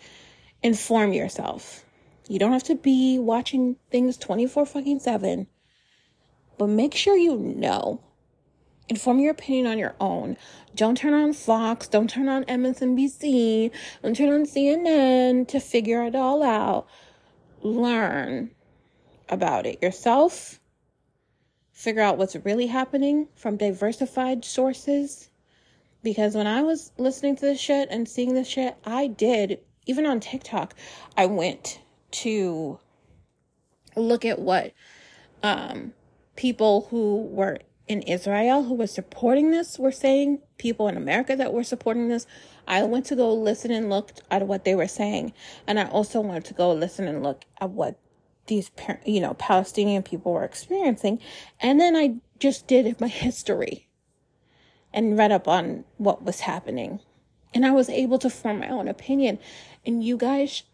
inform 0.62 1.12
yourself. 1.12 1.84
You 2.28 2.38
don't 2.38 2.52
have 2.52 2.64
to 2.64 2.74
be 2.74 3.18
watching 3.18 3.76
things 3.90 4.16
24 4.16 4.66
fucking 4.66 5.00
7, 5.00 5.46
but 6.58 6.66
make 6.66 6.94
sure 6.94 7.16
you 7.16 7.36
know. 7.36 8.00
Inform 8.88 9.18
your 9.18 9.32
opinion 9.32 9.66
on 9.66 9.78
your 9.78 9.96
own. 10.00 10.36
Don't 10.74 10.96
turn 10.96 11.12
on 11.12 11.32
Fox, 11.32 11.88
don't 11.88 12.08
turn 12.08 12.28
on 12.28 12.44
MSNBC, 12.44 13.72
don't 14.02 14.16
turn 14.16 14.32
on 14.32 14.44
CNN 14.44 15.48
to 15.48 15.58
figure 15.58 16.04
it 16.04 16.14
all 16.14 16.42
out. 16.42 16.86
Learn 17.62 18.50
about 19.28 19.66
it 19.66 19.82
yourself. 19.82 20.60
Figure 21.72 22.02
out 22.02 22.16
what's 22.16 22.36
really 22.36 22.68
happening 22.68 23.28
from 23.34 23.56
diversified 23.56 24.44
sources. 24.44 25.30
Because 26.02 26.36
when 26.36 26.46
I 26.46 26.62
was 26.62 26.92
listening 26.96 27.36
to 27.36 27.44
this 27.44 27.60
shit 27.60 27.88
and 27.90 28.08
seeing 28.08 28.34
this 28.34 28.48
shit, 28.48 28.76
I 28.84 29.08
did 29.08 29.58
even 29.86 30.06
on 30.06 30.20
TikTok, 30.20 30.74
I 31.16 31.26
went 31.26 31.80
to 32.12 32.78
look 33.96 34.24
at 34.24 34.38
what 34.38 34.72
um, 35.42 35.92
people 36.36 36.88
who 36.90 37.22
were 37.22 37.58
in 37.88 38.02
Israel 38.02 38.64
who 38.64 38.74
were 38.74 38.86
supporting 38.86 39.50
this 39.50 39.78
were 39.78 39.92
saying, 39.92 40.40
people 40.58 40.88
in 40.88 40.96
America 40.96 41.36
that 41.36 41.52
were 41.52 41.64
supporting 41.64 42.08
this. 42.08 42.26
I 42.66 42.82
went 42.82 43.06
to 43.06 43.16
go 43.16 43.32
listen 43.32 43.70
and 43.70 43.88
look 43.88 44.12
at 44.30 44.46
what 44.46 44.64
they 44.64 44.74
were 44.74 44.88
saying. 44.88 45.32
And 45.66 45.78
I 45.78 45.84
also 45.88 46.20
wanted 46.20 46.44
to 46.46 46.54
go 46.54 46.72
listen 46.72 47.06
and 47.06 47.22
look 47.22 47.44
at 47.60 47.70
what 47.70 47.98
these, 48.46 48.70
you 49.04 49.20
know, 49.20 49.34
Palestinian 49.34 50.02
people 50.02 50.32
were 50.32 50.44
experiencing. 50.44 51.20
And 51.60 51.80
then 51.80 51.94
I 51.94 52.16
just 52.38 52.66
did 52.66 53.00
my 53.00 53.08
history 53.08 53.88
and 54.92 55.16
read 55.16 55.32
up 55.32 55.46
on 55.46 55.84
what 55.98 56.24
was 56.24 56.40
happening. 56.40 57.00
And 57.54 57.64
I 57.64 57.70
was 57.70 57.88
able 57.88 58.18
to 58.18 58.30
form 58.30 58.60
my 58.60 58.68
own 58.68 58.88
opinion. 58.88 59.38
And 59.86 60.04
you 60.04 60.16
guys, 60.16 60.64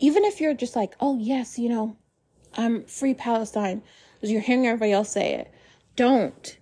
even 0.00 0.24
if 0.24 0.40
you're 0.40 0.54
just 0.54 0.76
like, 0.76 0.94
oh, 1.00 1.16
yes, 1.18 1.58
you 1.58 1.68
know, 1.68 1.96
I'm 2.56 2.84
free 2.84 3.14
Palestine, 3.14 3.82
because 4.14 4.30
you're 4.30 4.42
hearing 4.42 4.66
everybody 4.66 4.92
else 4.92 5.10
say 5.10 5.34
it, 5.34 5.50
don't 5.94 6.58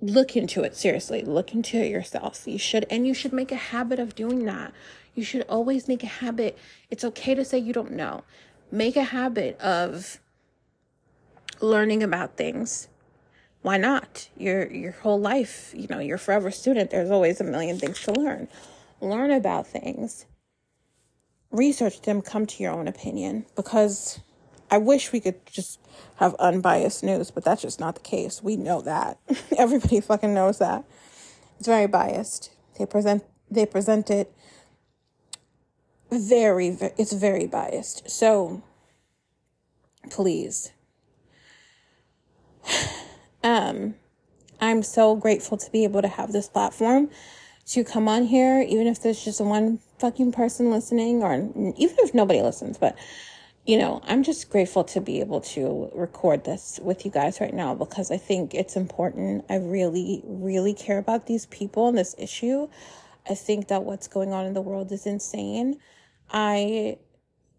look 0.00 0.36
into 0.36 0.62
it 0.62 0.76
seriously. 0.76 1.22
Look 1.22 1.54
into 1.54 1.76
it 1.76 1.90
yourself. 1.90 2.46
You 2.46 2.58
should, 2.58 2.86
and 2.90 3.06
you 3.06 3.14
should 3.14 3.32
make 3.32 3.52
a 3.52 3.56
habit 3.56 3.98
of 3.98 4.14
doing 4.14 4.44
that. 4.46 4.72
You 5.14 5.24
should 5.24 5.42
always 5.42 5.86
make 5.86 6.02
a 6.02 6.08
habit. 6.08 6.58
It's 6.90 7.04
okay 7.04 7.34
to 7.34 7.44
say 7.44 7.58
you 7.58 7.72
don't 7.72 7.92
know. 7.92 8.24
Make 8.70 8.96
a 8.96 9.04
habit 9.04 9.58
of 9.60 10.18
learning 11.60 12.02
about 12.02 12.36
things. 12.36 12.88
Why 13.62 13.76
not? 13.76 14.28
Your 14.36 14.70
your 14.70 14.92
whole 14.92 15.20
life, 15.20 15.72
you 15.74 15.86
know, 15.88 16.00
you're 16.00 16.18
forever 16.18 16.50
student. 16.50 16.90
There's 16.90 17.10
always 17.10 17.40
a 17.40 17.44
million 17.44 17.78
things 17.78 18.02
to 18.02 18.12
learn. 18.12 18.48
Learn 19.00 19.30
about 19.30 19.66
things. 19.66 20.26
Research 21.54 22.02
them, 22.02 22.20
come 22.20 22.46
to 22.46 22.62
your 22.64 22.72
own 22.72 22.88
opinion 22.88 23.46
because 23.54 24.18
I 24.72 24.78
wish 24.78 25.12
we 25.12 25.20
could 25.20 25.46
just 25.46 25.78
have 26.16 26.34
unbiased 26.40 27.04
news, 27.04 27.30
but 27.30 27.44
that's 27.44 27.62
just 27.62 27.78
not 27.78 27.94
the 27.94 28.00
case. 28.00 28.42
We 28.42 28.56
know 28.56 28.80
that. 28.80 29.18
Everybody 29.56 30.00
fucking 30.00 30.34
knows 30.34 30.58
that. 30.58 30.82
It's 31.60 31.68
very 31.68 31.86
biased. 31.86 32.50
They 32.76 32.86
present 32.86 33.22
they 33.48 33.66
present 33.66 34.10
it 34.10 34.34
very, 36.10 36.70
very 36.70 36.92
it's 36.98 37.12
very 37.12 37.46
biased. 37.46 38.10
So 38.10 38.64
please 40.10 40.72
um 43.44 43.94
I'm 44.60 44.82
so 44.82 45.14
grateful 45.14 45.56
to 45.58 45.70
be 45.70 45.84
able 45.84 46.02
to 46.02 46.08
have 46.08 46.32
this 46.32 46.48
platform 46.48 47.10
to 47.66 47.84
come 47.84 48.08
on 48.08 48.24
here, 48.24 48.60
even 48.60 48.86
if 48.86 49.00
there's 49.02 49.24
just 49.24 49.40
one 49.40 49.78
fucking 49.98 50.32
person 50.32 50.70
listening, 50.70 51.22
or 51.22 51.34
even 51.34 51.96
if 51.98 52.14
nobody 52.14 52.42
listens, 52.42 52.78
but 52.78 52.96
you 53.66 53.78
know, 53.78 54.02
I'm 54.04 54.22
just 54.22 54.50
grateful 54.50 54.84
to 54.84 55.00
be 55.00 55.20
able 55.20 55.40
to 55.40 55.90
record 55.94 56.44
this 56.44 56.78
with 56.82 57.06
you 57.06 57.10
guys 57.10 57.40
right 57.40 57.54
now 57.54 57.74
because 57.74 58.10
I 58.10 58.18
think 58.18 58.52
it's 58.52 58.76
important. 58.76 59.46
I 59.48 59.56
really, 59.56 60.20
really 60.24 60.74
care 60.74 60.98
about 60.98 61.26
these 61.26 61.46
people 61.46 61.88
and 61.88 61.96
this 61.96 62.14
issue. 62.18 62.68
I 63.28 63.34
think 63.34 63.68
that 63.68 63.84
what's 63.84 64.06
going 64.06 64.34
on 64.34 64.44
in 64.44 64.52
the 64.52 64.60
world 64.60 64.92
is 64.92 65.06
insane. 65.06 65.78
I 66.30 66.98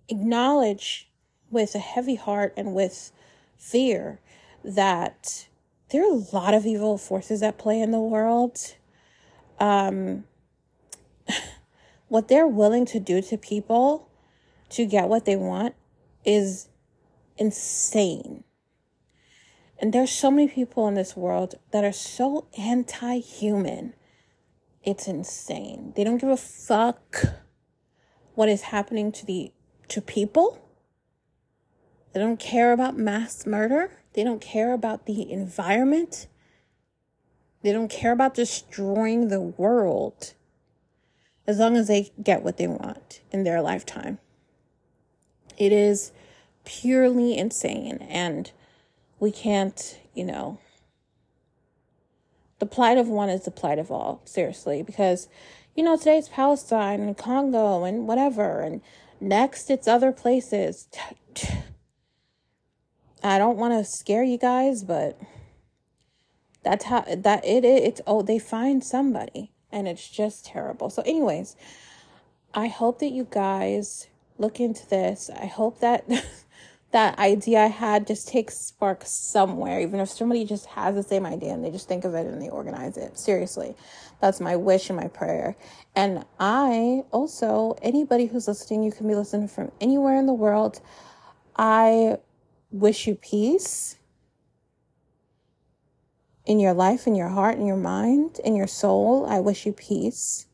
acknowledge 0.07 1.09
with 1.49 1.73
a 1.73 1.79
heavy 1.79 2.15
heart 2.15 2.53
and 2.55 2.75
with 2.75 3.11
fear 3.57 4.19
that 4.63 5.47
there 5.89 6.03
are 6.03 6.13
a 6.13 6.35
lot 6.35 6.53
of 6.53 6.67
evil 6.67 6.99
forces 6.99 7.41
at 7.41 7.57
play 7.57 7.81
in 7.81 7.89
the 7.89 7.99
world. 7.99 8.75
Um, 9.59 10.25
what 12.07 12.27
they're 12.27 12.47
willing 12.47 12.85
to 12.85 12.99
do 12.99 13.21
to 13.21 13.37
people 13.37 14.09
to 14.69 14.85
get 14.85 15.07
what 15.07 15.25
they 15.25 15.35
want 15.35 15.75
is 16.23 16.69
insane. 17.37 18.43
And 19.79 19.93
there's 19.93 20.11
so 20.11 20.31
many 20.31 20.47
people 20.47 20.87
in 20.87 20.95
this 20.95 21.15
world 21.15 21.55
that 21.71 21.83
are 21.83 21.91
so 21.91 22.47
anti 22.57 23.19
human. 23.19 23.93
It's 24.83 25.07
insane. 25.07 25.93
They 25.95 26.03
don't 26.03 26.19
give 26.19 26.29
a 26.29 26.37
fuck 26.37 27.23
what 28.35 28.49
is 28.49 28.63
happening 28.63 29.11
to 29.13 29.25
the 29.25 29.51
to 29.89 30.01
people. 30.01 30.61
They 32.13 32.19
don't 32.19 32.39
care 32.39 32.71
about 32.71 32.97
mass 32.97 33.45
murder. 33.45 33.91
They 34.13 34.23
don't 34.23 34.41
care 34.41 34.73
about 34.73 35.05
the 35.05 35.29
environment. 35.29 36.27
They 37.65 37.73
don't 37.73 37.89
care 37.89 38.11
about 38.11 38.35
destroying 38.35 39.29
the 39.29 39.41
world 39.41 40.35
as 41.47 41.57
long 41.57 41.75
as 41.75 41.87
they 41.87 42.11
get 42.21 42.43
what 42.43 42.57
they 42.57 42.67
want 42.67 43.21
in 43.31 43.43
their 43.43 43.59
lifetime. 43.59 44.19
It 45.57 45.71
is 45.71 46.11
purely 46.63 47.35
insane. 47.35 48.05
And 48.07 48.51
we 49.19 49.31
can't, 49.31 49.97
you 50.13 50.25
know, 50.25 50.59
the 52.59 52.67
plight 52.67 52.99
of 52.99 53.07
one 53.07 53.29
is 53.29 53.45
the 53.45 53.49
plight 53.51 53.79
of 53.79 53.89
all, 53.89 54.21
seriously, 54.25 54.83
because, 54.83 55.27
you 55.73 55.83
know, 55.83 55.97
today 55.97 56.19
it's 56.19 56.29
Palestine 56.29 57.01
and 57.01 57.17
Congo 57.17 57.83
and 57.83 58.07
whatever, 58.07 58.61
and 58.61 58.79
next 59.19 59.71
it's 59.71 59.87
other 59.87 60.11
places. 60.11 60.87
I 63.23 63.39
don't 63.39 63.57
want 63.57 63.73
to 63.73 63.83
scare 63.83 64.23
you 64.23 64.37
guys, 64.37 64.83
but 64.83 65.19
that's 66.65 66.85
how 66.85 67.05
that 67.07 67.45
it, 67.45 67.63
it 67.63 67.83
it's 67.83 68.01
oh 68.05 68.21
they 68.21 68.39
find 68.39 68.83
somebody 68.83 69.51
and 69.71 69.87
it's 69.87 70.09
just 70.09 70.45
terrible. 70.45 70.89
So 70.89 71.01
anyways, 71.03 71.55
I 72.53 72.67
hope 72.67 72.99
that 72.99 73.11
you 73.11 73.27
guys 73.29 74.07
look 74.37 74.59
into 74.59 74.87
this. 74.89 75.29
I 75.29 75.45
hope 75.45 75.79
that 75.79 76.09
that 76.91 77.19
idea 77.19 77.63
I 77.63 77.67
had 77.67 78.07
just 78.07 78.27
takes 78.27 78.57
spark 78.57 79.03
somewhere, 79.05 79.81
even 79.81 79.99
if 79.99 80.09
somebody 80.09 80.45
just 80.45 80.65
has 80.67 80.95
the 80.95 81.03
same 81.03 81.25
idea 81.25 81.53
and 81.53 81.63
they 81.63 81.71
just 81.71 81.87
think 81.87 82.05
of 82.05 82.15
it 82.15 82.25
and 82.25 82.41
they 82.41 82.49
organize 82.49 82.97
it. 82.97 83.17
Seriously, 83.19 83.75
that's 84.21 84.39
my 84.39 84.55
wish 84.55 84.89
and 84.89 84.97
my 84.97 85.07
prayer. 85.07 85.55
And 85.95 86.25
I 86.39 87.03
also, 87.11 87.75
anybody 87.81 88.25
who's 88.25 88.47
listening, 88.47 88.83
you 88.83 88.91
can 88.91 89.07
be 89.07 89.15
listening 89.15 89.49
from 89.49 89.71
anywhere 89.79 90.17
in 90.17 90.25
the 90.25 90.33
world. 90.33 90.81
I 91.57 92.17
wish 92.71 93.07
you 93.07 93.15
peace 93.15 93.97
in 96.45 96.59
your 96.59 96.73
life, 96.73 97.07
in 97.07 97.15
your 97.15 97.29
heart, 97.29 97.57
in 97.57 97.65
your 97.65 97.77
mind, 97.77 98.39
in 98.43 98.55
your 98.55 98.67
soul. 98.67 99.25
I 99.27 99.39
wish 99.39 99.65
you 99.65 99.73
peace. 99.73 100.47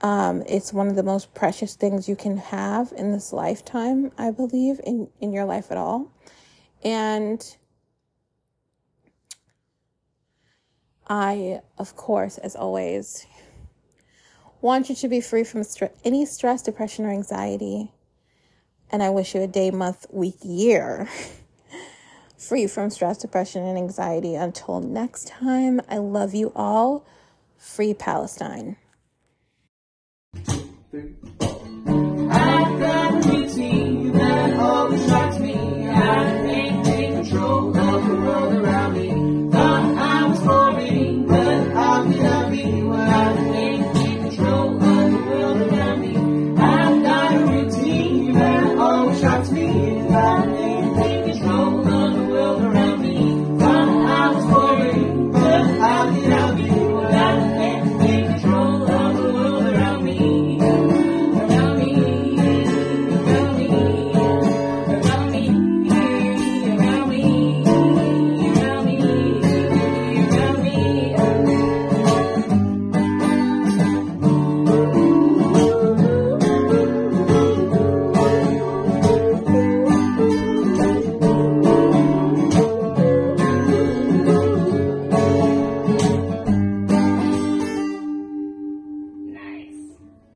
Um, 0.00 0.42
it's 0.46 0.72
one 0.72 0.88
of 0.88 0.96
the 0.96 1.02
most 1.02 1.34
precious 1.34 1.74
things 1.74 2.08
you 2.08 2.16
can 2.16 2.36
have 2.36 2.92
in 2.96 3.12
this 3.12 3.32
lifetime, 3.32 4.12
I 4.16 4.30
believe, 4.30 4.80
in, 4.84 5.08
in 5.20 5.32
your 5.32 5.44
life 5.44 5.70
at 5.70 5.76
all. 5.76 6.12
And 6.84 7.44
I, 11.08 11.60
of 11.78 11.96
course, 11.96 12.38
as 12.38 12.54
always, 12.54 13.26
want 14.60 14.88
you 14.88 14.94
to 14.94 15.08
be 15.08 15.20
free 15.20 15.44
from 15.44 15.64
st- 15.64 15.92
any 16.04 16.26
stress, 16.26 16.62
depression, 16.62 17.04
or 17.04 17.10
anxiety. 17.10 17.92
And 18.90 19.02
I 19.02 19.10
wish 19.10 19.34
you 19.34 19.42
a 19.42 19.46
day, 19.46 19.70
month, 19.70 20.06
week, 20.10 20.36
year 20.42 21.08
free 22.38 22.66
from 22.66 22.88
stress, 22.90 23.18
depression, 23.18 23.64
and 23.64 23.76
anxiety. 23.76 24.34
Until 24.34 24.80
next 24.80 25.28
time, 25.28 25.80
I 25.88 25.98
love 25.98 26.34
you 26.34 26.52
all. 26.54 27.04
Free 27.58 27.92
Palestine. 27.92 28.76